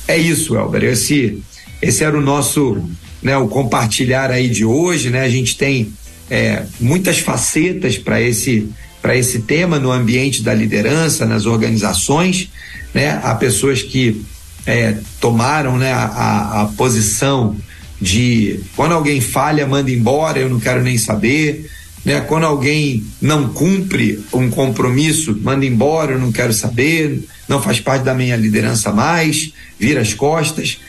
É 0.05 0.17
isso, 0.17 0.57
Elber. 0.57 0.83
Esse, 0.83 1.41
esse 1.81 2.03
era 2.03 2.17
o 2.17 2.21
nosso, 2.21 2.83
né, 3.23 3.37
o 3.37 3.47
compartilhar 3.47 4.31
aí 4.31 4.49
de 4.49 4.65
hoje, 4.65 5.09
né? 5.09 5.21
A 5.21 5.29
gente 5.29 5.57
tem 5.57 5.93
é, 6.29 6.65
muitas 6.77 7.19
facetas 7.19 7.97
para 7.97 8.19
esse 8.19 8.67
para 9.01 9.15
esse 9.15 9.43
tema 9.43 9.79
no 9.79 9.91
ambiente 9.91 10.41
da 10.41 10.51
liderança, 10.51 11.25
nas 11.25 11.45
organizações, 11.45 12.49
né? 12.93 13.21
Há 13.23 13.35
pessoas 13.35 13.81
que 13.81 14.25
é, 14.65 14.97
tomaram 15.19 15.77
né, 15.77 15.93
a, 15.93 16.61
a, 16.61 16.65
posição 16.75 17.55
de 18.01 18.59
quando 18.75 18.93
alguém 18.93 19.21
falha, 19.21 19.67
manda 19.67 19.91
embora, 19.91 20.39
eu 20.39 20.49
não 20.49 20.59
quero 20.59 20.81
nem 20.81 20.97
saber. 20.97 21.69
Né? 22.03 22.19
Quando 22.21 22.45
alguém 22.45 23.03
não 23.21 23.49
cumpre 23.49 24.23
um 24.33 24.49
compromisso, 24.49 25.39
manda 25.41 25.65
embora, 25.65 26.13
eu 26.13 26.19
não 26.19 26.31
quero 26.31 26.53
saber, 26.53 27.23
não 27.47 27.61
faz 27.61 27.79
parte 27.79 28.03
da 28.03 28.13
minha 28.13 28.35
liderança 28.35 28.91
mais, 28.91 29.51
vira 29.79 30.01
as 30.01 30.13
costas. 30.13 30.79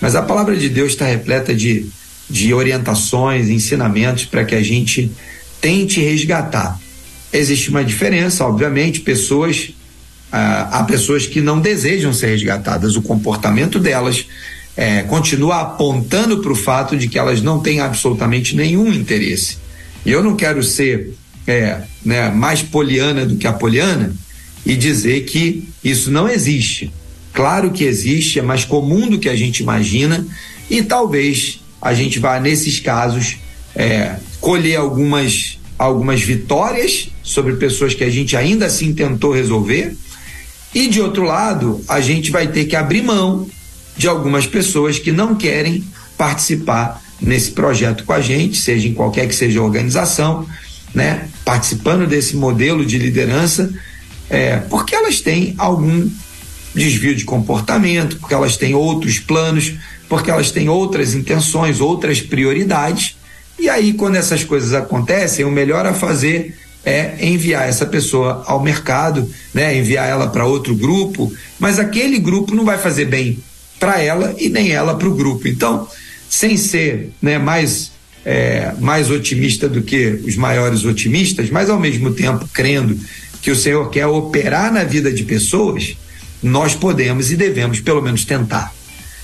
Mas 0.00 0.14
a 0.14 0.22
palavra 0.22 0.56
de 0.56 0.68
Deus 0.68 0.92
está 0.92 1.06
repleta 1.06 1.54
de, 1.54 1.86
de 2.28 2.52
orientações, 2.52 3.48
ensinamentos 3.48 4.24
para 4.24 4.44
que 4.44 4.54
a 4.54 4.62
gente 4.62 5.10
tente 5.60 6.00
resgatar. 6.00 6.78
Existe 7.32 7.70
uma 7.70 7.84
diferença, 7.84 8.44
obviamente, 8.44 9.00
pessoas 9.00 9.72
ah, 10.32 10.78
há 10.78 10.84
pessoas 10.84 11.26
que 11.26 11.40
não 11.40 11.60
desejam 11.60 12.12
ser 12.12 12.28
resgatadas. 12.28 12.96
O 12.96 13.02
comportamento 13.02 13.78
delas 13.78 14.26
é, 14.76 15.02
continua 15.02 15.60
apontando 15.60 16.40
para 16.40 16.52
o 16.52 16.56
fato 16.56 16.96
de 16.96 17.08
que 17.08 17.18
elas 17.18 17.42
não 17.42 17.60
têm 17.60 17.80
absolutamente 17.80 18.54
nenhum 18.54 18.92
interesse. 18.92 19.58
E 20.06 20.10
eu 20.10 20.22
não 20.22 20.36
quero 20.36 20.62
ser 20.62 21.14
é, 21.46 21.80
né, 22.04 22.30
mais 22.30 22.62
poliana 22.62 23.26
do 23.26 23.36
que 23.36 23.46
a 23.46 23.52
poliana 23.52 24.14
e 24.64 24.76
dizer 24.76 25.24
que 25.24 25.68
isso 25.82 26.10
não 26.10 26.28
existe. 26.28 26.92
Claro 27.32 27.70
que 27.70 27.84
existe, 27.84 28.38
é 28.38 28.42
mais 28.42 28.64
comum 28.64 29.08
do 29.08 29.18
que 29.18 29.28
a 29.28 29.36
gente 29.36 29.60
imagina 29.60 30.26
e 30.68 30.82
talvez 30.82 31.60
a 31.80 31.94
gente 31.94 32.18
vá 32.18 32.38
nesses 32.38 32.78
casos 32.78 33.36
é, 33.74 34.16
colher 34.40 34.76
algumas 34.76 35.58
algumas 35.78 36.20
vitórias 36.20 37.08
sobre 37.22 37.56
pessoas 37.56 37.94
que 37.94 38.04
a 38.04 38.10
gente 38.10 38.36
ainda 38.36 38.66
assim 38.66 38.92
tentou 38.92 39.32
resolver 39.32 39.96
e 40.74 40.86
de 40.88 41.00
outro 41.00 41.24
lado, 41.24 41.82
a 41.88 42.00
gente 42.00 42.30
vai 42.30 42.46
ter 42.46 42.64
que 42.64 42.76
abrir 42.76 43.02
mão 43.02 43.48
de 43.96 44.06
algumas 44.08 44.46
pessoas 44.46 44.98
que 44.98 45.10
não 45.10 45.34
querem 45.34 45.84
participar 46.16 47.02
nesse 47.20 47.50
projeto 47.50 48.04
com 48.04 48.12
a 48.12 48.20
gente, 48.20 48.56
seja 48.56 48.88
em 48.88 48.94
qualquer 48.94 49.26
que 49.26 49.34
seja 49.34 49.60
a 49.60 49.62
organização, 49.62 50.46
né? 50.94 51.28
Participando 51.44 52.06
desse 52.06 52.36
modelo 52.36 52.84
de 52.84 52.98
liderança, 52.98 53.72
é, 54.28 54.56
porque 54.56 54.94
elas 54.94 55.20
têm 55.20 55.54
algum 55.58 56.08
desvio 56.74 57.14
de 57.14 57.24
comportamento, 57.24 58.16
porque 58.18 58.32
elas 58.32 58.56
têm 58.56 58.74
outros 58.74 59.18
planos, 59.18 59.74
porque 60.08 60.30
elas 60.30 60.50
têm 60.50 60.68
outras 60.68 61.14
intenções, 61.14 61.80
outras 61.80 62.20
prioridades. 62.20 63.16
E 63.58 63.68
aí, 63.68 63.92
quando 63.92 64.16
essas 64.16 64.44
coisas 64.44 64.72
acontecem, 64.72 65.44
o 65.44 65.50
melhor 65.50 65.84
a 65.84 65.92
fazer 65.92 66.56
é 66.84 67.16
enviar 67.26 67.68
essa 67.68 67.84
pessoa 67.84 68.42
ao 68.46 68.62
mercado, 68.62 69.28
né, 69.52 69.76
enviar 69.76 70.08
ela 70.08 70.28
para 70.28 70.46
outro 70.46 70.74
grupo, 70.74 71.32
mas 71.58 71.78
aquele 71.78 72.18
grupo 72.18 72.54
não 72.54 72.64
vai 72.64 72.78
fazer 72.78 73.04
bem 73.04 73.38
para 73.78 74.00
ela 74.00 74.34
e 74.38 74.48
nem 74.48 74.70
ela 74.70 74.94
para 74.94 75.08
o 75.08 75.14
grupo. 75.14 75.46
Então, 75.46 75.86
sem 76.28 76.56
ser 76.56 77.10
né, 77.20 77.38
mais 77.38 77.92
é, 78.24 78.74
mais 78.78 79.10
otimista 79.10 79.68
do 79.68 79.82
que 79.82 80.20
os 80.26 80.36
maiores 80.36 80.84
otimistas, 80.84 81.50
mas 81.50 81.70
ao 81.70 81.80
mesmo 81.80 82.12
tempo 82.12 82.48
crendo 82.52 82.98
que 83.40 83.50
o 83.50 83.56
Senhor 83.56 83.88
quer 83.88 84.06
operar 84.06 84.72
na 84.72 84.84
vida 84.84 85.10
de 85.10 85.24
pessoas, 85.24 85.96
nós 86.42 86.74
podemos 86.74 87.30
e 87.30 87.36
devemos 87.36 87.80
pelo 87.80 88.02
menos 88.02 88.24
tentar. 88.24 88.74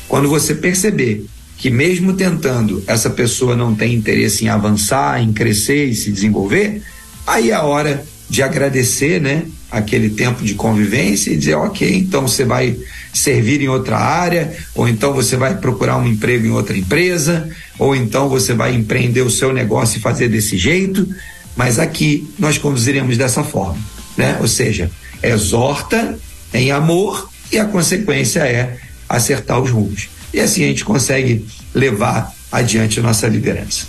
Quando 0.08 0.28
você 0.28 0.54
perceber 0.54 1.26
que 1.58 1.70
mesmo 1.70 2.12
tentando 2.14 2.82
essa 2.86 3.10
pessoa 3.10 3.56
não 3.56 3.74
tem 3.74 3.94
interesse 3.94 4.44
em 4.44 4.48
avançar, 4.48 5.22
em 5.22 5.32
crescer 5.32 5.86
e 5.86 5.94
se 5.94 6.10
desenvolver, 6.10 6.82
Aí 7.26 7.50
é 7.50 7.54
a 7.54 7.62
hora 7.62 8.04
de 8.28 8.42
agradecer, 8.42 9.20
né? 9.20 9.44
Aquele 9.70 10.10
tempo 10.10 10.44
de 10.44 10.54
convivência 10.54 11.30
e 11.30 11.36
dizer, 11.36 11.54
ok, 11.54 11.96
então 11.96 12.22
você 12.22 12.44
vai 12.44 12.76
servir 13.12 13.60
em 13.60 13.68
outra 13.68 13.98
área, 13.98 14.56
ou 14.74 14.88
então 14.88 15.12
você 15.12 15.36
vai 15.36 15.56
procurar 15.56 15.96
um 15.96 16.06
emprego 16.06 16.46
em 16.46 16.50
outra 16.50 16.76
empresa, 16.76 17.48
ou 17.78 17.94
então 17.94 18.28
você 18.28 18.54
vai 18.54 18.74
empreender 18.74 19.22
o 19.22 19.30
seu 19.30 19.52
negócio 19.52 19.98
e 19.98 20.00
fazer 20.00 20.28
desse 20.28 20.56
jeito, 20.56 21.08
mas 21.56 21.78
aqui 21.78 22.28
nós 22.38 22.58
conduziremos 22.58 23.16
dessa 23.16 23.42
forma, 23.42 23.78
né? 24.16 24.38
Ou 24.40 24.46
seja, 24.46 24.90
exorta 25.22 26.18
em 26.54 26.70
amor 26.70 27.28
e 27.50 27.58
a 27.58 27.64
consequência 27.64 28.40
é 28.40 28.78
acertar 29.08 29.60
os 29.60 29.70
rumos. 29.70 30.08
E 30.32 30.40
assim 30.40 30.64
a 30.64 30.68
gente 30.68 30.84
consegue 30.84 31.44
levar 31.74 32.32
adiante 32.52 33.00
a 33.00 33.02
nossa 33.02 33.26
liderança. 33.26 33.86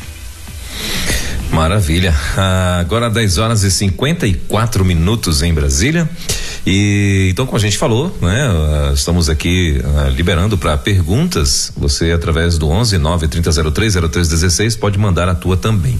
Maravilha. 1.52 2.14
Ah, 2.36 2.78
agora 2.80 3.10
10 3.10 3.38
horas 3.38 3.64
e 3.64 3.72
54 3.72 4.84
minutos 4.84 5.42
em 5.42 5.54
Brasília. 5.54 6.10
E 6.66 7.30
então, 7.32 7.46
como 7.46 7.58
a 7.58 7.62
gente 7.62 7.78
falou, 7.78 8.16
né, 8.22 8.48
ah, 8.50 8.92
estamos 8.94 9.30
aqui 9.30 9.80
uh, 9.84 10.10
liberando 10.10 10.58
para 10.58 10.78
perguntas. 10.78 11.72
Você, 11.78 12.12
através 12.12 12.58
do 12.58 12.68
11 12.68 12.98
9 12.98 13.28
3003 13.28 13.94
0316, 13.94 14.76
pode 14.76 15.00
mandar 15.00 15.30
a 15.30 15.36
tua 15.36 15.56
também. 15.56 16.00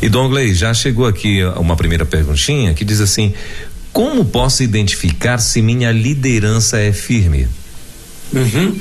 E 0.00 0.08
Dongley, 0.08 0.54
já 0.54 0.74
chegou 0.74 1.06
aqui 1.06 1.44
uma 1.56 1.76
primeira 1.76 2.04
perguntinha 2.04 2.74
que 2.74 2.84
diz 2.84 3.00
assim: 3.00 3.32
Como 3.92 4.24
posso 4.24 4.62
identificar 4.62 5.38
se 5.38 5.62
minha 5.62 5.92
liderança 5.92 6.78
é 6.78 6.92
firme? 6.92 7.46
Uhum. 8.32 8.78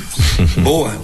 Boa. 0.64 1.00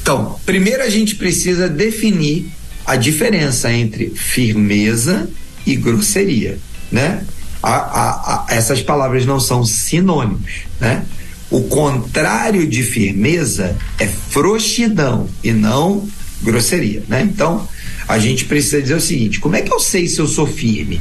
Então, 0.00 0.36
primeiro 0.46 0.82
a 0.82 0.88
gente 0.88 1.14
precisa 1.14 1.68
definir 1.68 2.50
a 2.84 2.96
diferença 2.96 3.72
entre 3.72 4.10
firmeza 4.10 5.28
e 5.66 5.76
grosseria, 5.76 6.58
né? 6.90 7.24
A, 7.62 7.70
a, 7.70 8.46
a, 8.48 8.54
essas 8.54 8.82
palavras 8.82 9.24
não 9.24 9.38
são 9.38 9.64
sinônimos, 9.64 10.50
né? 10.80 11.04
O 11.50 11.62
contrário 11.64 12.66
de 12.66 12.82
firmeza 12.82 13.76
é 13.98 14.06
frouxidão 14.06 15.28
e 15.44 15.52
não 15.52 16.08
grosseria, 16.42 17.02
né? 17.08 17.22
Então, 17.22 17.68
a 18.08 18.18
gente 18.18 18.46
precisa 18.46 18.82
dizer 18.82 18.94
o 18.94 19.00
seguinte: 19.00 19.38
como 19.38 19.54
é 19.54 19.62
que 19.62 19.72
eu 19.72 19.78
sei 19.78 20.08
se 20.08 20.18
eu 20.18 20.26
sou 20.26 20.46
firme? 20.46 21.00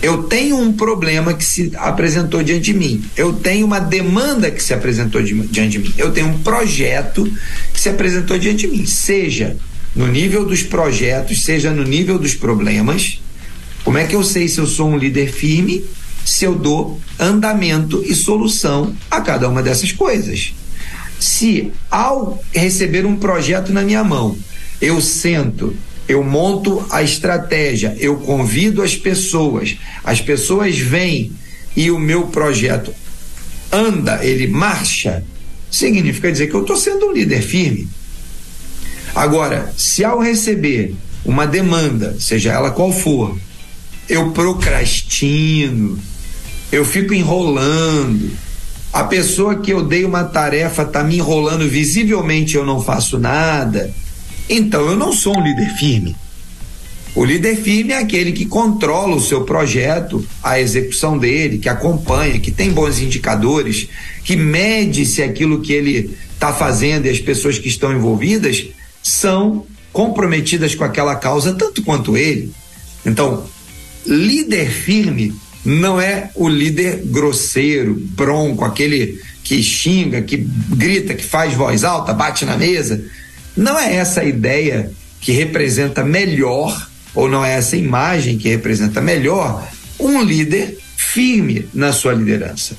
Eu 0.00 0.24
tenho 0.24 0.56
um 0.56 0.72
problema 0.72 1.32
que 1.32 1.44
se 1.44 1.70
apresentou 1.76 2.42
diante 2.42 2.72
de 2.72 2.74
mim. 2.74 3.04
Eu 3.16 3.34
tenho 3.34 3.64
uma 3.64 3.78
demanda 3.78 4.50
que 4.50 4.60
se 4.60 4.74
apresentou 4.74 5.22
diante 5.22 5.68
de 5.68 5.78
mim. 5.78 5.94
Eu 5.96 6.10
tenho 6.10 6.26
um 6.26 6.38
projeto 6.38 7.30
que 7.72 7.80
se 7.80 7.88
apresentou 7.88 8.36
diante 8.36 8.66
de 8.66 8.76
mim. 8.76 8.84
Seja 8.84 9.56
no 9.94 10.06
nível 10.06 10.44
dos 10.44 10.62
projetos, 10.62 11.44
seja 11.44 11.70
no 11.70 11.84
nível 11.84 12.18
dos 12.18 12.34
problemas. 12.34 13.20
Como 13.84 13.98
é 13.98 14.06
que 14.06 14.14
eu 14.14 14.22
sei 14.22 14.48
se 14.48 14.58
eu 14.58 14.66
sou 14.66 14.88
um 14.88 14.96
líder 14.96 15.32
firme? 15.32 15.84
Se 16.24 16.44
eu 16.44 16.54
dou 16.54 17.00
andamento 17.18 18.02
e 18.04 18.14
solução 18.14 18.94
a 19.10 19.20
cada 19.20 19.48
uma 19.48 19.62
dessas 19.62 19.92
coisas. 19.92 20.54
se 21.18 21.70
ao 21.88 22.42
receber 22.52 23.06
um 23.06 23.16
projeto 23.16 23.72
na 23.72 23.82
minha 23.82 24.02
mão, 24.02 24.36
eu 24.80 25.00
sento, 25.00 25.74
eu 26.08 26.24
monto 26.24 26.84
a 26.90 27.00
estratégia, 27.00 27.96
eu 28.00 28.16
convido 28.16 28.82
as 28.82 28.96
pessoas, 28.96 29.76
as 30.02 30.20
pessoas 30.20 30.76
vêm 30.76 31.30
e 31.76 31.92
o 31.92 31.98
meu 31.98 32.26
projeto 32.26 32.92
anda, 33.70 34.24
ele 34.24 34.48
marcha, 34.48 35.24
significa 35.70 36.30
dizer 36.30 36.48
que 36.48 36.54
eu 36.54 36.62
estou 36.62 36.76
sendo 36.76 37.06
um 37.06 37.12
líder 37.12 37.40
firme. 37.40 37.88
Agora, 39.14 39.72
se 39.76 40.04
ao 40.04 40.18
receber 40.18 40.94
uma 41.24 41.46
demanda, 41.46 42.16
seja 42.18 42.52
ela 42.52 42.70
qual 42.70 42.92
for, 42.92 43.36
eu 44.08 44.30
procrastino, 44.30 45.98
eu 46.70 46.84
fico 46.84 47.12
enrolando, 47.12 48.30
a 48.92 49.04
pessoa 49.04 49.56
que 49.56 49.72
eu 49.72 49.82
dei 49.82 50.04
uma 50.04 50.24
tarefa 50.24 50.82
está 50.82 51.04
me 51.04 51.16
enrolando 51.16 51.68
visivelmente, 51.68 52.56
eu 52.56 52.64
não 52.64 52.80
faço 52.80 53.18
nada, 53.18 53.92
então 54.48 54.86
eu 54.86 54.96
não 54.96 55.12
sou 55.12 55.38
um 55.38 55.42
líder 55.42 55.70
firme. 55.76 56.16
O 57.14 57.26
líder 57.26 57.56
firme 57.56 57.92
é 57.92 57.98
aquele 57.98 58.32
que 58.32 58.46
controla 58.46 59.14
o 59.14 59.20
seu 59.20 59.44
projeto, 59.44 60.26
a 60.42 60.58
execução 60.58 61.18
dele, 61.18 61.58
que 61.58 61.68
acompanha, 61.68 62.40
que 62.40 62.50
tem 62.50 62.70
bons 62.70 63.00
indicadores, 63.00 63.88
que 64.24 64.34
mede 64.34 65.04
se 65.04 65.22
aquilo 65.22 65.60
que 65.60 65.74
ele 65.74 66.16
está 66.32 66.54
fazendo 66.54 67.06
e 67.06 67.10
as 67.10 67.20
pessoas 67.20 67.58
que 67.58 67.68
estão 67.68 67.92
envolvidas 67.92 68.66
são 69.02 69.66
comprometidas 69.92 70.74
com 70.74 70.84
aquela 70.84 71.16
causa 71.16 71.52
tanto 71.52 71.82
quanto 71.82 72.16
ele. 72.16 72.52
Então, 73.04 73.44
líder 74.06 74.70
firme 74.70 75.34
não 75.64 76.00
é 76.00 76.30
o 76.34 76.48
líder 76.48 77.02
grosseiro, 77.04 77.94
bronco, 77.94 78.64
aquele 78.64 79.20
que 79.44 79.62
xinga, 79.62 80.22
que 80.22 80.36
grita, 80.36 81.14
que 81.14 81.24
faz 81.24 81.54
voz 81.54 81.84
alta, 81.84 82.12
bate 82.12 82.44
na 82.44 82.56
mesa. 82.56 83.04
Não 83.56 83.78
é 83.78 83.96
essa 83.96 84.20
a 84.20 84.24
ideia 84.24 84.90
que 85.20 85.32
representa 85.32 86.02
melhor 86.02 86.90
ou 87.14 87.28
não 87.28 87.44
é 87.44 87.54
essa 87.54 87.76
imagem 87.76 88.38
que 88.38 88.48
representa 88.48 89.00
melhor 89.00 89.68
um 89.98 90.22
líder 90.22 90.78
firme 90.96 91.68
na 91.74 91.92
sua 91.92 92.14
liderança. 92.14 92.76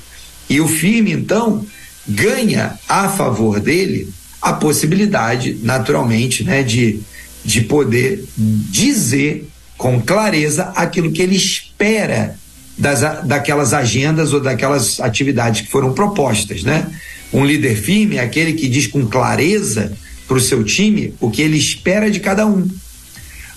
E 0.48 0.60
o 0.60 0.68
firme, 0.68 1.12
então, 1.12 1.64
ganha 2.06 2.78
a 2.88 3.08
favor 3.08 3.60
dele 3.60 4.12
a 4.44 4.52
possibilidade, 4.52 5.58
naturalmente, 5.62 6.44
né, 6.44 6.62
de, 6.62 7.00
de 7.42 7.62
poder 7.62 8.22
dizer 8.36 9.48
com 9.78 10.02
clareza 10.02 10.64
aquilo 10.76 11.10
que 11.10 11.22
ele 11.22 11.34
espera 11.34 12.38
das, 12.76 13.00
daquelas 13.26 13.72
agendas 13.72 14.34
ou 14.34 14.40
daquelas 14.40 15.00
atividades 15.00 15.62
que 15.62 15.70
foram 15.70 15.94
propostas, 15.94 16.62
né? 16.62 16.86
Um 17.32 17.42
líder 17.42 17.74
firme 17.74 18.16
é 18.16 18.20
aquele 18.20 18.52
que 18.52 18.68
diz 18.68 18.86
com 18.86 19.06
clareza 19.06 19.90
para 20.28 20.36
o 20.36 20.40
seu 20.40 20.62
time 20.62 21.14
o 21.20 21.30
que 21.30 21.40
ele 21.40 21.56
espera 21.56 22.10
de 22.10 22.20
cada 22.20 22.46
um. 22.46 22.68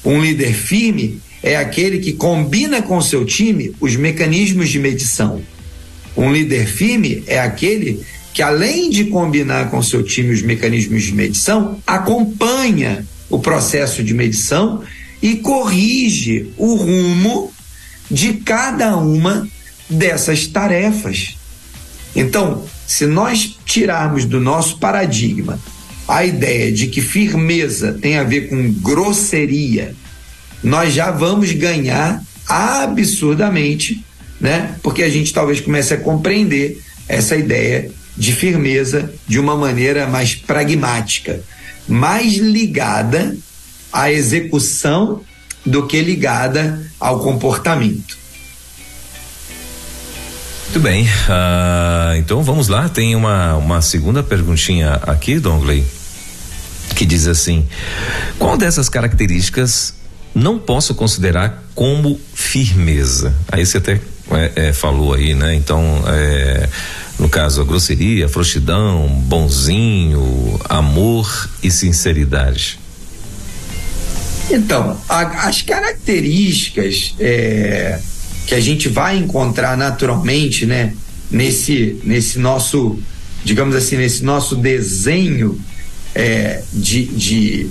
Um 0.06 0.22
líder 0.22 0.54
firme 0.54 1.22
é 1.44 1.58
aquele 1.58 2.00
que 2.00 2.14
combina 2.14 2.82
com 2.82 2.96
o 2.96 3.04
seu 3.04 3.26
time 3.26 3.76
os 3.82 3.98
mecanismos 3.98 4.70
de 4.70 4.80
medição. 4.80 5.42
Um 6.16 6.32
líder 6.32 6.66
firme 6.66 7.24
é 7.28 7.40
aquele 7.40 8.06
que, 8.38 8.44
além 8.44 8.92
de 8.92 9.06
combinar 9.06 9.72
com 9.72 9.82
seu 9.82 10.04
time 10.04 10.32
os 10.32 10.44
mecanismos 10.44 11.02
de 11.02 11.12
medição, 11.12 11.82
acompanha 11.88 13.04
o 13.32 13.40
processo 13.40 14.04
de 14.04 14.14
medição 14.14 14.84
e 15.24 15.38
corrige 15.38 16.54
o 16.56 16.76
rumo 16.76 17.52
de 18.12 18.34
cada 18.34 18.96
uma 18.96 19.48
dessas 19.90 20.46
tarefas. 20.46 21.36
Então, 22.16 22.64
se 22.86 23.08
nós 23.08 23.58
tirarmos 23.66 24.24
do 24.24 24.40
nosso 24.40 24.78
paradigma 24.78 25.60
a 26.08 26.24
ideia 26.24 26.72
de 26.72 26.86
que 26.86 27.02
firmeza 27.02 27.94
tem 27.94 28.18
a 28.18 28.24
ver 28.24 28.50
com 28.50 28.72
grosseria, 28.72 29.96
nós 30.64 30.94
já 30.94 31.10
vamos 31.10 31.52
ganhar 31.54 32.24
absurdamente, 32.48 34.06
né? 34.40 34.76
Porque 34.84 35.02
a 35.02 35.10
gente 35.10 35.34
talvez 35.34 35.60
comece 35.60 35.96
a 35.96 35.98
compreender 35.98 36.80
essa 37.10 37.36
ideia 37.36 37.97
de 38.18 38.34
firmeza 38.34 39.14
de 39.28 39.40
uma 39.40 39.56
maneira 39.56 40.08
mais 40.08 40.36
pragmática, 40.36 41.42
mais 41.88 42.36
ligada 42.38 43.38
à 43.92 44.12
execução 44.12 45.22
do 45.66 45.86
que 45.86 46.02
ligada 46.02 46.92
ao 47.00 47.20
comportamento. 47.20 48.18
Muito 50.66 50.80
bem, 50.82 51.06
uh, 51.06 52.18
então 52.18 52.44
vamos 52.44 52.68
lá. 52.68 52.90
Tem 52.90 53.16
uma, 53.16 53.56
uma 53.56 53.82
segunda 53.82 54.22
perguntinha 54.22 54.96
aqui, 55.04 55.40
Dongley 55.40 55.86
que 56.98 57.06
diz 57.06 57.28
assim: 57.28 57.66
qual 58.40 58.58
dessas 58.58 58.90
características 58.90 59.94
não 60.34 60.58
posso 60.58 60.96
considerar 60.96 61.64
como 61.76 62.20
firmeza? 62.34 63.34
Aí 63.52 63.66
você 63.66 63.78
até 63.78 64.02
é, 64.32 64.68
é, 64.68 64.74
falou 64.74 65.14
aí, 65.14 65.34
né? 65.36 65.54
Então, 65.54 66.04
é, 66.08 66.68
no 67.20 67.28
caso, 67.28 67.62
a 67.62 67.64
grosseria, 67.64 68.28
a 68.28 68.30
frouxidão, 68.30 69.08
bonzinho, 69.08 70.60
amor 70.70 71.50
e 71.64 71.72
sinceridade. 71.72 72.80
Então, 74.50 75.00
a, 75.10 75.48
as 75.48 75.62
características 75.62 77.16
é, 77.20 78.00
que 78.46 78.56
a 78.56 78.60
gente 78.60 78.88
vai 78.88 79.18
encontrar 79.18 79.76
naturalmente, 79.76 80.66
né? 80.66 80.94
Nesse, 81.30 82.00
nesse 82.06 82.40
nosso, 82.40 82.98
digamos 83.44 83.76
assim, 83.76 83.98
nesse 83.98 84.24
nosso 84.24 84.56
desenho 84.56 85.60
é, 86.16 86.64
de, 86.72 87.04
de, 87.04 87.70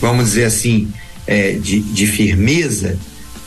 vamos 0.00 0.30
dizer 0.30 0.44
assim, 0.44 0.90
é, 1.26 1.52
de, 1.52 1.80
de 1.80 2.06
firmeza, 2.06 2.98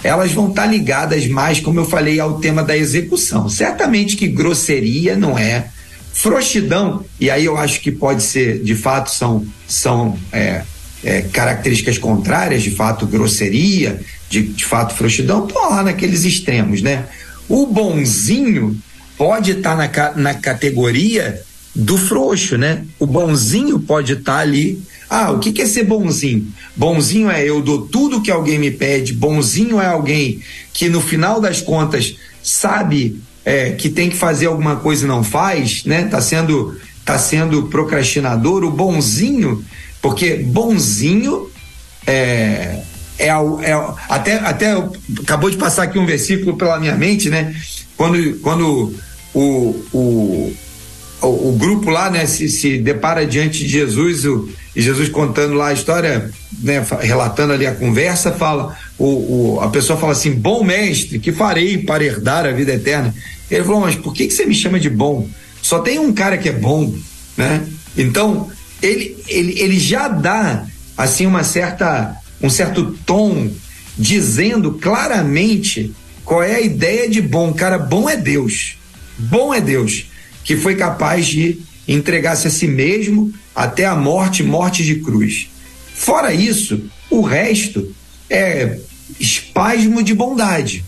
elas 0.04 0.32
vão 0.32 0.50
estar 0.50 0.64
tá 0.64 0.68
ligadas 0.68 1.28
mais, 1.28 1.60
como 1.60 1.80
eu 1.80 1.86
falei, 1.86 2.20
ao 2.20 2.40
tema 2.40 2.64
da 2.64 2.78
execução. 2.78 3.50
Certamente 3.50 4.16
que 4.16 4.28
grosseria 4.28 5.16
não 5.16 5.38
é, 5.38 5.68
frouxidão, 6.14 7.06
e 7.20 7.30
aí 7.30 7.46
eu 7.46 7.58
acho 7.58 7.80
que 7.80 7.92
pode 7.92 8.24
ser, 8.24 8.60
de 8.64 8.76
fato, 8.76 9.12
são, 9.12 9.46
são 9.68 10.18
é, 10.32 10.64
é, 11.04 11.22
características 11.22 11.98
contrárias, 11.98 12.64
de 12.64 12.72
fato, 12.72 13.06
grosseria, 13.06 14.00
de, 14.30 14.44
de 14.44 14.66
fato, 14.66 14.96
frouxidão, 14.96 15.46
estão 15.46 15.70
lá 15.70 15.84
naqueles 15.84 16.26
extremos, 16.26 16.82
né? 16.82 17.06
O 17.48 17.66
bonzinho 17.66 18.78
pode 19.18 19.52
estar 19.52 19.90
tá 19.90 20.14
na, 20.16 20.32
na 20.32 20.34
categoria 20.34 21.42
do 21.74 21.98
frouxo, 21.98 22.58
né? 22.58 22.84
O 23.00 23.06
bonzinho 23.06 23.80
pode 23.80 24.14
estar 24.14 24.38
tá 24.38 24.40
ali. 24.40 24.82
Ah, 25.10 25.32
o 25.32 25.40
que, 25.40 25.52
que 25.52 25.62
é 25.62 25.66
ser 25.66 25.84
bonzinho? 25.84 26.48
Bonzinho 26.76 27.30
é 27.30 27.48
eu 27.48 27.62
dou 27.62 27.88
tudo 27.88 28.22
que 28.22 28.32
alguém 28.32 28.60
me 28.60 28.72
pede. 28.72 29.14
Bonzinho 29.14 29.80
é 29.80 29.88
alguém 29.88 30.42
que 30.74 30.90
no 30.90 31.02
final 31.02 31.40
das 31.40 31.62
contas 31.62 32.16
sabe 32.44 33.22
é, 33.46 33.72
que 33.72 33.90
tem 33.90 34.10
que 34.10 34.18
fazer 34.18 34.48
alguma 34.48 34.76
coisa 34.76 35.06
e 35.06 35.08
não 35.08 35.24
faz, 35.24 35.86
né? 35.86 36.04
Tá 36.04 36.20
sendo 36.20 36.78
tá 37.06 37.18
sendo 37.18 37.64
procrastinador. 37.64 38.66
O 38.66 38.72
bonzinho, 38.72 39.64
porque 40.02 40.36
bonzinho 40.36 41.50
é, 42.06 42.82
é, 43.18 43.28
é 43.28 43.96
até 44.10 44.36
até 44.36 44.72
acabou 45.22 45.50
de 45.50 45.56
passar 45.56 45.84
aqui 45.84 45.98
um 45.98 46.06
versículo 46.06 46.58
pela 46.58 46.80
minha 46.80 46.96
mente, 46.96 47.30
né? 47.30 47.56
Quando 47.96 48.38
quando 48.40 48.94
o, 49.34 49.86
o 49.94 50.54
o, 51.22 51.50
o, 51.50 51.52
grupo 51.54 51.90
lá, 51.90 52.10
né, 52.10 52.26
se, 52.26 52.48
se 52.48 52.78
depara 52.78 53.26
diante 53.26 53.60
de 53.60 53.70
Jesus, 53.70 54.26
o, 54.26 54.50
e 54.76 54.82
Jesus 54.82 55.10
contando 55.10 55.54
lá 55.54 55.70
a 55.70 55.74
história, 55.74 56.30
né, 56.60 56.86
relatando 57.02 57.54
ali 57.54 57.66
a 57.66 57.74
conversa, 57.74 58.32
fala, 58.32 58.78
o, 58.98 59.06
o, 59.56 59.60
a 59.62 59.70
pessoa 59.70 60.00
fala 60.00 60.12
assim, 60.12 60.32
bom 60.32 60.64
mestre, 60.64 61.18
que 61.18 61.32
farei 61.32 61.80
para 61.80 62.04
herdar 62.04 62.46
a 62.46 62.52
vida 62.52 62.74
eterna? 62.74 63.14
Ele 63.50 63.64
falou, 63.64 63.82
mas 63.82 63.96
por 63.96 64.14
que, 64.14 64.28
que 64.28 64.34
você 64.34 64.46
me 64.46 64.54
chama 64.54 64.80
de 64.80 64.90
bom? 64.90 65.28
Só 65.62 65.80
tem 65.80 65.98
um 65.98 66.14
cara 66.14 66.38
que 66.38 66.50
é 66.50 66.54
bom, 66.54 66.94
né? 67.36 67.66
Então, 67.98 68.50
ele, 68.82 69.18
ele, 69.28 69.60
ele 69.60 69.80
já 69.80 70.08
dá, 70.08 70.66
assim, 70.96 71.26
uma 71.26 71.44
certa, 71.44 72.16
um 72.42 72.50
certo 72.50 72.96
tom, 73.06 73.50
dizendo 73.98 74.74
claramente 74.74 75.92
qual 76.24 76.44
é 76.44 76.56
a 76.56 76.62
ideia 76.62 77.10
de 77.10 77.22
bom. 77.22 77.52
Cara, 77.54 77.80
bom 77.80 78.08
é 78.08 78.16
Deus. 78.16 78.78
Bom 79.18 79.52
é 79.52 79.60
Deus 79.60 80.06
que 80.48 80.56
foi 80.56 80.76
capaz 80.76 81.28
de 81.28 81.60
entregar-se 81.86 82.48
a 82.48 82.50
si 82.50 82.70
mesmo 82.70 83.34
até 83.54 83.86
a 83.86 83.94
morte, 83.94 84.42
morte 84.42 84.82
de 84.82 84.96
cruz. 84.96 85.50
Fora 85.94 86.34
isso, 86.34 86.90
o 87.10 87.20
resto 87.22 87.94
é 88.30 88.80
espasmo 89.20 90.02
de 90.02 90.14
bondade. 90.14 90.86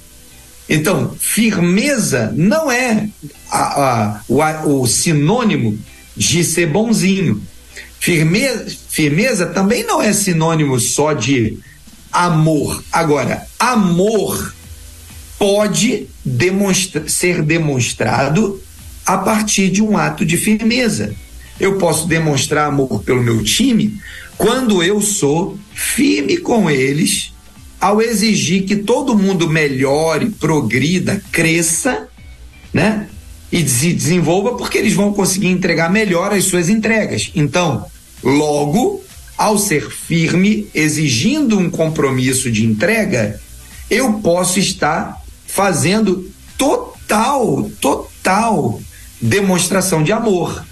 Então, 0.69 1.13
firmeza 1.19 2.33
não 2.37 2.71
é 2.71 3.09
a, 3.51 3.59
a, 3.59 4.21
o, 4.29 4.41
a, 4.41 4.65
o, 4.65 4.87
sinônimo 4.87 5.77
de 6.15 6.41
ser 6.45 6.67
bonzinho. 6.67 7.43
Firmeza, 7.99 8.65
firmeza 8.87 9.45
também 9.47 9.83
não 9.83 10.01
é 10.01 10.13
sinônimo 10.13 10.79
só 10.79 11.11
de 11.11 11.59
amor. 12.13 12.81
Agora, 12.93 13.45
amor 13.59 14.53
pode 15.37 16.07
demonstra 16.23 17.09
ser 17.09 17.41
demonstrado 17.41 18.61
a 19.09 19.17
partir 19.17 19.71
de 19.71 19.81
um 19.81 19.97
ato 19.97 20.23
de 20.23 20.37
firmeza. 20.37 21.15
eu 21.59 21.79
posso 21.79 22.07
demonstrar 22.07 22.67
amor 22.67 23.01
pelo 23.03 23.23
meu 23.23 23.43
time 23.43 23.99
quando 24.37 24.83
eu 24.83 25.01
sou 25.01 25.57
firme 25.73 26.37
com 26.37 26.69
eles 26.69 27.33
ao 27.81 28.03
exigir 28.03 28.65
que 28.65 28.75
todo 28.75 29.17
mundo 29.17 29.49
melhore, 29.49 30.29
progrida, 30.29 31.23
cresça, 31.31 32.07
né? 32.71 33.09
E 33.51 33.67
se 33.67 33.91
desenvolva 33.93 34.55
porque 34.55 34.77
eles 34.77 34.93
vão 34.93 35.11
conseguir 35.11 35.47
entregar 35.47 35.91
melhor 35.91 36.31
as 36.31 36.45
suas 36.45 36.69
entregas. 36.69 37.31
Então, 37.35 37.85
logo, 38.23 39.03
ao 39.35 39.57
ser 39.57 39.89
firme, 39.89 40.67
exigindo 40.73 41.57
um 41.57 41.69
compromisso 41.69 42.51
de 42.51 42.63
entrega, 42.63 43.41
eu 43.89 44.13
posso 44.19 44.59
estar 44.59 45.19
fazendo 45.47 46.29
total, 46.55 47.69
total 47.81 48.79
demonstração 49.21 50.03
de 50.03 50.11
amor. 50.11 50.63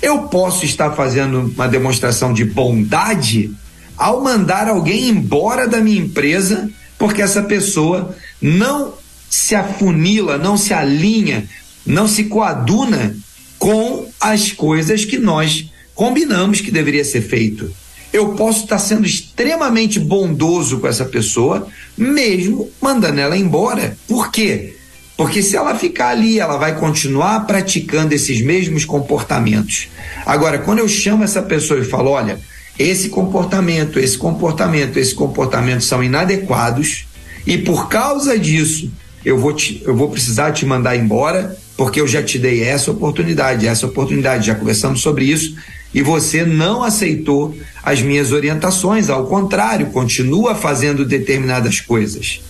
Eu 0.00 0.22
posso 0.24 0.64
estar 0.64 0.92
fazendo 0.92 1.52
uma 1.54 1.68
demonstração 1.68 2.32
de 2.32 2.44
bondade 2.44 3.50
ao 3.96 4.22
mandar 4.22 4.68
alguém 4.68 5.08
embora 5.08 5.68
da 5.68 5.80
minha 5.80 6.00
empresa 6.00 6.70
porque 6.98 7.20
essa 7.20 7.42
pessoa 7.42 8.14
não 8.40 8.94
se 9.28 9.54
afunila, 9.54 10.38
não 10.38 10.56
se 10.56 10.72
alinha, 10.72 11.48
não 11.84 12.06
se 12.06 12.24
coaduna 12.24 13.16
com 13.58 14.06
as 14.20 14.52
coisas 14.52 15.04
que 15.04 15.18
nós 15.18 15.68
combinamos 15.94 16.60
que 16.60 16.70
deveria 16.70 17.04
ser 17.04 17.22
feito. 17.22 17.70
Eu 18.12 18.34
posso 18.34 18.64
estar 18.64 18.78
sendo 18.78 19.06
extremamente 19.06 19.98
bondoso 19.98 20.78
com 20.78 20.86
essa 20.86 21.04
pessoa, 21.04 21.66
mesmo 21.96 22.70
mandando 22.80 23.20
ela 23.20 23.36
embora. 23.36 23.96
Por 24.06 24.30
quê? 24.30 24.76
Porque 25.22 25.40
se 25.40 25.56
ela 25.56 25.76
ficar 25.76 26.08
ali, 26.08 26.40
ela 26.40 26.56
vai 26.56 26.76
continuar 26.76 27.46
praticando 27.46 28.12
esses 28.12 28.42
mesmos 28.42 28.84
comportamentos. 28.84 29.86
Agora, 30.26 30.58
quando 30.58 30.80
eu 30.80 30.88
chamo 30.88 31.22
essa 31.22 31.40
pessoa 31.40 31.78
e 31.78 31.84
falo, 31.84 32.10
olha, 32.10 32.40
esse 32.76 33.08
comportamento, 33.08 34.00
esse 34.00 34.18
comportamento, 34.18 34.98
esse 34.98 35.14
comportamento 35.14 35.84
são 35.84 36.02
inadequados 36.02 37.06
e 37.46 37.56
por 37.56 37.88
causa 37.88 38.36
disso 38.36 38.90
eu 39.24 39.38
vou, 39.38 39.52
te, 39.52 39.80
eu 39.86 39.94
vou 39.94 40.10
precisar 40.10 40.50
te 40.50 40.66
mandar 40.66 40.96
embora 40.96 41.56
porque 41.76 42.00
eu 42.00 42.08
já 42.08 42.20
te 42.20 42.36
dei 42.36 42.64
essa 42.64 42.90
oportunidade, 42.90 43.68
essa 43.68 43.86
oportunidade, 43.86 44.48
já 44.48 44.56
conversamos 44.56 45.02
sobre 45.02 45.26
isso 45.26 45.54
e 45.94 46.02
você 46.02 46.44
não 46.44 46.82
aceitou 46.82 47.56
as 47.80 48.02
minhas 48.02 48.32
orientações, 48.32 49.08
ao 49.08 49.24
contrário, 49.26 49.86
continua 49.90 50.56
fazendo 50.56 51.04
determinadas 51.04 51.80
coisas. 51.80 52.40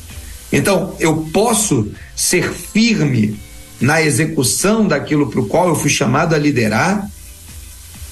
Então, 0.53 0.95
eu 1.01 1.29
posso 1.33 1.91
ser 2.15 2.53
firme 2.53 3.41
na 3.81 4.03
execução 4.03 4.87
daquilo 4.87 5.31
para 5.31 5.41
o 5.41 5.47
qual 5.47 5.69
eu 5.69 5.75
fui 5.75 5.91
chamado 5.91 6.35
a 6.35 6.39
liderar, 6.39 7.09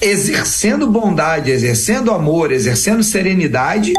exercendo 0.01 0.87
bondade, 0.87 1.51
exercendo 1.51 2.11
amor, 2.11 2.51
exercendo 2.51 3.03
serenidade 3.03 3.93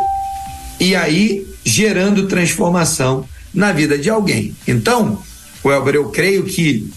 e 0.80 0.96
aí 0.96 1.46
gerando 1.64 2.26
transformação 2.26 3.26
na 3.54 3.72
vida 3.72 3.96
de 3.96 4.10
alguém. 4.10 4.54
Então, 4.66 5.22
Welber, 5.64 5.94
eu 5.94 6.08
creio 6.08 6.44
que 6.44 6.90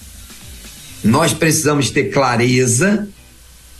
nós 1.03 1.33
precisamos 1.33 1.91
ter 1.91 2.05
clareza 2.05 3.07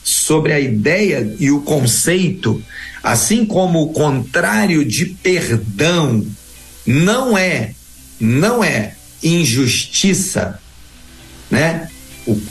sobre 0.03 0.53
a 0.53 0.59
ideia 0.59 1.35
e 1.39 1.49
o 1.49 1.61
conceito, 1.61 2.61
assim 3.01 3.43
como 3.43 3.81
o 3.81 3.93
contrário 3.93 4.85
de 4.85 5.05
perdão 5.07 6.23
não 6.85 7.37
é, 7.37 7.73
não 8.19 8.63
é 8.63 8.95
injustiça, 9.23 10.59
né? 11.49 11.89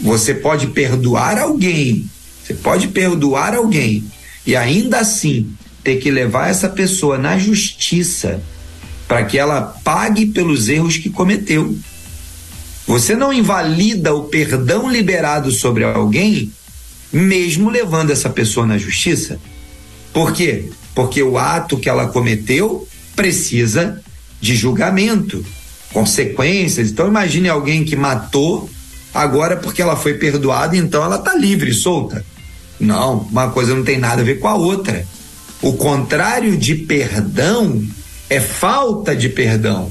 Você 0.01 0.35
pode 0.35 0.69
perdoar 0.69 1.39
alguém, 1.39 2.09
você 2.43 2.55
pode 2.55 2.89
perdoar 2.89 3.55
alguém 3.55 4.05
e 4.47 4.55
ainda 4.55 4.99
assim 4.99 5.53
ter 5.83 5.97
que 5.97 6.11
levar 6.11 6.49
essa 6.49 6.69
pessoa 6.69 7.19
na 7.19 7.39
justiça 7.39 8.43
para 9.07 9.25
que 9.25 9.39
ela 9.39 9.61
pague 9.85 10.27
pelos 10.27 10.69
erros 10.69 10.97
que 10.97 11.11
cometeu. 11.11 11.77
Você 12.87 13.15
não 13.15 13.33
invalida 13.33 14.15
o 14.15 14.25
perdão 14.25 14.91
liberado 14.91 15.51
sobre 15.51 15.85
alguém, 15.85 16.53
mesmo 17.13 17.71
levando 17.71 18.11
essa 18.11 18.29
pessoa 18.29 18.67
na 18.67 18.79
justiça. 18.79 19.39
Por 20.13 20.33
quê? 20.33 20.69
Porque 20.95 21.23
o 21.23 21.39
ato 21.39 21.79
que 21.79 21.89
ela 21.89 22.09
cometeu 22.09 22.87
precisa 23.17 24.03
de 24.45 24.55
julgamento, 24.55 25.45
consequências. 25.91 26.91
Então 26.91 27.09
imagine 27.09 27.49
alguém 27.49 27.83
que 27.83 27.97
matou 27.97 28.69
agora 29.13 29.57
porque 29.57 29.81
ela 29.81 29.97
foi 29.97 30.15
perdoada, 30.15 30.77
então 30.77 31.03
ela 31.03 31.17
está 31.17 31.35
livre, 31.35 31.73
solta. 31.73 32.25
Não, 32.79 33.21
uma 33.21 33.49
coisa 33.51 33.75
não 33.75 33.83
tem 33.83 33.97
nada 33.97 34.21
a 34.21 34.25
ver 34.25 34.39
com 34.39 34.49
a 34.49 34.55
outra. 34.55 35.07
O 35.63 35.73
contrário 35.73 36.59
de 36.59 36.75
perdão 36.75 37.83
é 38.29 38.39
falta 38.39 39.17
de 39.17 39.31
perdão. 39.31 39.91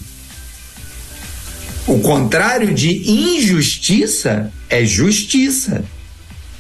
O 1.88 2.00
contrário 2.00 2.74
de 2.74 3.10
injustiça 3.10 4.52
é 4.70 4.86
justiça. 4.86 5.84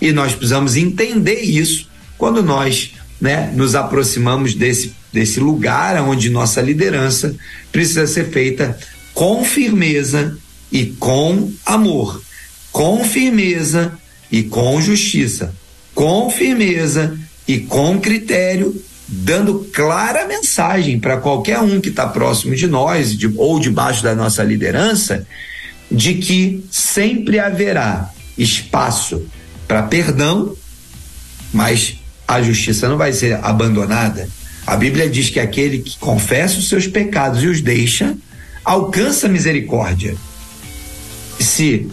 E 0.01 0.11
nós 0.11 0.33
precisamos 0.33 0.75
entender 0.75 1.41
isso 1.41 1.87
quando 2.17 2.41
nós 2.41 2.93
né, 3.21 3.51
nos 3.55 3.75
aproximamos 3.75 4.55
desse 4.55 4.95
desse 5.13 5.39
lugar 5.39 6.01
onde 6.01 6.29
nossa 6.29 6.59
liderança 6.59 7.35
precisa 7.71 8.07
ser 8.07 8.31
feita 8.31 8.77
com 9.13 9.45
firmeza 9.45 10.35
e 10.71 10.87
com 10.87 11.51
amor, 11.63 12.21
com 12.71 13.05
firmeza 13.05 13.93
e 14.31 14.41
com 14.41 14.81
justiça, 14.81 15.53
com 15.93 16.31
firmeza 16.31 17.15
e 17.47 17.59
com 17.59 17.99
critério, 17.99 18.75
dando 19.07 19.69
clara 19.71 20.27
mensagem 20.27 20.99
para 20.99 21.17
qualquer 21.17 21.59
um 21.59 21.79
que 21.79 21.89
está 21.89 22.07
próximo 22.07 22.55
de 22.55 22.65
nós 22.65 23.15
de, 23.15 23.31
ou 23.37 23.59
debaixo 23.59 24.01
da 24.01 24.15
nossa 24.15 24.43
liderança, 24.43 25.27
de 25.91 26.15
que 26.15 26.65
sempre 26.71 27.37
haverá 27.37 28.09
espaço 28.35 29.23
para 29.67 29.83
perdão, 29.83 30.55
mas 31.53 31.97
a 32.27 32.41
justiça 32.41 32.89
não 32.89 32.97
vai 32.97 33.13
ser 33.13 33.33
abandonada 33.43 34.27
a 34.65 34.75
Bíblia 34.75 35.09
diz 35.09 35.29
que 35.29 35.39
aquele 35.39 35.79
que 35.79 35.97
confessa 35.97 36.59
os 36.59 36.69
seus 36.69 36.87
pecados 36.87 37.43
e 37.43 37.47
os 37.47 37.61
deixa, 37.61 38.15
alcança 38.63 39.27
misericórdia. 39.27 40.15
Se 41.39 41.87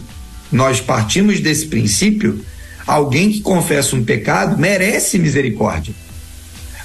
nós 0.51 0.79
partimos 0.79 1.39
desse 1.39 1.65
princípio, 1.65 2.43
alguém 2.87 3.31
que 3.31 3.41
confessa 3.41 3.95
um 3.95 4.03
pecado 4.03 4.57
merece 4.57 5.19
misericórdia. 5.19 5.93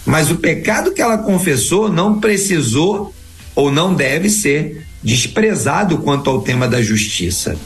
Mas 0.04 0.30
o 0.30 0.36
pecado 0.36 0.92
que 0.92 1.02
ela 1.02 1.18
confessou 1.18 1.90
não 1.90 2.20
precisou 2.20 3.14
ou 3.54 3.72
não 3.72 3.94
deve 3.94 4.28
ser 4.28 4.84
desprezado 5.02 5.98
quanto 5.98 6.30
ao 6.30 6.42
tema 6.42 6.68
da 6.68 6.82
justiça. 6.82 7.56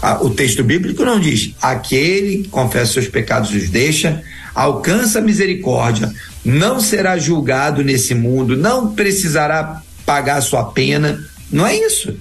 Ah, 0.00 0.22
o 0.22 0.30
texto 0.30 0.62
bíblico 0.62 1.04
não 1.04 1.18
diz: 1.18 1.54
aquele 1.60 2.44
que 2.44 2.48
confessa 2.48 2.94
seus 2.94 3.08
pecados 3.08 3.50
os 3.50 3.68
deixa, 3.68 4.22
alcança 4.54 5.20
misericórdia, 5.20 6.12
não 6.44 6.80
será 6.80 7.18
julgado 7.18 7.82
nesse 7.82 8.14
mundo, 8.14 8.56
não 8.56 8.94
precisará 8.94 9.82
pagar 10.06 10.40
sua 10.40 10.64
pena. 10.64 11.22
Não 11.50 11.66
é 11.66 11.76
isso. 11.76 12.16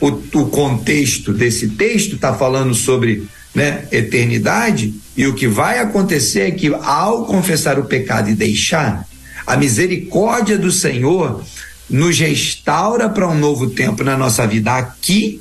O, 0.00 0.08
o 0.08 0.46
contexto 0.46 1.32
desse 1.32 1.68
texto 1.68 2.16
está 2.16 2.34
falando 2.34 2.74
sobre 2.74 3.26
né, 3.54 3.86
eternidade 3.90 4.94
e 5.16 5.26
o 5.26 5.34
que 5.34 5.46
vai 5.46 5.78
acontecer 5.78 6.40
é 6.40 6.50
que 6.50 6.72
ao 6.82 7.24
confessar 7.24 7.78
o 7.78 7.84
pecado 7.84 8.28
e 8.28 8.34
deixar, 8.34 9.06
a 9.46 9.56
misericórdia 9.56 10.58
do 10.58 10.72
Senhor 10.72 11.44
nos 11.88 12.18
restaura 12.18 13.08
para 13.08 13.28
um 13.28 13.38
novo 13.38 13.70
tempo 13.70 14.02
na 14.02 14.16
nossa 14.16 14.46
vida 14.46 14.72
aqui, 14.72 15.40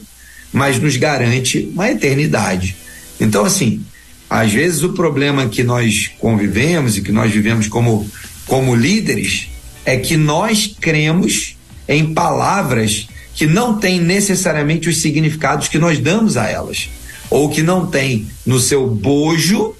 mas 0.52 0.80
nos 0.80 0.98
garante 0.98 1.72
uma 1.74 1.89
eternidade. 1.89 2.76
Então, 3.20 3.46
assim, 3.46 3.84
às 4.34 4.51
vezes 4.51 4.81
o 4.81 4.93
problema 4.93 5.47
que 5.47 5.63
nós 5.63 6.09
convivemos 6.17 6.97
e 6.97 7.03
que 7.03 7.11
nós 7.11 7.31
vivemos 7.31 7.67
como, 7.67 8.09
como 8.47 8.75
líderes 8.75 9.47
é 9.86 9.95
que 9.95 10.17
nós 10.17 10.75
cremos 10.81 11.55
em 11.88 12.15
palavras 12.15 13.07
que 13.36 13.45
não 13.45 13.77
têm 13.77 14.01
necessariamente 14.01 14.89
os 14.89 15.03
significados 15.03 15.67
que 15.67 15.77
nós 15.77 15.99
damos 15.99 16.36
a 16.36 16.49
elas, 16.49 16.89
ou 17.29 17.47
que 17.47 17.61
não 17.61 17.86
tem 17.86 18.25
no 18.43 18.59
seu 18.59 18.89
bojo 18.89 19.75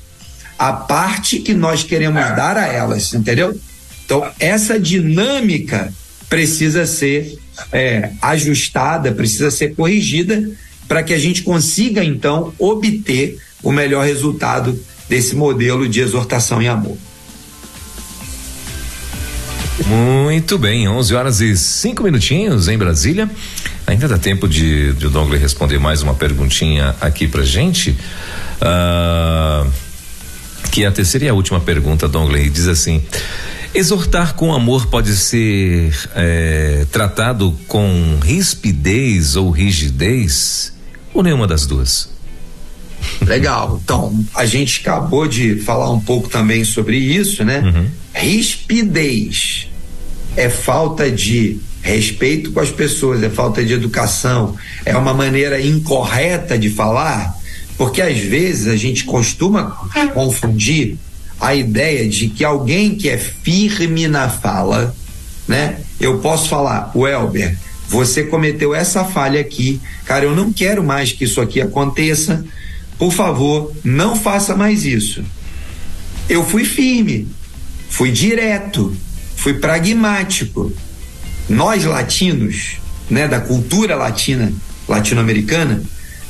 a 0.60 0.72
parte 0.72 1.40
que 1.40 1.56
nós 1.56 1.82
queremos 1.82 2.22
dar 2.36 2.56
a 2.56 2.68
elas, 2.68 3.12
entendeu? 3.12 3.60
Então, 4.06 4.24
essa 4.40 4.80
dinâmica 4.80 5.92
precisa 6.30 6.86
ser 6.86 7.40
é, 7.72 8.12
ajustada, 8.22 9.12
precisa 9.14 9.50
ser 9.50 9.74
corrigida 9.74 10.48
para 10.88 11.02
que 11.02 11.12
a 11.12 11.18
gente 11.18 11.42
consiga, 11.42 12.04
então, 12.04 12.54
obter 12.60 13.40
o 13.64 13.72
melhor 13.72 14.06
resultado 14.06 14.78
desse 15.10 15.36
modelo 15.36 15.88
de 15.88 16.02
exortação 16.02 16.62
e 16.62 16.68
amor. 16.68 16.98
Muito 19.88 20.58
bem, 20.58 20.88
11 20.88 21.16
horas 21.16 21.42
e 21.42 21.58
5 21.58 22.04
minutinhos 22.04 22.68
em 22.68 22.78
Brasília. 22.78 23.30
Ainda 23.88 24.08
dá 24.08 24.18
tempo 24.18 24.48
de, 24.48 24.94
de 24.94 25.08
o 25.08 25.10
Douglas 25.10 25.42
responder 25.42 25.80
mais 25.80 26.02
uma 26.02 26.14
perguntinha 26.14 26.96
aqui 27.02 27.28
pra 27.28 27.44
gente. 27.44 27.98
Uh, 28.62 29.70
que 30.72 30.84
é 30.84 30.88
a 30.88 30.92
terceira 30.92 31.26
e 31.26 31.30
a 31.30 31.34
última 31.34 31.60
pergunta, 31.60 32.08
Dongley, 32.08 32.50
diz 32.50 32.68
assim: 32.68 33.04
Exortar 33.76 34.36
com 34.36 34.54
amor 34.54 34.88
pode 34.88 35.16
ser 35.16 35.94
é, 36.16 36.86
tratado 36.92 37.58
com 37.68 38.20
rispidez 38.24 39.36
ou 39.36 39.52
rigidez? 39.52 40.72
Ou 41.14 41.22
nenhuma 41.22 41.46
das 41.46 41.66
duas? 41.66 42.10
Legal. 43.26 43.80
Então, 43.84 44.24
a 44.36 44.46
gente 44.46 44.82
acabou 44.82 45.28
de 45.28 45.56
falar 45.58 45.92
um 45.92 46.00
pouco 46.00 46.30
também 46.30 46.64
sobre 46.64 46.98
isso, 46.98 47.44
né? 47.44 47.60
Uhum. 47.60 47.88
Rispidez 48.14 49.70
é 50.36 50.50
falta 50.50 51.10
de 51.12 51.60
respeito 51.82 52.52
com 52.52 52.60
as 52.60 52.70
pessoas, 52.70 53.22
é 53.22 53.30
falta 53.30 53.64
de 53.64 53.74
educação, 53.74 54.56
é 54.86 54.96
uma 54.96 55.14
maneira 55.14 55.60
incorreta 55.62 56.58
de 56.58 56.70
falar, 56.70 57.38
porque 57.78 58.02
às 58.02 58.18
vezes 58.18 58.68
a 58.68 58.78
gente 58.78 59.04
costuma 59.04 59.72
confundir 60.14 60.98
a 61.40 61.54
ideia 61.54 62.08
de 62.08 62.30
que 62.30 62.44
alguém 62.44 62.96
que 62.96 63.10
é 63.10 63.18
firme 63.18 64.08
na 64.08 64.30
fala, 64.30 64.96
né? 65.46 65.80
Eu 66.00 66.20
posso 66.20 66.48
falar, 66.48 66.92
o 66.96 67.06
Elber, 67.06 67.58
você 67.88 68.24
cometeu 68.24 68.74
essa 68.74 69.04
falha 69.04 69.42
aqui, 69.42 69.82
cara, 70.06 70.24
eu 70.24 70.36
não 70.36 70.54
quero 70.54 70.84
mais 70.84 71.12
que 71.12 71.26
isso 71.26 71.42
aqui 71.42 71.60
aconteça. 71.62 72.46
Por 72.98 73.12
favor, 73.12 73.72
não 73.84 74.16
faça 74.16 74.56
mais 74.56 74.86
isso. 74.86 75.24
Eu 76.30 76.46
fui 76.46 76.64
firme, 76.64 77.28
fui 77.90 78.12
direto, 78.12 78.96
fui 79.36 79.56
pragmático. 79.56 80.72
Nós 81.50 81.84
latinos, 81.84 82.78
né, 83.10 83.28
da 83.28 83.42
cultura 83.42 83.96
latina, 83.96 84.54
latino-americana, 84.88 85.84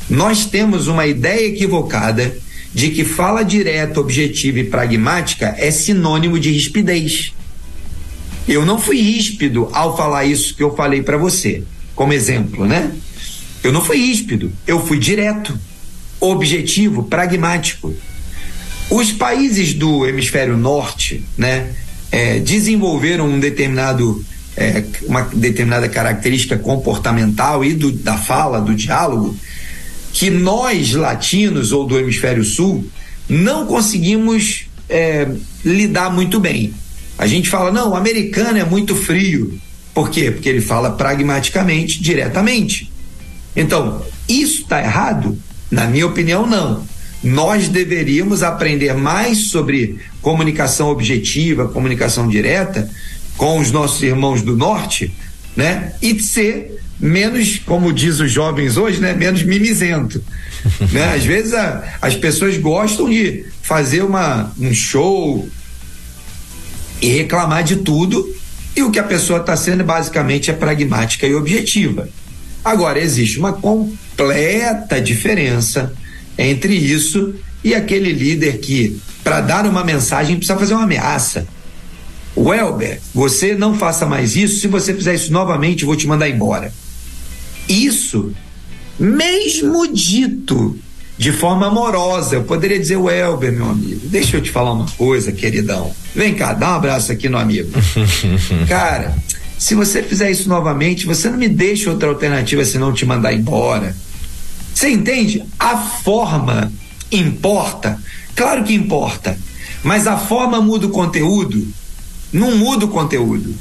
nós 0.10 0.46
temos 0.46 0.88
uma 0.88 1.06
ideia 1.06 1.48
equivocada 1.48 2.36
de 2.74 2.90
que 2.90 3.06
fala 3.06 3.44
direta, 3.44 4.00
objetiva 4.00 4.60
e 4.60 4.64
pragmática 4.64 5.56
é 5.58 5.70
sinônimo 5.70 6.40
de 6.40 6.52
rispidez. 6.52 7.34
Eu 8.48 8.66
não 8.66 8.80
fui 8.80 9.00
ríspido 9.00 9.70
ao 9.72 9.96
falar 9.96 10.26
isso 10.26 10.56
que 10.56 10.64
eu 10.64 10.76
falei 10.76 11.02
para 11.02 11.18
você, 11.18 11.64
como 11.96 12.14
exemplo, 12.14 12.66
né? 12.66 12.92
Eu 13.64 13.72
não 13.72 13.82
fui 13.82 13.98
ríspido, 13.98 14.52
eu 14.68 14.86
fui 14.86 14.98
direto, 14.98 15.58
objetivo, 16.32 17.04
pragmático. 17.04 17.94
Os 18.90 19.12
países 19.12 19.74
do 19.74 20.06
hemisfério 20.06 20.58
norte, 20.58 21.24
né, 21.38 21.70
é, 22.12 22.40
desenvolveram 22.40 23.28
um 23.28 23.40
determinado 23.40 24.24
é, 24.56 24.84
uma 25.08 25.24
determinada 25.34 25.90
característica 25.90 26.58
comportamental 26.58 27.66
e 27.66 27.74
do, 27.74 27.92
da 27.92 28.18
fala, 28.18 28.62
do 28.62 28.76
diálogo, 28.76 29.36
que 30.12 30.30
nós 30.30 30.94
latinos 30.94 31.72
ou 31.72 31.88
do 31.88 31.98
hemisfério 31.98 32.44
sul 32.44 32.86
não 33.28 33.66
conseguimos 33.66 34.66
é, 34.88 35.28
lidar 35.66 36.12
muito 36.12 36.40
bem. 36.40 36.74
A 37.18 37.26
gente 37.26 37.50
fala, 37.50 37.72
não, 37.72 37.92
o 37.92 37.96
americano 37.96 38.58
é 38.58 38.64
muito 38.64 38.96
frio. 38.96 39.60
Por 39.94 40.10
quê? 40.10 40.30
Porque 40.32 40.50
ele 40.50 40.62
fala 40.62 40.92
pragmaticamente, 40.92 42.02
diretamente. 42.02 42.92
Então, 43.56 44.04
isso 44.28 44.64
está 44.64 44.82
errado? 44.82 45.38
Na 45.74 45.88
minha 45.88 46.06
opinião, 46.06 46.46
não 46.46 46.86
nós 47.24 47.70
deveríamos 47.70 48.44
aprender 48.44 48.94
mais 48.94 49.48
sobre 49.48 49.98
comunicação 50.22 50.90
objetiva, 50.90 51.70
comunicação 51.70 52.28
direta 52.28 52.90
com 53.38 53.60
os 53.60 53.72
nossos 53.72 54.04
irmãos 54.04 54.42
do 54.42 54.58
norte, 54.58 55.14
né? 55.56 55.94
E 56.02 56.20
ser 56.20 56.80
menos, 57.00 57.60
como 57.66 57.94
diz 57.94 58.20
os 58.20 58.30
jovens 58.30 58.76
hoje, 58.76 59.00
né? 59.00 59.14
Menos 59.14 59.42
mimizento. 59.44 60.22
né? 60.92 61.06
Às 61.16 61.24
vezes 61.24 61.54
a, 61.54 61.98
as 62.02 62.16
pessoas 62.16 62.58
gostam 62.58 63.10
de 63.10 63.46
fazer 63.62 64.04
uma, 64.04 64.52
um 64.60 64.74
show 64.74 65.48
e 67.02 67.08
reclamar 67.08 67.64
de 67.64 67.78
tudo 67.78 68.36
e 68.76 68.84
o 68.84 68.92
que 68.92 69.00
a 69.00 69.04
pessoa 69.04 69.40
está 69.40 69.56
sendo 69.56 69.84
basicamente 69.84 70.52
é 70.52 70.54
pragmática 70.54 71.26
e 71.26 71.34
objetiva. 71.34 72.10
Agora, 72.66 73.00
existe 73.00 73.40
uma 73.40 73.54
completa 74.14 75.02
diferença 75.02 75.92
entre 76.38 76.76
isso 76.76 77.34
e 77.64 77.74
aquele 77.74 78.12
líder 78.12 78.60
que, 78.60 79.00
para 79.24 79.42
dar 79.42 79.66
uma 79.66 79.84
mensagem, 79.84 80.36
precisa 80.36 80.58
fazer 80.58 80.74
uma 80.74 80.84
ameaça. 80.84 81.48
Welber, 82.36 83.00
você 83.14 83.56
não 83.56 83.78
faça 83.78 84.06
mais 84.06 84.36
isso, 84.36 84.60
se 84.60 84.68
você 84.68 84.94
fizer 84.94 85.14
isso 85.14 85.32
novamente, 85.32 85.84
eu 85.84 85.88
vou 85.88 85.96
te 85.96 86.08
mandar 86.08 86.30
embora. 86.30 86.74
Isso, 87.70 88.34
mesmo 89.00 89.88
dito 89.88 90.78
de 91.16 91.32
forma 91.32 91.68
amorosa, 91.68 92.36
eu 92.36 92.44
poderia 92.44 92.80
dizer, 92.80 92.98
Welber, 92.98 93.54
meu 93.54 93.70
amigo, 93.70 94.02
deixa 94.08 94.38
eu 94.38 94.42
te 94.42 94.50
falar 94.50 94.74
uma 94.74 94.88
coisa, 94.98 95.32
queridão. 95.32 95.94
Vem 96.14 96.34
cá, 96.34 96.54
dá 96.54 96.72
um 96.72 96.76
abraço 96.76 97.12
aqui 97.12 97.30
no 97.30 97.38
amigo. 97.38 97.70
Cara, 98.68 99.16
se 99.58 99.76
você 99.76 100.04
fizer 100.04 100.30
isso 100.32 100.50
novamente, 100.50 101.06
você 101.06 101.30
não 101.30 101.38
me 101.38 101.48
deixa 101.48 101.90
outra 101.90 102.10
alternativa 102.10 102.66
senão 102.66 102.94
te 102.94 103.06
mandar 103.06 103.34
embora. 103.34 103.96
Você 104.74 104.90
entende? 104.90 105.44
A 105.60 105.78
forma 105.78 106.72
importa? 107.12 108.00
Claro 108.36 108.64
que 108.64 108.74
importa. 108.74 109.38
Mas 109.84 110.08
a 110.08 110.18
forma 110.18 110.62
muda 110.62 110.88
o 110.88 110.92
conteúdo? 110.92 111.68
Não 112.32 112.58
muda 112.58 112.86
o 112.86 112.90
conteúdo. 112.90 113.54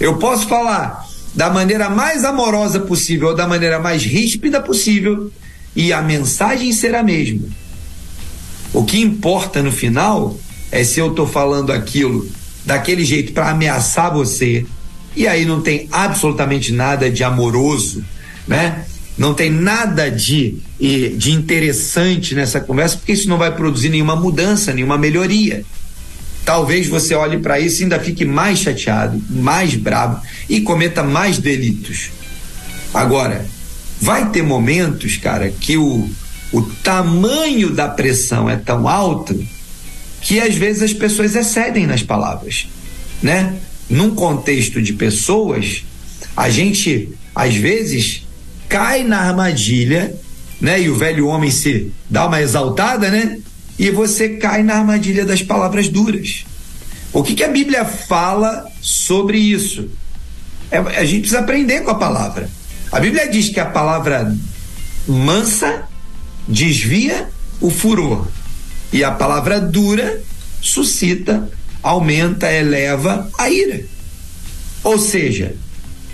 Eu 0.00 0.16
posso 0.16 0.48
falar 0.48 1.06
da 1.34 1.50
maneira 1.50 1.88
mais 1.88 2.24
amorosa 2.24 2.80
possível 2.80 3.28
ou 3.28 3.34
da 3.34 3.46
maneira 3.46 3.78
mais 3.78 4.02
ríspida 4.02 4.60
possível 4.60 5.30
e 5.74 5.92
a 5.92 6.02
mensagem 6.02 6.72
será 6.72 7.00
a 7.00 7.04
mesma. 7.04 7.46
O 8.72 8.84
que 8.84 9.00
importa 9.00 9.62
no 9.62 9.70
final 9.72 10.36
é 10.70 10.82
se 10.84 10.98
eu 10.98 11.10
estou 11.10 11.26
falando 11.26 11.72
aquilo 11.72 12.26
daquele 12.64 13.04
jeito 13.04 13.32
para 13.32 13.50
ameaçar 13.50 14.12
você 14.12 14.66
e 15.14 15.26
aí 15.26 15.44
não 15.44 15.60
tem 15.60 15.88
absolutamente 15.90 16.72
nada 16.72 17.10
de 17.10 17.22
amoroso, 17.22 18.04
né? 18.46 18.84
Não 19.16 19.34
tem 19.34 19.50
nada 19.50 20.10
de, 20.10 20.56
de 20.78 21.32
interessante 21.32 22.34
nessa 22.34 22.60
conversa, 22.60 22.96
porque 22.96 23.12
isso 23.12 23.28
não 23.28 23.36
vai 23.36 23.54
produzir 23.54 23.90
nenhuma 23.90 24.16
mudança, 24.16 24.72
nenhuma 24.72 24.96
melhoria. 24.96 25.64
Talvez 26.44 26.88
você 26.88 27.14
olhe 27.14 27.38
para 27.38 27.60
isso 27.60 27.80
e 27.80 27.82
ainda 27.84 28.00
fique 28.00 28.24
mais 28.24 28.58
chateado, 28.58 29.22
mais 29.30 29.74
bravo 29.74 30.20
e 30.48 30.60
cometa 30.62 31.02
mais 31.02 31.38
delitos. 31.38 32.10
Agora, 32.92 33.46
vai 34.00 34.30
ter 34.30 34.42
momentos, 34.42 35.16
cara, 35.18 35.50
que 35.50 35.76
o, 35.76 36.08
o 36.50 36.62
tamanho 36.62 37.70
da 37.70 37.88
pressão 37.88 38.50
é 38.50 38.56
tão 38.56 38.88
alto 38.88 39.38
que 40.20 40.40
às 40.40 40.54
vezes 40.54 40.82
as 40.82 40.92
pessoas 40.92 41.36
excedem 41.36 41.86
nas 41.86 42.02
palavras, 42.02 42.66
né? 43.22 43.56
Num 43.92 44.14
contexto 44.14 44.80
de 44.80 44.94
pessoas, 44.94 45.84
a 46.34 46.48
gente 46.48 47.10
às 47.34 47.54
vezes 47.54 48.26
cai 48.66 49.04
na 49.04 49.18
armadilha, 49.18 50.14
né? 50.58 50.80
E 50.80 50.88
o 50.88 50.96
velho 50.96 51.26
homem 51.26 51.50
se 51.50 51.92
dá 52.08 52.26
uma 52.26 52.40
exaltada, 52.40 53.10
né? 53.10 53.38
E 53.78 53.90
você 53.90 54.30
cai 54.30 54.62
na 54.62 54.76
armadilha 54.76 55.26
das 55.26 55.42
palavras 55.42 55.90
duras. 55.90 56.46
O 57.12 57.22
que, 57.22 57.34
que 57.34 57.44
a 57.44 57.48
Bíblia 57.48 57.84
fala 57.84 58.66
sobre 58.80 59.36
isso? 59.36 59.90
É, 60.70 60.78
a 60.78 61.04
gente 61.04 61.20
precisa 61.20 61.40
aprender 61.40 61.82
com 61.82 61.90
a 61.90 61.96
palavra. 61.96 62.48
A 62.90 62.98
Bíblia 62.98 63.28
diz 63.28 63.50
que 63.50 63.60
a 63.60 63.66
palavra 63.66 64.34
mansa 65.06 65.82
desvia 66.48 67.28
o 67.60 67.68
furor 67.68 68.26
e 68.90 69.04
a 69.04 69.10
palavra 69.10 69.60
dura 69.60 70.22
suscita, 70.62 71.50
aumenta, 71.82 72.52
eleva 72.52 73.28
a 73.38 73.50
ira. 73.50 73.84
Ou 74.84 74.98
seja, 74.98 75.54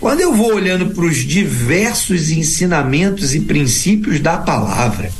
quando 0.00 0.20
eu 0.20 0.34
vou 0.34 0.54
olhando 0.54 0.94
para 0.94 1.04
os 1.04 1.16
diversos 1.16 2.30
ensinamentos 2.30 3.34
e 3.34 3.40
princípios 3.40 4.20
da 4.20 4.38
palavra, 4.38 5.10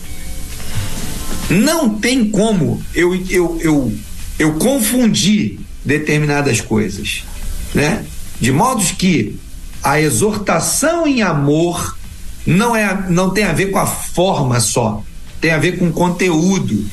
não 1.51 1.99
tem 1.99 2.30
como 2.30 2.82
eu, 2.94 3.14
eu, 3.28 3.59
eu, 3.61 3.92
eu 4.38 4.55
confundir 4.55 5.59
determinadas 5.84 6.61
coisas, 6.61 7.24
né? 7.74 8.05
De 8.40 8.53
modo 8.53 8.84
que 8.96 9.36
a 9.82 10.01
exortação 10.01 11.07
em 11.07 11.22
amor 11.22 11.96
não, 12.46 12.76
é, 12.76 13.07
não 13.09 13.30
tem 13.30 13.44
a 13.44 13.53
ver 13.53 13.70
com 13.70 13.78
a 13.78 13.86
forma 13.86 14.61
só, 14.61 15.03
tem 15.40 15.51
a 15.51 15.59
ver 15.59 15.78
com 15.78 15.88
o 15.88 15.92
conteúdo, 15.92 16.84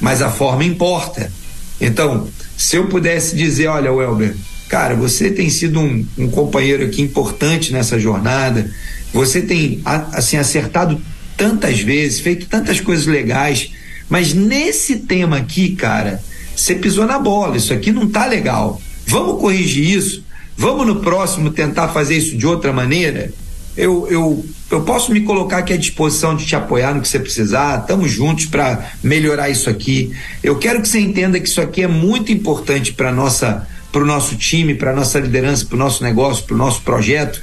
mas 0.00 0.22
a 0.22 0.30
forma 0.30 0.64
importa. 0.64 1.32
Então, 1.80 2.28
se 2.56 2.76
eu 2.76 2.86
pudesse 2.86 3.36
dizer, 3.36 3.68
olha, 3.68 3.92
Welber, 3.92 4.34
cara, 4.68 4.94
você 4.94 5.30
tem 5.30 5.50
sido 5.50 5.80
um, 5.80 6.06
um 6.16 6.28
companheiro 6.28 6.84
aqui 6.84 7.02
importante 7.02 7.72
nessa 7.72 7.98
jornada, 7.98 8.70
você 9.12 9.42
tem 9.42 9.80
assim 9.84 10.36
acertado 10.36 11.00
tantas 11.36 11.80
vezes, 11.80 12.20
feito 12.20 12.46
tantas 12.46 12.80
coisas 12.80 13.06
legais, 13.06 13.72
mas 14.08 14.32
nesse 14.32 14.96
tema 14.96 15.36
aqui, 15.36 15.76
cara, 15.76 16.22
você 16.54 16.74
pisou 16.74 17.06
na 17.06 17.18
bola, 17.18 17.56
isso 17.56 17.72
aqui 17.72 17.92
não 17.92 18.08
tá 18.08 18.26
legal. 18.26 18.80
Vamos 19.06 19.40
corrigir 19.40 19.96
isso? 19.96 20.24
Vamos 20.56 20.86
no 20.86 20.96
próximo 21.00 21.50
tentar 21.50 21.88
fazer 21.88 22.16
isso 22.16 22.36
de 22.36 22.46
outra 22.46 22.72
maneira? 22.72 23.32
Eu, 23.76 24.08
eu, 24.10 24.46
eu 24.70 24.80
posso 24.82 25.12
me 25.12 25.20
colocar 25.20 25.58
aqui 25.58 25.72
à 25.72 25.76
disposição 25.76 26.34
de 26.34 26.46
te 26.46 26.56
apoiar 26.56 26.94
no 26.94 27.02
que 27.02 27.08
você 27.08 27.18
precisar. 27.18 27.80
Estamos 27.80 28.10
juntos 28.10 28.46
para 28.46 28.92
melhorar 29.02 29.50
isso 29.50 29.68
aqui. 29.68 30.12
Eu 30.42 30.58
quero 30.58 30.80
que 30.80 30.88
você 30.88 30.98
entenda 30.98 31.38
que 31.38 31.48
isso 31.48 31.60
aqui 31.60 31.82
é 31.82 31.88
muito 31.88 32.32
importante 32.32 32.92
para 32.92 33.12
nossa 33.12 33.66
para 33.92 34.02
o 34.02 34.06
nosso 34.06 34.36
time, 34.36 34.74
para 34.74 34.94
nossa 34.94 35.18
liderança, 35.18 35.64
para 35.64 35.76
o 35.76 35.78
nosso 35.78 36.02
negócio, 36.04 36.44
para 36.44 36.54
o 36.54 36.58
nosso 36.58 36.82
projeto. 36.82 37.40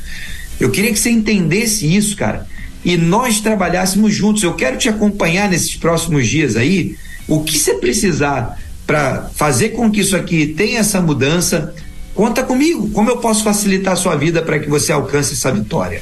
Eu 0.59 0.69
queria 0.69 0.91
que 0.91 0.99
você 0.99 1.09
entendesse 1.09 1.95
isso, 1.95 2.15
cara, 2.15 2.45
e 2.85 2.95
nós 2.95 3.39
trabalhássemos 3.39 4.13
juntos. 4.13 4.43
Eu 4.43 4.53
quero 4.53 4.77
te 4.77 4.87
acompanhar 4.87 5.49
nesses 5.49 5.75
próximos 5.75 6.27
dias 6.27 6.55
aí. 6.55 6.95
O 7.27 7.43
que 7.43 7.57
você 7.57 7.75
precisar 7.75 8.59
para 8.85 9.29
fazer 9.33 9.69
com 9.69 9.89
que 9.89 10.01
isso 10.01 10.15
aqui 10.15 10.45
tenha 10.45 10.79
essa 10.79 11.01
mudança, 11.01 11.73
conta 12.13 12.43
comigo. 12.43 12.89
Como 12.91 13.09
eu 13.09 13.17
posso 13.17 13.43
facilitar 13.43 13.93
a 13.93 13.95
sua 13.95 14.15
vida 14.15 14.41
para 14.41 14.59
que 14.59 14.69
você 14.69 14.91
alcance 14.91 15.33
essa 15.33 15.51
vitória? 15.51 16.01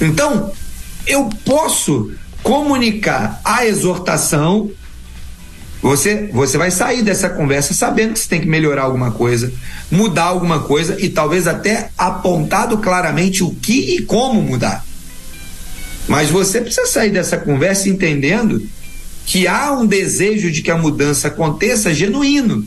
Então, 0.00 0.52
eu 1.06 1.28
posso 1.44 2.12
comunicar 2.42 3.40
a 3.44 3.66
exortação. 3.66 4.70
Você, 5.82 6.30
você 6.32 6.58
vai 6.58 6.70
sair 6.70 7.02
dessa 7.02 7.28
conversa 7.28 7.74
sabendo 7.74 8.14
que 8.14 8.20
você 8.20 8.28
tem 8.28 8.40
que 8.40 8.48
melhorar 8.48 8.82
alguma 8.82 9.10
coisa, 9.10 9.52
mudar 9.90 10.24
alguma 10.24 10.60
coisa 10.60 10.96
e 10.98 11.08
talvez 11.08 11.46
até 11.46 11.90
apontado 11.96 12.78
claramente 12.78 13.44
o 13.44 13.54
que 13.54 13.96
e 13.96 14.02
como 14.02 14.42
mudar. 14.42 14.84
Mas 16.08 16.30
você 16.30 16.60
precisa 16.60 16.86
sair 16.86 17.10
dessa 17.10 17.36
conversa 17.36 17.88
entendendo 17.88 18.62
que 19.24 19.46
há 19.46 19.72
um 19.72 19.86
desejo 19.86 20.50
de 20.50 20.62
que 20.62 20.70
a 20.70 20.78
mudança 20.78 21.28
aconteça 21.28 21.92
genuíno. 21.92 22.66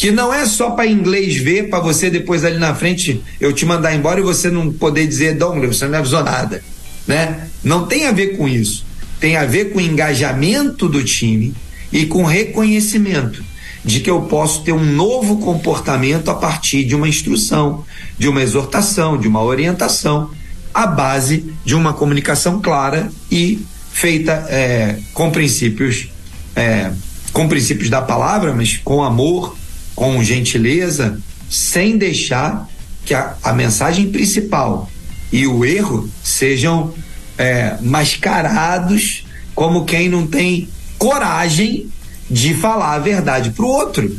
Que 0.00 0.10
não 0.10 0.32
é 0.32 0.46
só 0.46 0.70
para 0.70 0.86
inglês 0.86 1.36
ver, 1.36 1.68
para 1.68 1.78
você 1.78 2.08
depois 2.08 2.42
ali 2.42 2.56
na 2.56 2.74
frente 2.74 3.22
eu 3.38 3.52
te 3.52 3.66
mandar 3.66 3.94
embora 3.94 4.18
e 4.18 4.22
você 4.22 4.50
não 4.50 4.72
poder 4.72 5.06
dizer, 5.06 5.36
Douglas, 5.36 5.76
você 5.76 5.84
não 5.84 5.90
me 5.90 5.98
avisou 5.98 6.24
nada. 6.24 6.64
Né? 7.06 7.48
Não 7.62 7.86
tem 7.86 8.06
a 8.06 8.10
ver 8.10 8.38
com 8.38 8.48
isso. 8.48 8.86
Tem 9.20 9.36
a 9.36 9.44
ver 9.44 9.74
com 9.74 9.78
o 9.78 9.82
engajamento 9.82 10.88
do 10.88 11.04
time 11.04 11.54
e 11.92 12.06
com 12.06 12.24
reconhecimento 12.24 13.44
de 13.84 14.00
que 14.00 14.08
eu 14.08 14.22
posso 14.22 14.62
ter 14.62 14.72
um 14.72 14.82
novo 14.82 15.36
comportamento 15.36 16.30
a 16.30 16.34
partir 16.34 16.82
de 16.84 16.96
uma 16.96 17.06
instrução, 17.06 17.84
de 18.18 18.26
uma 18.26 18.40
exortação, 18.40 19.18
de 19.18 19.28
uma 19.28 19.42
orientação, 19.42 20.30
à 20.72 20.86
base 20.86 21.52
de 21.62 21.74
uma 21.74 21.92
comunicação 21.92 22.58
clara 22.58 23.12
e 23.30 23.60
feita 23.92 24.46
é, 24.48 24.98
com 25.12 25.30
princípios 25.30 26.08
é, 26.56 26.90
com 27.34 27.46
princípios 27.46 27.90
da 27.90 28.00
palavra, 28.00 28.54
mas 28.54 28.78
com 28.78 29.04
amor, 29.04 29.59
com 29.94 30.22
gentileza, 30.22 31.20
sem 31.48 31.96
deixar 31.98 32.68
que 33.04 33.14
a, 33.14 33.36
a 33.42 33.52
mensagem 33.52 34.10
principal 34.10 34.90
e 35.32 35.46
o 35.46 35.64
erro 35.64 36.08
sejam 36.22 36.92
é, 37.38 37.76
mascarados 37.80 39.24
como 39.54 39.84
quem 39.84 40.08
não 40.08 40.26
tem 40.26 40.68
coragem 40.98 41.88
de 42.30 42.54
falar 42.54 42.94
a 42.94 42.98
verdade 42.98 43.50
para 43.50 43.64
o 43.64 43.68
outro, 43.68 44.16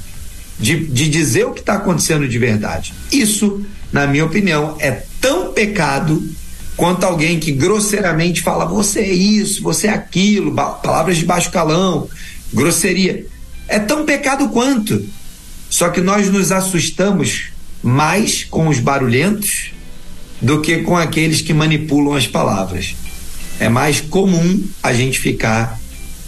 de, 0.59 0.85
de 0.85 1.09
dizer 1.09 1.45
o 1.45 1.51
que 1.51 1.61
está 1.61 1.75
acontecendo 1.75 2.27
de 2.27 2.37
verdade. 2.37 2.93
Isso, 3.11 3.65
na 3.91 4.05
minha 4.05 4.25
opinião, 4.25 4.75
é 4.79 5.03
tão 5.19 5.53
pecado 5.53 6.21
quanto 6.75 7.03
alguém 7.03 7.39
que 7.39 7.51
grosseiramente 7.51 8.41
fala 8.41 8.65
você 8.65 9.01
é 9.01 9.13
isso, 9.13 9.61
você 9.61 9.87
é 9.87 9.91
aquilo, 9.91 10.53
palavras 10.53 11.17
de 11.17 11.25
baixo 11.25 11.51
calão, 11.51 12.09
grosseria. 12.53 13.25
É 13.67 13.79
tão 13.79 14.05
pecado 14.05 14.49
quanto. 14.49 15.05
Só 15.71 15.87
que 15.87 16.01
nós 16.01 16.29
nos 16.29 16.51
assustamos 16.51 17.45
mais 17.81 18.43
com 18.43 18.67
os 18.67 18.77
barulhentos 18.77 19.71
do 20.41 20.59
que 20.59 20.79
com 20.79 20.97
aqueles 20.97 21.41
que 21.41 21.53
manipulam 21.53 22.13
as 22.13 22.27
palavras. 22.27 22.93
É 23.57 23.69
mais 23.69 24.01
comum 24.01 24.61
a 24.83 24.91
gente 24.91 25.17
ficar 25.17 25.79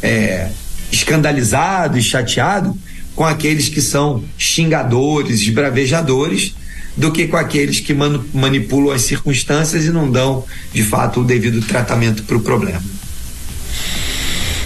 é, 0.01 0.49
escandalizado 0.89 1.99
e 1.99 2.01
chateado 2.01 2.75
com 3.13 3.25
aqueles 3.25 3.67
que 3.67 3.81
são 3.81 4.23
xingadores, 4.37 5.41
esbravejadores, 5.41 6.55
do 6.95 7.11
que 7.11 7.27
com 7.27 7.35
aqueles 7.35 7.81
que 7.81 7.93
manipulam 7.93 8.95
as 8.95 9.01
circunstâncias 9.01 9.83
e 9.83 9.89
não 9.89 10.09
dão, 10.09 10.45
de 10.73 10.83
fato, 10.83 11.19
o 11.19 11.23
devido 11.25 11.59
tratamento 11.67 12.23
para 12.23 12.37
o 12.37 12.39
problema. 12.39 12.81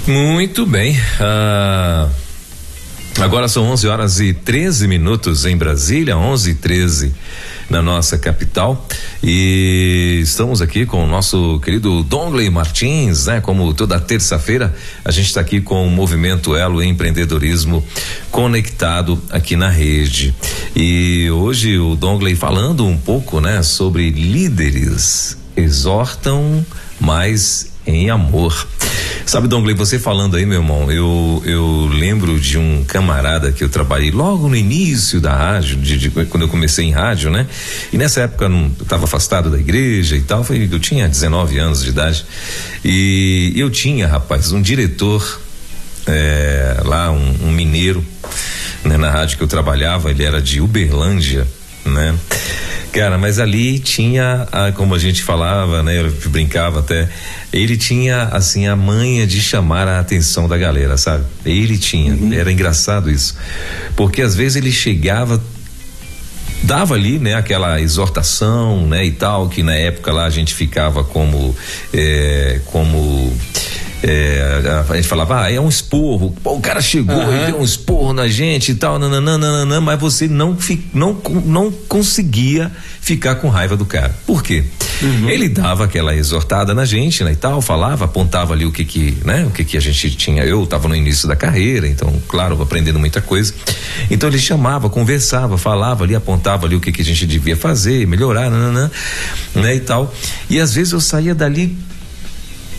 Muito 0.06 0.68
bem. 0.68 0.94
Uh, 1.20 2.27
agora 3.20 3.48
são 3.48 3.64
11 3.64 3.88
horas 3.88 4.20
e 4.20 4.34
13 4.34 4.88
minutos 4.88 5.46
em 5.46 5.58
Brasília, 5.58 6.18
11 6.18 6.52
e 6.52 6.56
13 6.56 7.16
na 7.70 7.82
nossa 7.82 8.18
capital. 8.18 8.88
E 9.24 10.20
estamos 10.22 10.62
aqui 10.62 10.86
com 10.86 11.04
o 11.04 11.08
nosso 11.08 11.60
querido 11.60 12.04
Dongley 12.04 12.50
Martins, 12.50 13.26
né? 13.26 13.42
Como 13.42 13.74
toda 13.74 14.00
terça-feira, 14.00 14.76
a 15.04 15.12
gente 15.12 15.28
está 15.28 15.42
aqui 15.42 15.60
com 15.60 15.86
o 15.86 15.90
movimento 15.90 16.56
Elo 16.56 16.84
Empreendedorismo 16.84 17.84
conectado 18.32 19.22
aqui 19.30 19.56
na 19.56 19.70
rede. 19.70 20.34
E 20.76 21.30
hoje 21.32 21.78
o 21.78 21.96
Dongley 21.96 22.36
falando 22.36 22.86
um 22.86 22.98
pouco, 22.98 23.42
né, 23.42 23.64
sobre 23.64 24.10
líderes 24.12 25.38
exortam 25.56 26.64
mais 27.00 27.77
em 27.88 28.10
amor. 28.10 28.68
Sabe, 29.26 29.48
Dongley, 29.48 29.76
você 29.76 30.00
falando 30.00 30.38
aí, 30.38 30.46
meu 30.46 30.62
irmão, 30.62 30.92
eu, 30.92 31.44
eu 31.46 31.90
lembro 31.92 32.40
de 32.40 32.58
um 32.58 32.84
camarada 32.86 33.52
que 33.52 33.64
eu 33.64 33.70
trabalhei 33.70 34.10
logo 34.10 34.48
no 34.48 34.56
início 34.56 35.20
da 35.20 35.34
rádio, 35.34 35.78
de, 35.78 35.98
de 35.98 36.10
quando 36.10 36.44
eu 36.44 36.48
comecei 36.48 36.86
em 36.86 36.92
rádio, 36.92 37.30
né? 37.30 37.46
E 37.92 37.98
nessa 37.98 38.22
época 38.22 38.46
eu 38.46 38.50
não, 38.50 38.72
estava 38.82 39.04
afastado 39.04 39.50
da 39.50 39.58
igreja 39.58 40.16
e 40.16 40.22
tal, 40.22 40.44
foi, 40.44 40.70
eu 40.72 40.80
tinha 40.80 41.10
19 41.10 41.60
anos 41.60 41.84
de 41.84 41.90
idade. 41.90 42.26
E 42.86 43.54
eu 43.56 43.70
tinha, 43.70 44.08
rapaz, 44.08 44.52
um 44.52 44.62
diretor 44.62 45.42
é, 46.08 46.82
lá, 46.86 47.12
um, 47.12 47.48
um 47.48 47.52
mineiro, 47.52 48.04
né, 48.84 48.96
na 48.96 49.12
rádio 49.12 49.38
que 49.38 49.44
eu 49.44 49.48
trabalhava, 49.48 50.10
ele 50.10 50.24
era 50.24 50.42
de 50.42 50.62
Uberlândia, 50.62 51.46
né? 51.86 52.16
Cara, 52.92 53.18
mas 53.18 53.40
ali 53.40 53.80
tinha, 53.80 54.48
a, 54.52 54.72
como 54.72 54.96
a 54.96 55.00
gente 55.00 55.22
falava, 55.22 55.84
né? 55.84 56.00
Eu 56.00 56.12
brincava 56.30 56.80
até. 56.80 57.10
Ele 57.52 57.78
tinha, 57.78 58.24
assim, 58.24 58.68
a 58.68 58.76
manha 58.76 59.28
de 59.28 59.42
chamar 59.42 59.88
a 59.88 60.00
atenção 60.00 60.48
da 60.48 60.58
galera, 60.58 60.98
sabe? 60.98 61.26
Ele 61.46 61.78
tinha. 61.78 62.14
Uhum. 62.14 62.34
Era 62.34 62.52
engraçado 62.52 63.12
isso. 63.12 63.38
Porque 63.96 64.22
às 64.22 64.36
vezes 64.36 64.56
ele 64.56 64.72
chegava 64.72 65.42
dava 66.64 66.96
ali, 66.96 67.20
né, 67.20 67.36
aquela 67.36 67.80
exortação, 67.80 68.88
né, 68.88 69.06
e 69.06 69.12
tal, 69.12 69.48
que 69.48 69.62
na 69.62 69.76
época 69.76 70.12
lá 70.12 70.26
a 70.26 70.30
gente 70.30 70.56
ficava 70.56 71.04
como, 71.04 71.56
é, 71.94 72.60
como 72.66 73.32
é, 74.04 74.84
a 74.90 74.96
gente 74.96 75.08
falava, 75.08 75.44
ah, 75.44 75.52
é 75.52 75.60
um 75.60 75.70
esporro. 75.70 76.36
Pô, 76.44 76.56
o 76.56 76.62
cara 76.62 76.82
chegou 76.82 77.16
uhum. 77.16 77.44
e 77.44 77.46
deu 77.48 77.60
um 77.60 77.64
esporro 77.64 78.14
na 78.14 78.28
gente 78.28 78.72
e 78.72 78.76
tal, 78.76 79.00
nananana, 79.00 79.82
mas 79.82 80.00
você 80.00 80.28
não, 80.28 80.56
fi, 80.56 80.86
não, 80.94 81.18
não 81.46 81.72
conseguia 81.72 82.72
ficar 83.02 83.36
com 83.36 83.50
raiva 83.50 83.76
do 83.76 83.86
cara. 83.86 84.16
Por 84.26 84.44
quê? 84.44 84.66
Uhum. 85.02 85.30
Ele 85.30 85.50
dava 85.50 85.86
aquela 85.86 86.16
exortada 86.16 86.74
na 86.74 86.86
gente, 86.86 87.24
né, 87.24 87.32
e 87.32 87.36
tal, 87.36 87.62
falava, 87.62 88.06
apontava 88.06 88.54
ali 88.54 88.66
o 88.66 88.72
que 88.72 88.86
que, 88.86 89.18
né, 89.24 89.46
o 89.46 89.52
que 89.52 89.64
que 89.64 89.78
a 89.78 89.80
gente 89.80 90.12
tinha. 90.12 90.44
Eu 90.44 90.64
estava 90.64 90.88
no 90.88 90.96
início 90.96 91.28
da 91.28 91.36
carreira, 91.36 91.88
então, 91.88 92.14
claro, 92.28 92.62
aprendendo 92.62 93.00
muita 93.00 93.22
coisa. 93.22 93.54
Então 94.10 94.30
ele 94.30 94.40
chamava, 94.40 94.90
conversava, 94.90 95.58
falava 95.58 96.04
ali, 96.04 96.16
apontava 96.16 96.66
ali 96.66 96.76
o 96.76 96.80
que 96.80 96.92
que 96.92 97.02
a 97.02 97.06
gente 97.06 97.26
devia 97.26 97.56
fazer, 97.56 98.06
melhorar, 98.06 98.50
nananã, 98.50 98.92
né, 99.56 99.76
e 99.76 99.80
tal. 99.80 100.14
E 100.50 100.60
às 100.60 100.74
vezes 100.74 100.94
eu 100.94 101.00
saía 101.00 101.34
dali 101.34 101.76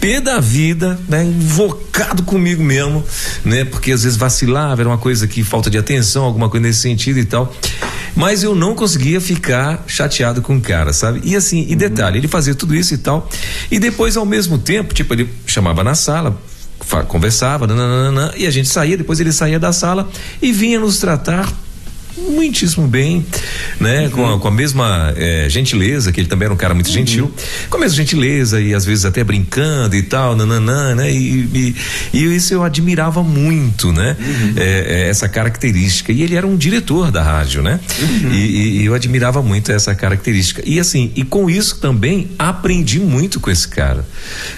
pé 0.01 0.21
da 0.21 0.41
vida, 0.41 0.99
né? 1.09 1.25
Invocado 1.25 2.23
comigo 2.23 2.63
mesmo, 2.63 3.05
né? 3.45 3.65
Porque 3.65 3.93
às 3.93 4.03
vezes 4.03 4.17
vacilava, 4.17 4.83
era 4.83 4.89
uma 4.89 4.99
coisa 4.99 5.27
que 5.27 5.43
falta 5.43 5.69
de 5.69 5.79
atenção, 5.79 6.25
alguma 6.25 6.49
coisa 6.49 6.67
nesse 6.67 6.81
sentido 6.81 7.19
e 7.19 7.25
tal. 7.25 7.53
Mas 8.15 8.43
eu 8.43 8.55
não 8.55 8.75
conseguia 8.75 9.21
ficar 9.21 9.85
chateado 9.87 10.43
com 10.43 10.57
o 10.57 10.61
cara, 10.61 10.93
sabe? 10.93 11.21
E 11.25 11.37
assim, 11.37 11.67
e 11.69 11.77
detalhe, 11.77 12.19
ele 12.19 12.29
fazia 12.29 12.55
tudo 12.55 12.75
isso 12.75 12.95
e 12.95 12.99
tal. 12.99 13.29
E 13.71 13.79
depois, 13.79 14.17
ao 14.17 14.25
mesmo 14.25 14.59
tempo, 14.59 14.95
tipo, 14.95 15.15
ele 15.15 15.29
chamava 15.47 15.85
na 15.85 15.95
sala, 15.95 16.37
conversava, 17.07 17.67
nananana, 17.67 18.33
e 18.37 18.47
a 18.47 18.51
gente 18.51 18.69
saía, 18.69 18.97
depois 18.97 19.21
ele 19.21 19.33
saía 19.33 19.59
da 19.59 19.73
sala 19.73 20.09
e 20.41 20.53
vinha 20.53 20.81
nos 20.81 20.99
tratar 20.99 21.53
muitíssimo 22.31 22.87
bem, 22.87 23.25
né? 23.81 24.05
Uhum. 24.05 24.11
Com, 24.11 24.35
a, 24.35 24.41
com, 24.41 24.49
a, 24.49 24.51
mesma 24.51 25.13
é, 25.17 25.47
gentileza, 25.49 26.13
que 26.13 26.21
ele 26.21 26.29
também 26.29 26.47
era 26.47 26.55
um 26.55 26.57
cara 26.57 26.75
muito 26.75 26.89
uhum. 26.89 26.93
gentil, 26.93 27.35
com 27.69 27.77
a 27.77 27.81
mesma 27.81 27.97
gentileza 27.97 28.61
e 28.61 28.75
às 28.75 28.85
vezes 28.85 29.05
até 29.05 29.23
brincando 29.23 29.97
e 29.97 30.03
tal, 30.03 30.37
nananã, 30.37 30.95
né? 30.95 31.11
E, 31.11 31.75
e, 32.13 32.19
e 32.19 32.37
isso 32.37 32.53
eu 32.55 32.63
admirava 32.63 33.23
muito, 33.23 33.93
né? 33.93 34.17
Uhum. 34.19 34.55
É, 34.57 35.05
é, 35.05 35.09
essa 35.09 35.29
característica. 35.29 36.13
E 36.13 36.23
ele 36.23 36.35
era 36.35 36.47
um 36.47 36.57
diretor 36.57 37.11
da 37.11 37.23
rádio, 37.23 37.63
né? 37.63 37.81
Uhum. 38.01 38.33
E, 38.33 38.81
e, 38.81 38.85
eu 38.85 38.95
admirava 38.95 39.43
muito 39.43 39.73
essa 39.73 39.95
característica. 39.95 40.63
E 40.65 40.79
assim, 40.81 41.13
e 41.15 41.25
com 41.25 41.49
isso 41.49 41.79
também 41.81 42.31
aprendi 42.39 42.99
muito 43.01 43.41
com 43.41 43.51
esse 43.51 43.69
cara, 43.69 44.05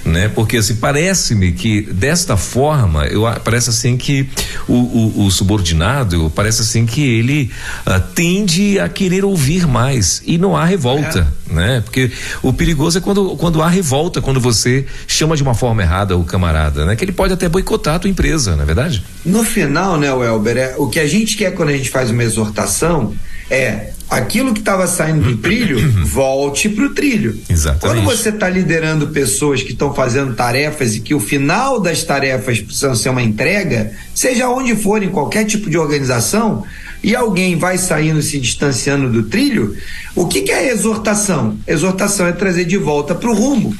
né? 0.05 0.29
Porque 0.29 0.57
assim, 0.57 0.77
parece-me 0.77 1.53
que 1.53 1.83
desta 1.83 2.37
forma, 2.37 3.07
eu 3.07 3.23
parece 3.45 3.71
assim 3.71 3.97
que 3.97 4.29
o, 4.69 4.75
o, 4.75 5.27
o 5.27 5.31
subordinado, 5.31 6.31
parece 6.35 6.63
assim 6.63 6.87
que 6.87 7.01
ele 7.03 7.50
uh, 7.87 8.01
tende 8.15 8.79
a 8.79 8.89
querer 8.89 9.25
ouvir 9.25 9.67
mais 9.67 10.23
e 10.25 10.39
não 10.39 10.57
há 10.57 10.65
revolta, 10.65 11.27
é. 11.51 11.53
né? 11.53 11.81
Porque 11.85 12.11
o 12.43 12.53
perigoso 12.53 12.99
é 12.99 13.01
quando, 13.01 13.37
quando 13.37 13.63
há 13.63 13.69
revolta, 13.69 14.21
quando 14.21 14.41
você 14.41 14.87
chama 15.07 15.37
de 15.37 15.43
uma 15.43 15.55
forma 15.55 15.83
errada 15.83 16.17
o 16.17 16.25
camarada, 16.25 16.85
né? 16.85 16.97
Que 16.97 17.05
ele 17.05 17.13
pode 17.13 17.33
até 17.33 17.49
boicotar 17.49 17.97
a 17.97 17.99
tua 17.99 18.11
empresa, 18.11 18.57
não 18.57 18.63
é 18.63 18.67
verdade? 18.67 19.05
No 19.25 19.45
final, 19.45 19.99
né, 19.99 20.13
Welber, 20.13 20.57
é, 20.57 20.75
o 20.79 20.89
que 20.89 21.01
a 21.01 21.07
gente 21.07 21.37
quer 21.37 21.55
quando 21.55 21.71
a 21.71 21.77
gente 21.77 21.91
faz 21.91 22.11
uma 22.11 22.23
exortação 22.23 23.15
é 23.51 23.91
aquilo 24.09 24.53
que 24.53 24.61
estava 24.61 24.87
saindo 24.87 25.23
do 25.23 25.37
trilho, 25.39 25.79
volte 26.05 26.69
para 26.69 26.85
o 26.85 26.91
trilho. 26.91 27.39
Exatamente. 27.49 27.81
Quando 27.81 28.05
você 28.05 28.31
está 28.31 28.49
liderando 28.49 29.09
pessoas 29.09 29.63
que 29.63 29.73
estão 29.73 29.95
fazendo 29.95 30.35
tarefas 30.35 30.97
e 30.97 31.01
que 31.01 31.15
o 31.15 31.21
final 31.21 31.81
das 31.81 32.03
tarefas 32.03 32.61
precisa 32.61 32.95
ser 32.95 33.11
uma 33.11 33.23
entrega, 33.23 33.93
seja 34.15 34.49
onde 34.49 34.75
for, 34.75 35.03
em 35.03 35.09
qualquer 35.09 35.45
tipo 35.45 35.71
de 35.71 35.79
organização, 35.79 36.65
e 37.03 37.17
alguém 37.17 37.57
vai 37.57 37.79
saindo 37.79 38.21
se 38.21 38.39
distanciando 38.39 39.11
do 39.11 39.23
trilho, 39.25 39.77
o 40.15 40.27
que, 40.27 40.43
que 40.43 40.53
é 40.53 40.71
exortação? 40.71 41.59
Exortação 41.67 42.27
é 42.27 42.33
trazer 42.33 42.65
de 42.67 42.77
volta 42.77 43.15
para 43.15 43.31
o 43.31 43.35
rumo. 43.35 43.75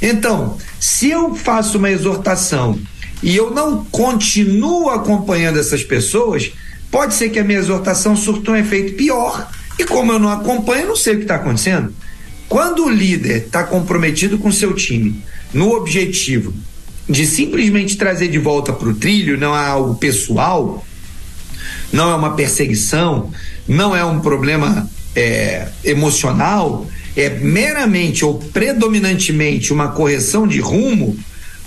Então, 0.00 0.56
se 0.80 1.10
eu 1.10 1.34
faço 1.34 1.78
uma 1.78 1.90
exortação 1.90 2.78
e 3.22 3.34
eu 3.34 3.50
não 3.50 3.84
continuo 3.84 4.90
acompanhando 4.90 5.58
essas 5.58 5.82
pessoas, 5.82 6.52
pode 6.90 7.14
ser 7.14 7.30
que 7.30 7.38
a 7.38 7.44
minha 7.44 7.58
exortação 7.58 8.16
surta 8.16 8.52
um 8.52 8.56
efeito 8.56 8.94
pior. 8.94 9.50
E 9.78 9.84
como 9.84 10.12
eu 10.12 10.18
não 10.18 10.30
acompanho, 10.30 10.82
eu 10.82 10.88
não 10.88 10.96
sei 10.96 11.14
o 11.14 11.16
que 11.18 11.24
está 11.24 11.36
acontecendo. 11.36 11.94
Quando 12.48 12.84
o 12.84 12.90
líder 12.90 13.46
está 13.46 13.64
comprometido 13.64 14.38
com 14.38 14.50
seu 14.52 14.72
time 14.72 15.22
no 15.52 15.72
objetivo 15.72 16.54
de 17.08 17.26
simplesmente 17.26 17.96
trazer 17.96 18.28
de 18.28 18.38
volta 18.38 18.72
para 18.72 18.88
o 18.88 18.94
trilho, 18.94 19.38
não 19.38 19.56
é 19.56 19.66
algo 19.66 19.94
pessoal, 19.96 20.84
não 21.92 22.10
é 22.10 22.14
uma 22.14 22.34
perseguição, 22.34 23.30
não 23.66 23.94
é 23.94 24.04
um 24.04 24.20
problema 24.20 24.88
é, 25.14 25.68
emocional, 25.84 26.86
é 27.16 27.30
meramente 27.30 28.24
ou 28.24 28.34
predominantemente 28.34 29.72
uma 29.72 29.88
correção 29.88 30.46
de 30.46 30.60
rumo, 30.60 31.16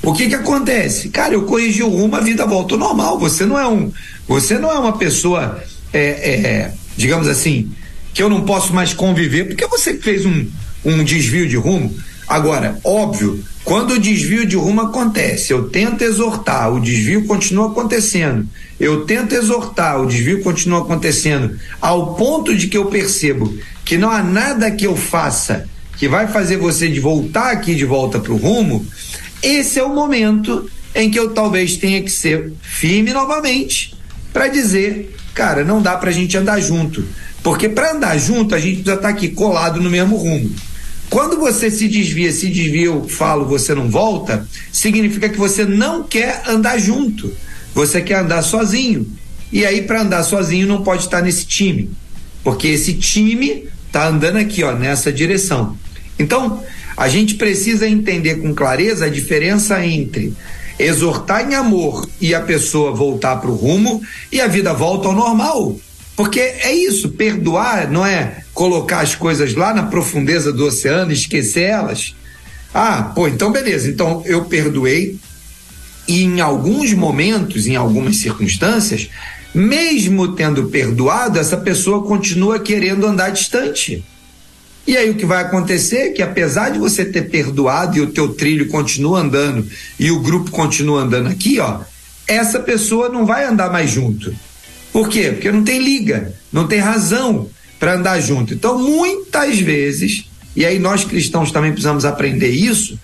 o 0.01 0.13
que 0.13 0.29
que 0.29 0.35
acontece? 0.35 1.09
Cara, 1.09 1.33
eu 1.33 1.43
corrigi 1.43 1.83
o 1.83 1.89
rumo, 1.89 2.15
a 2.15 2.21
vida 2.21 2.45
volta 2.45 2.75
ao 2.75 2.79
normal. 2.79 3.19
Você 3.19 3.45
não 3.45 3.59
é 3.59 3.67
um, 3.67 3.91
você 4.27 4.57
não 4.57 4.71
é 4.71 4.79
uma 4.79 4.97
pessoa, 4.97 5.61
é, 5.91 5.99
é, 5.99 6.73
digamos 6.95 7.27
assim, 7.27 7.71
que 8.13 8.23
eu 8.23 8.29
não 8.29 8.41
posso 8.45 8.73
mais 8.73 8.93
conviver 8.93 9.45
porque 9.45 9.67
você 9.67 9.95
fez 9.95 10.25
um, 10.25 10.47
um 10.85 11.03
desvio 11.03 11.47
de 11.47 11.57
rumo. 11.57 11.93
Agora, 12.29 12.79
óbvio, 12.83 13.43
quando 13.63 13.95
o 13.95 13.99
desvio 13.99 14.45
de 14.45 14.55
rumo 14.55 14.81
acontece, 14.81 15.51
eu 15.51 15.67
tento 15.67 16.03
exortar, 16.03 16.71
o 16.71 16.79
desvio 16.79 17.25
continua 17.25 17.71
acontecendo. 17.71 18.47
Eu 18.79 19.03
tento 19.05 19.33
exortar, 19.33 19.99
o 19.99 20.05
desvio 20.05 20.43
continua 20.43 20.81
acontecendo, 20.81 21.57
ao 21.81 22.13
ponto 22.13 22.55
de 22.55 22.67
que 22.67 22.77
eu 22.77 22.85
percebo 22.85 23.57
que 23.83 23.97
não 23.97 24.11
há 24.11 24.21
nada 24.21 24.69
que 24.69 24.85
eu 24.85 24.95
faça 24.95 25.67
que 25.97 26.07
vai 26.07 26.27
fazer 26.27 26.57
você 26.57 26.87
de 26.87 26.99
voltar 26.99 27.51
aqui 27.51 27.73
de 27.73 27.83
volta 27.83 28.19
para 28.19 28.31
o 28.31 28.37
rumo, 28.37 28.85
esse 29.41 29.79
é 29.79 29.83
o 29.83 29.93
momento 29.93 30.69
em 30.93 31.09
que 31.09 31.19
eu 31.19 31.31
talvez 31.31 31.77
tenha 31.77 32.01
que 32.01 32.11
ser 32.11 32.53
firme 32.61 33.11
novamente 33.11 33.97
para 34.31 34.47
dizer, 34.47 35.15
cara, 35.33 35.65
não 35.65 35.81
dá 35.81 35.97
para 35.97 36.11
a 36.11 36.13
gente 36.13 36.37
andar 36.37 36.59
junto. 36.61 37.03
Porque 37.41 37.67
para 37.67 37.93
andar 37.93 38.17
junto, 38.17 38.53
a 38.53 38.59
gente 38.59 38.75
precisa 38.75 38.95
estar 38.95 39.07
tá 39.07 39.09
aqui 39.09 39.29
colado 39.29 39.81
no 39.81 39.89
mesmo 39.89 40.15
rumo. 40.15 40.49
Quando 41.09 41.37
você 41.37 41.71
se 41.71 41.87
desvia, 41.87 42.31
se 42.31 42.47
desvia, 42.47 42.85
eu 42.85 43.07
falo, 43.09 43.45
você 43.45 43.73
não 43.73 43.89
volta, 43.89 44.47
significa 44.71 45.27
que 45.27 45.37
você 45.37 45.65
não 45.65 46.03
quer 46.03 46.43
andar 46.47 46.77
junto. 46.77 47.33
Você 47.73 48.01
quer 48.01 48.19
andar 48.19 48.41
sozinho. 48.43 49.07
E 49.51 49.65
aí, 49.65 49.81
para 49.81 50.01
andar 50.01 50.23
sozinho, 50.23 50.67
não 50.67 50.83
pode 50.83 51.03
estar 51.03 51.21
nesse 51.21 51.45
time. 51.45 51.89
Porque 52.43 52.67
esse 52.67 52.93
time 52.93 53.67
tá 53.91 54.07
andando 54.07 54.37
aqui, 54.37 54.63
ó, 54.63 54.73
nessa 54.73 55.11
direção. 55.11 55.75
Então, 56.17 56.63
a 56.95 57.07
gente 57.07 57.35
precisa 57.35 57.87
entender 57.87 58.35
com 58.35 58.53
clareza 58.53 59.05
a 59.05 59.09
diferença 59.09 59.83
entre 59.85 60.33
exortar 60.79 61.49
em 61.49 61.55
amor 61.55 62.07
e 62.21 62.33
a 62.33 62.39
pessoa 62.39 62.95
voltar 62.95 63.35
para 63.37 63.51
o 63.51 63.55
rumo 63.55 64.01
e 64.31 64.39
a 64.39 64.47
vida 64.47 64.73
volta 64.73 65.09
ao 65.09 65.15
normal. 65.15 65.75
Porque 66.19 66.41
é 66.41 66.75
isso, 66.75 67.11
perdoar 67.11 67.89
não 67.89 68.05
é 68.05 68.43
colocar 68.53 68.99
as 68.99 69.15
coisas 69.15 69.55
lá 69.55 69.73
na 69.73 69.83
profundeza 69.83 70.51
do 70.51 70.65
oceano 70.65 71.11
e 71.11 71.13
esquecer 71.13 71.61
elas. 71.61 72.13
Ah, 72.73 73.03
pô, 73.15 73.25
então 73.25 73.53
beleza, 73.53 73.89
então 73.89 74.21
eu 74.25 74.43
perdoei 74.43 75.17
e 76.05 76.23
em 76.23 76.41
alguns 76.41 76.91
momentos, 76.91 77.67
em 77.67 77.77
algumas 77.77 78.17
circunstâncias, 78.17 79.09
mesmo 79.55 80.35
tendo 80.35 80.65
perdoado, 80.65 81.39
essa 81.39 81.55
pessoa 81.55 82.03
continua 82.03 82.59
querendo 82.59 83.07
andar 83.07 83.29
distante. 83.29 84.03
E 84.85 84.97
aí 84.97 85.09
o 85.11 85.15
que 85.15 85.25
vai 85.25 85.41
acontecer 85.41 85.99
é 85.99 86.09
que 86.09 86.21
apesar 86.21 86.71
de 86.71 86.79
você 86.79 87.05
ter 87.05 87.29
perdoado 87.29 87.97
e 87.97 88.01
o 88.01 88.11
teu 88.11 88.33
trilho 88.33 88.67
continua 88.67 89.21
andando 89.21 89.65
e 89.97 90.11
o 90.11 90.19
grupo 90.19 90.51
continua 90.51 90.99
andando 90.99 91.29
aqui, 91.29 91.61
ó, 91.61 91.79
essa 92.27 92.59
pessoa 92.59 93.07
não 93.07 93.25
vai 93.25 93.45
andar 93.45 93.71
mais 93.71 93.89
junto. 93.89 94.35
Por 94.91 95.09
quê? 95.09 95.31
Porque 95.31 95.51
não 95.51 95.63
tem 95.63 95.79
liga, 95.79 96.33
não 96.51 96.67
tem 96.67 96.79
razão 96.79 97.49
para 97.79 97.95
andar 97.95 98.19
junto. 98.19 98.53
Então, 98.53 98.77
muitas 98.77 99.59
vezes, 99.59 100.25
e 100.55 100.65
aí 100.65 100.79
nós 100.79 101.03
cristãos 101.05 101.51
também 101.51 101.71
precisamos 101.71 102.05
aprender 102.05 102.49
isso, 102.49 102.99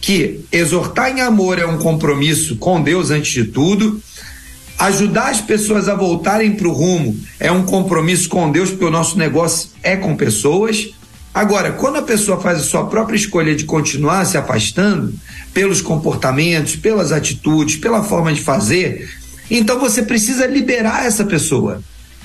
que 0.00 0.40
exortar 0.50 1.10
em 1.10 1.20
amor 1.20 1.58
é 1.58 1.66
um 1.66 1.78
compromisso 1.78 2.56
com 2.56 2.82
Deus 2.82 3.10
antes 3.10 3.32
de 3.32 3.44
tudo, 3.44 4.00
ajudar 4.78 5.28
as 5.28 5.40
pessoas 5.40 5.88
a 5.88 5.94
voltarem 5.94 6.52
para 6.52 6.66
o 6.66 6.72
rumo 6.72 7.18
é 7.38 7.52
um 7.52 7.64
compromisso 7.64 8.28
com 8.28 8.50
Deus, 8.50 8.70
porque 8.70 8.84
o 8.84 8.90
nosso 8.90 9.18
negócio 9.18 9.70
é 9.82 9.94
com 9.94 10.16
pessoas. 10.16 10.90
Agora, 11.34 11.72
quando 11.72 11.96
a 11.96 12.02
pessoa 12.02 12.40
faz 12.40 12.58
a 12.58 12.64
sua 12.64 12.86
própria 12.86 13.14
escolha 13.14 13.54
de 13.54 13.64
continuar 13.64 14.24
se 14.24 14.38
afastando 14.38 15.12
pelos 15.52 15.80
comportamentos, 15.80 16.76
pelas 16.76 17.12
atitudes, 17.12 17.76
pela 17.76 18.02
forma 18.02 18.32
de 18.32 18.40
fazer, 18.40 19.08
então 19.50 19.78
você 19.78 20.02
precisa 20.02 20.46
liberar 20.46 21.06
essa 21.06 21.24
pessoa. 21.24 21.82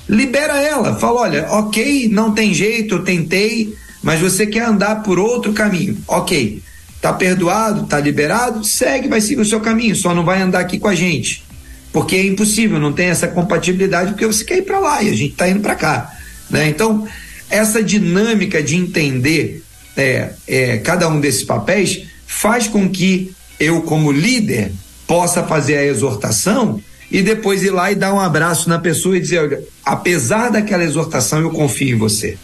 Libera 0.08 0.62
ela, 0.62 0.96
fala: 0.96 1.22
olha, 1.22 1.48
ok, 1.50 2.08
não 2.10 2.32
tem 2.32 2.54
jeito, 2.54 2.96
eu 2.96 3.04
tentei, 3.04 3.74
mas 4.04 4.20
você 4.20 4.46
quer 4.46 4.66
andar 4.66 5.02
por 5.02 5.18
outro 5.18 5.52
caminho. 5.52 5.98
Ok, 6.08 6.62
tá 7.02 7.12
perdoado, 7.12 7.88
tá 7.88 8.00
liberado, 8.00 8.64
segue, 8.64 9.08
vai 9.08 9.20
seguir 9.20 9.42
o 9.42 9.46
seu 9.46 9.60
caminho, 9.60 9.96
só 9.96 10.14
não 10.14 10.24
vai 10.24 10.42
andar 10.42 10.60
aqui 10.60 10.78
com 10.78 10.88
a 10.88 10.96
gente. 10.96 11.44
Porque 11.92 12.16
é 12.16 12.26
impossível, 12.26 12.80
não 12.80 12.94
tem 12.94 13.08
essa 13.08 13.28
compatibilidade, 13.28 14.12
porque 14.12 14.28
você 14.28 14.44
quer 14.44 14.58
ir 14.58 14.64
para 14.64 14.80
lá 14.80 15.02
e 15.02 15.10
a 15.10 15.16
gente 15.16 15.32
está 15.32 15.50
indo 15.50 15.62
para 15.62 15.76
cá. 15.76 16.14
Né? 16.50 16.68
Então, 16.68 17.08
essa 17.50 17.82
dinâmica 17.82 18.62
de 18.62 18.76
entender 18.76 19.64
é, 19.96 20.32
é, 20.48 20.78
cada 20.78 21.08
um 21.08 21.20
desses 21.20 21.44
papéis 21.44 22.04
faz 22.28 22.68
com 22.68 22.90
que 22.90 23.34
eu, 23.60 23.82
como 23.84 24.12
líder, 24.12 24.72
possa 25.08 25.44
fazer 25.44 25.78
a 25.78 25.86
exortação 25.86 26.82
e 27.12 27.22
depois 27.22 27.64
ir 27.64 27.72
lá 27.72 27.92
e 27.92 27.96
dar 27.96 28.14
um 28.14 28.20
abraço 28.20 28.70
na 28.70 28.80
pessoa 28.80 29.18
e 29.18 29.22
dizer: 29.22 29.40
olha, 29.40 29.64
apesar 29.84 30.50
daquela 30.50 30.84
exortação, 30.84 31.40
eu 31.40 31.52
confio 31.52 31.96
em 31.96 32.00
você. 32.00 32.38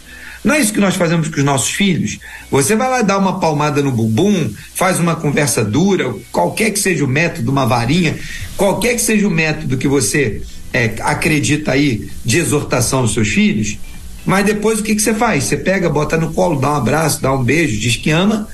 Não 0.44 0.56
é 0.56 0.60
isso 0.60 0.72
que 0.72 0.80
nós 0.80 0.96
fazemos 0.96 1.28
com 1.28 1.36
os 1.36 1.44
nossos 1.44 1.70
filhos? 1.70 2.18
Você 2.50 2.74
vai 2.74 2.90
lá 2.90 3.02
dar 3.02 3.18
uma 3.18 3.38
palmada 3.38 3.80
no 3.80 3.92
bumbum, 3.92 4.50
faz 4.74 4.98
uma 4.98 5.14
conversa 5.14 5.64
dura, 5.64 6.12
qualquer 6.32 6.70
que 6.72 6.80
seja 6.80 7.04
o 7.04 7.08
método, 7.08 7.52
uma 7.52 7.64
varinha, 7.64 8.18
qualquer 8.56 8.94
que 8.94 9.02
seja 9.02 9.28
o 9.28 9.30
método 9.30 9.78
que 9.78 9.86
você 9.86 10.42
é, 10.72 10.94
acredita 11.00 11.72
aí 11.72 12.10
de 12.24 12.38
exortação 12.38 13.00
aos 13.00 13.14
seus 13.14 13.28
filhos, 13.28 13.78
mas 14.24 14.44
depois 14.44 14.80
o 14.80 14.82
que, 14.82 14.96
que 14.96 15.02
você 15.02 15.14
faz? 15.14 15.44
Você 15.44 15.56
pega, 15.56 15.88
bota 15.88 16.16
no 16.16 16.32
colo, 16.32 16.60
dá 16.60 16.72
um 16.72 16.76
abraço, 16.76 17.22
dá 17.22 17.32
um 17.32 17.42
beijo, 17.42 17.78
diz 17.78 17.96
que 17.96 18.10
ama, 18.10 18.48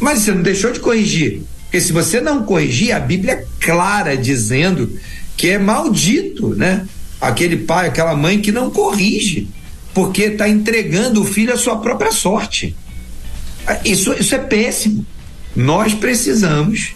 mas 0.00 0.20
você 0.20 0.32
não 0.32 0.42
deixou 0.42 0.72
de 0.72 0.80
corrigir. 0.80 1.42
Porque 1.64 1.80
se 1.80 1.92
você 1.92 2.20
não 2.20 2.44
corrigir, 2.44 2.92
a 2.92 3.00
Bíblia 3.00 3.32
é 3.32 3.46
clara 3.60 4.16
dizendo 4.16 4.90
que 5.36 5.50
é 5.50 5.58
maldito, 5.58 6.54
né? 6.54 6.86
Aquele 7.20 7.56
pai, 7.58 7.88
aquela 7.88 8.14
mãe 8.14 8.40
que 8.40 8.52
não 8.52 8.70
corrige, 8.70 9.48
porque 9.94 10.24
está 10.24 10.48
entregando 10.48 11.22
o 11.22 11.24
filho 11.24 11.52
à 11.52 11.56
sua 11.56 11.78
própria 11.78 12.12
sorte. 12.12 12.76
Isso, 13.84 14.12
isso 14.14 14.34
é 14.34 14.38
péssimo. 14.38 15.04
Nós 15.54 15.94
precisamos 15.94 16.94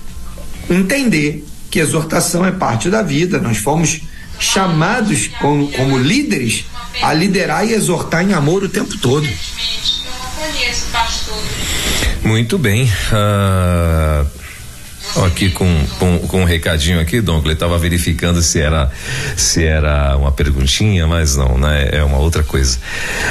entender 0.69 1.45
que 1.71 1.79
exortação 1.79 2.45
é 2.45 2.53
parte 2.53 2.91
da 2.91 3.03
vida. 3.03 3.39
Nós 3.39 3.59
fomos 3.59 4.01
chamados 4.39 5.29
como, 5.41 5.71
como 5.73 5.99
líderes 5.99 6.65
a 7.03 7.13
liderar 7.13 7.67
e 7.67 7.73
exortar 7.73 8.23
em 8.23 8.35
amor 8.35 8.63
o 8.63 8.69
tempo 8.69 8.97
todo. 8.99 9.29
Muito 12.23 12.59
bem. 12.59 12.85
Uh, 12.85 14.40
aqui 15.25 15.51
com, 15.51 15.67
com, 15.99 16.19
com 16.21 16.43
um 16.43 16.45
recadinho 16.45 17.01
aqui, 17.01 17.21
Douglas, 17.21 17.55
estava 17.55 17.79
verificando 17.79 18.41
se 18.43 18.61
era 18.61 18.91
se 19.37 19.65
era 19.65 20.17
uma 20.17 20.31
perguntinha, 20.31 21.07
mas 21.07 21.37
não, 21.37 21.59
né? 21.59 21.89
É 21.93 22.05
uma 22.05 22.19
outra 22.19 22.43
coisa. 22.43 22.79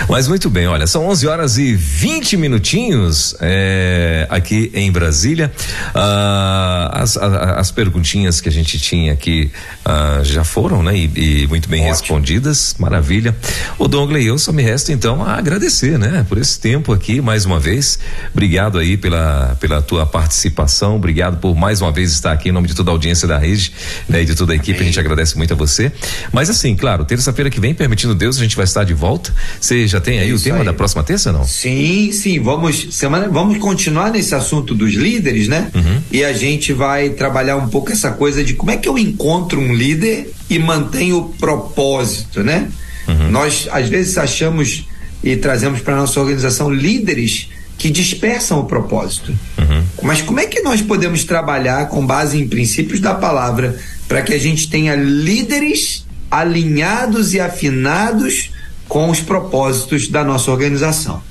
Mas 0.09 0.27
muito 0.27 0.49
bem, 0.49 0.67
olha, 0.67 0.87
são 0.87 1.07
11 1.07 1.27
horas 1.27 1.57
e 1.57 1.73
20 1.73 2.37
minutinhos 2.37 3.35
é, 3.39 4.27
aqui 4.29 4.71
em 4.73 4.91
Brasília. 4.91 5.51
Ah, 5.93 6.91
as, 6.93 7.17
as, 7.17 7.33
as, 7.33 7.71
perguntinhas 7.71 8.41
que 8.41 8.49
a 8.49 8.51
gente 8.51 8.79
tinha 8.79 9.13
aqui 9.13 9.51
uh, 9.85 10.23
já 10.23 10.43
foram, 10.43 10.83
né? 10.83 10.95
E, 10.95 11.43
e 11.43 11.47
muito 11.47 11.69
bem 11.69 11.81
Ótimo. 11.81 11.93
respondidas, 11.93 12.75
maravilha. 12.79 13.35
O 13.77 13.87
Dongley, 13.87 14.25
eu 14.25 14.37
só 14.37 14.51
me 14.51 14.63
resta 14.63 14.91
então 14.91 15.23
a 15.23 15.35
agradecer, 15.35 15.97
né? 15.97 16.25
Por 16.27 16.37
esse 16.37 16.59
tempo 16.59 16.91
aqui, 16.91 17.21
mais 17.21 17.45
uma 17.45 17.59
vez. 17.59 17.99
Obrigado 18.31 18.77
aí 18.77 18.97
pela, 18.97 19.55
pela 19.59 19.81
tua 19.81 20.05
participação, 20.05 20.95
obrigado 20.95 21.37
por 21.37 21.55
mais 21.55 21.68
uma 21.81 21.91
vez 21.91 22.11
estar 22.11 22.31
aqui 22.31 22.49
em 22.49 22.51
nome 22.51 22.67
de 22.67 22.73
toda 22.73 22.91
a 22.91 22.93
audiência 22.93 23.27
da 23.27 23.37
rede, 23.37 23.71
né? 24.07 24.21
E 24.21 24.25
de 24.25 24.35
toda 24.35 24.53
a 24.53 24.55
equipe, 24.55 24.71
Amém. 24.71 24.81
a 24.81 24.85
gente 24.85 24.99
agradece 24.99 25.37
muito 25.37 25.53
a 25.53 25.55
você. 25.55 25.91
Mas 26.31 26.49
assim, 26.49 26.75
claro, 26.75 27.05
terça-feira 27.05 27.49
que 27.49 27.59
vem, 27.59 27.73
permitindo 27.73 28.15
Deus, 28.15 28.37
a 28.37 28.41
gente 28.41 28.55
vai 28.55 28.65
estar 28.65 28.83
de 28.83 28.93
volta. 28.93 29.33
Você 29.59 29.87
já 29.87 30.01
tem 30.01 30.19
aí 30.19 30.29
Isso 30.29 30.41
o 30.41 30.43
tema 30.43 30.59
aí. 30.59 30.65
da 30.65 30.73
próxima 30.73 31.03
terça, 31.03 31.31
não? 31.31 31.43
Sim, 31.45 32.11
sim, 32.11 32.39
vamos 32.39 32.87
semana, 32.95 33.29
vamos 33.29 33.57
continuar 33.59 34.11
nesse 34.11 34.33
assunto 34.33 34.73
dos 34.73 34.93
líderes, 34.93 35.47
né? 35.47 35.69
Uhum. 35.73 36.01
E 36.11 36.23
a 36.23 36.33
gente 36.33 36.73
vai 36.73 37.11
trabalhar 37.11 37.55
um 37.57 37.67
pouco 37.67 37.91
essa 37.91 38.11
coisa 38.11 38.43
de 38.43 38.53
como 38.53 38.71
é 38.71 38.77
que 38.77 38.89
eu 38.89 38.97
encontro 38.97 39.59
um 39.59 39.73
líder 39.73 40.31
e 40.49 40.57
mantenho 40.57 41.17
o 41.17 41.29
propósito, 41.29 42.43
né? 42.43 42.67
Uhum. 43.07 43.31
Nós 43.31 43.67
às 43.71 43.87
vezes 43.87 44.17
achamos 44.17 44.85
e 45.23 45.35
trazemos 45.35 45.81
para 45.81 45.95
nossa 45.95 46.19
organização 46.19 46.71
líderes 46.71 47.49
que 47.79 47.89
dispersam 47.89 48.59
o 48.59 48.65
propósito. 48.65 49.31
Uhum. 49.57 49.83
Mas 50.03 50.21
como 50.21 50.39
é 50.39 50.45
que 50.45 50.61
nós 50.61 50.81
podemos 50.81 51.23
trabalhar 51.23 51.87
com 51.87 52.05
base 52.05 52.37
em 52.37 52.47
princípios 52.47 52.99
da 52.99 53.15
palavra 53.15 53.79
para 54.07 54.21
que 54.21 54.33
a 54.33 54.37
gente 54.37 54.69
tenha 54.69 54.95
líderes 54.95 56.05
alinhados 56.29 57.33
e 57.33 57.39
afinados 57.39 58.51
com 58.87 59.09
os 59.09 59.21
propósitos 59.21 60.09
da 60.09 60.25
nossa 60.25 60.51
organização? 60.51 61.23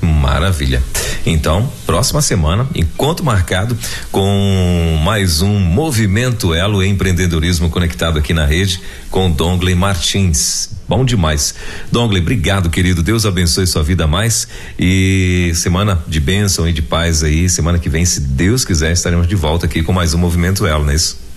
Maravilha. 0.00 0.82
Então, 1.26 1.70
próxima 1.84 2.22
semana, 2.22 2.66
encontro 2.74 3.24
marcado 3.24 3.76
com 4.10 4.98
mais 5.02 5.42
um 5.42 5.58
Movimento 5.58 6.54
Elo 6.54 6.82
Empreendedorismo 6.82 7.68
conectado 7.68 8.18
aqui 8.18 8.32
na 8.32 8.46
rede 8.46 8.80
com 9.10 9.30
Dongley 9.30 9.74
Martins. 9.74 10.70
Bom 10.88 11.04
demais. 11.04 11.54
Dongley, 11.92 12.22
obrigado, 12.22 12.70
querido. 12.70 13.02
Deus 13.02 13.26
abençoe 13.26 13.66
sua 13.66 13.82
vida 13.82 14.06
mais 14.06 14.48
e 14.78 15.52
semana 15.54 16.02
de 16.06 16.20
bênção 16.20 16.68
e 16.68 16.72
de 16.72 16.80
paz 16.80 17.22
aí. 17.22 17.48
Semana 17.48 17.78
que 17.78 17.88
vem, 17.88 18.04
se 18.04 18.20
Deus 18.20 18.64
quiser, 18.64 18.92
estaremos 18.92 19.26
de 19.26 19.34
volta 19.34 19.66
aqui 19.66 19.82
com 19.82 19.92
mais 19.92 20.14
um 20.14 20.18
Movimento 20.18 20.66
Elo, 20.66 20.84
não 20.84 20.92
é 20.92 20.94
isso? 20.94 21.27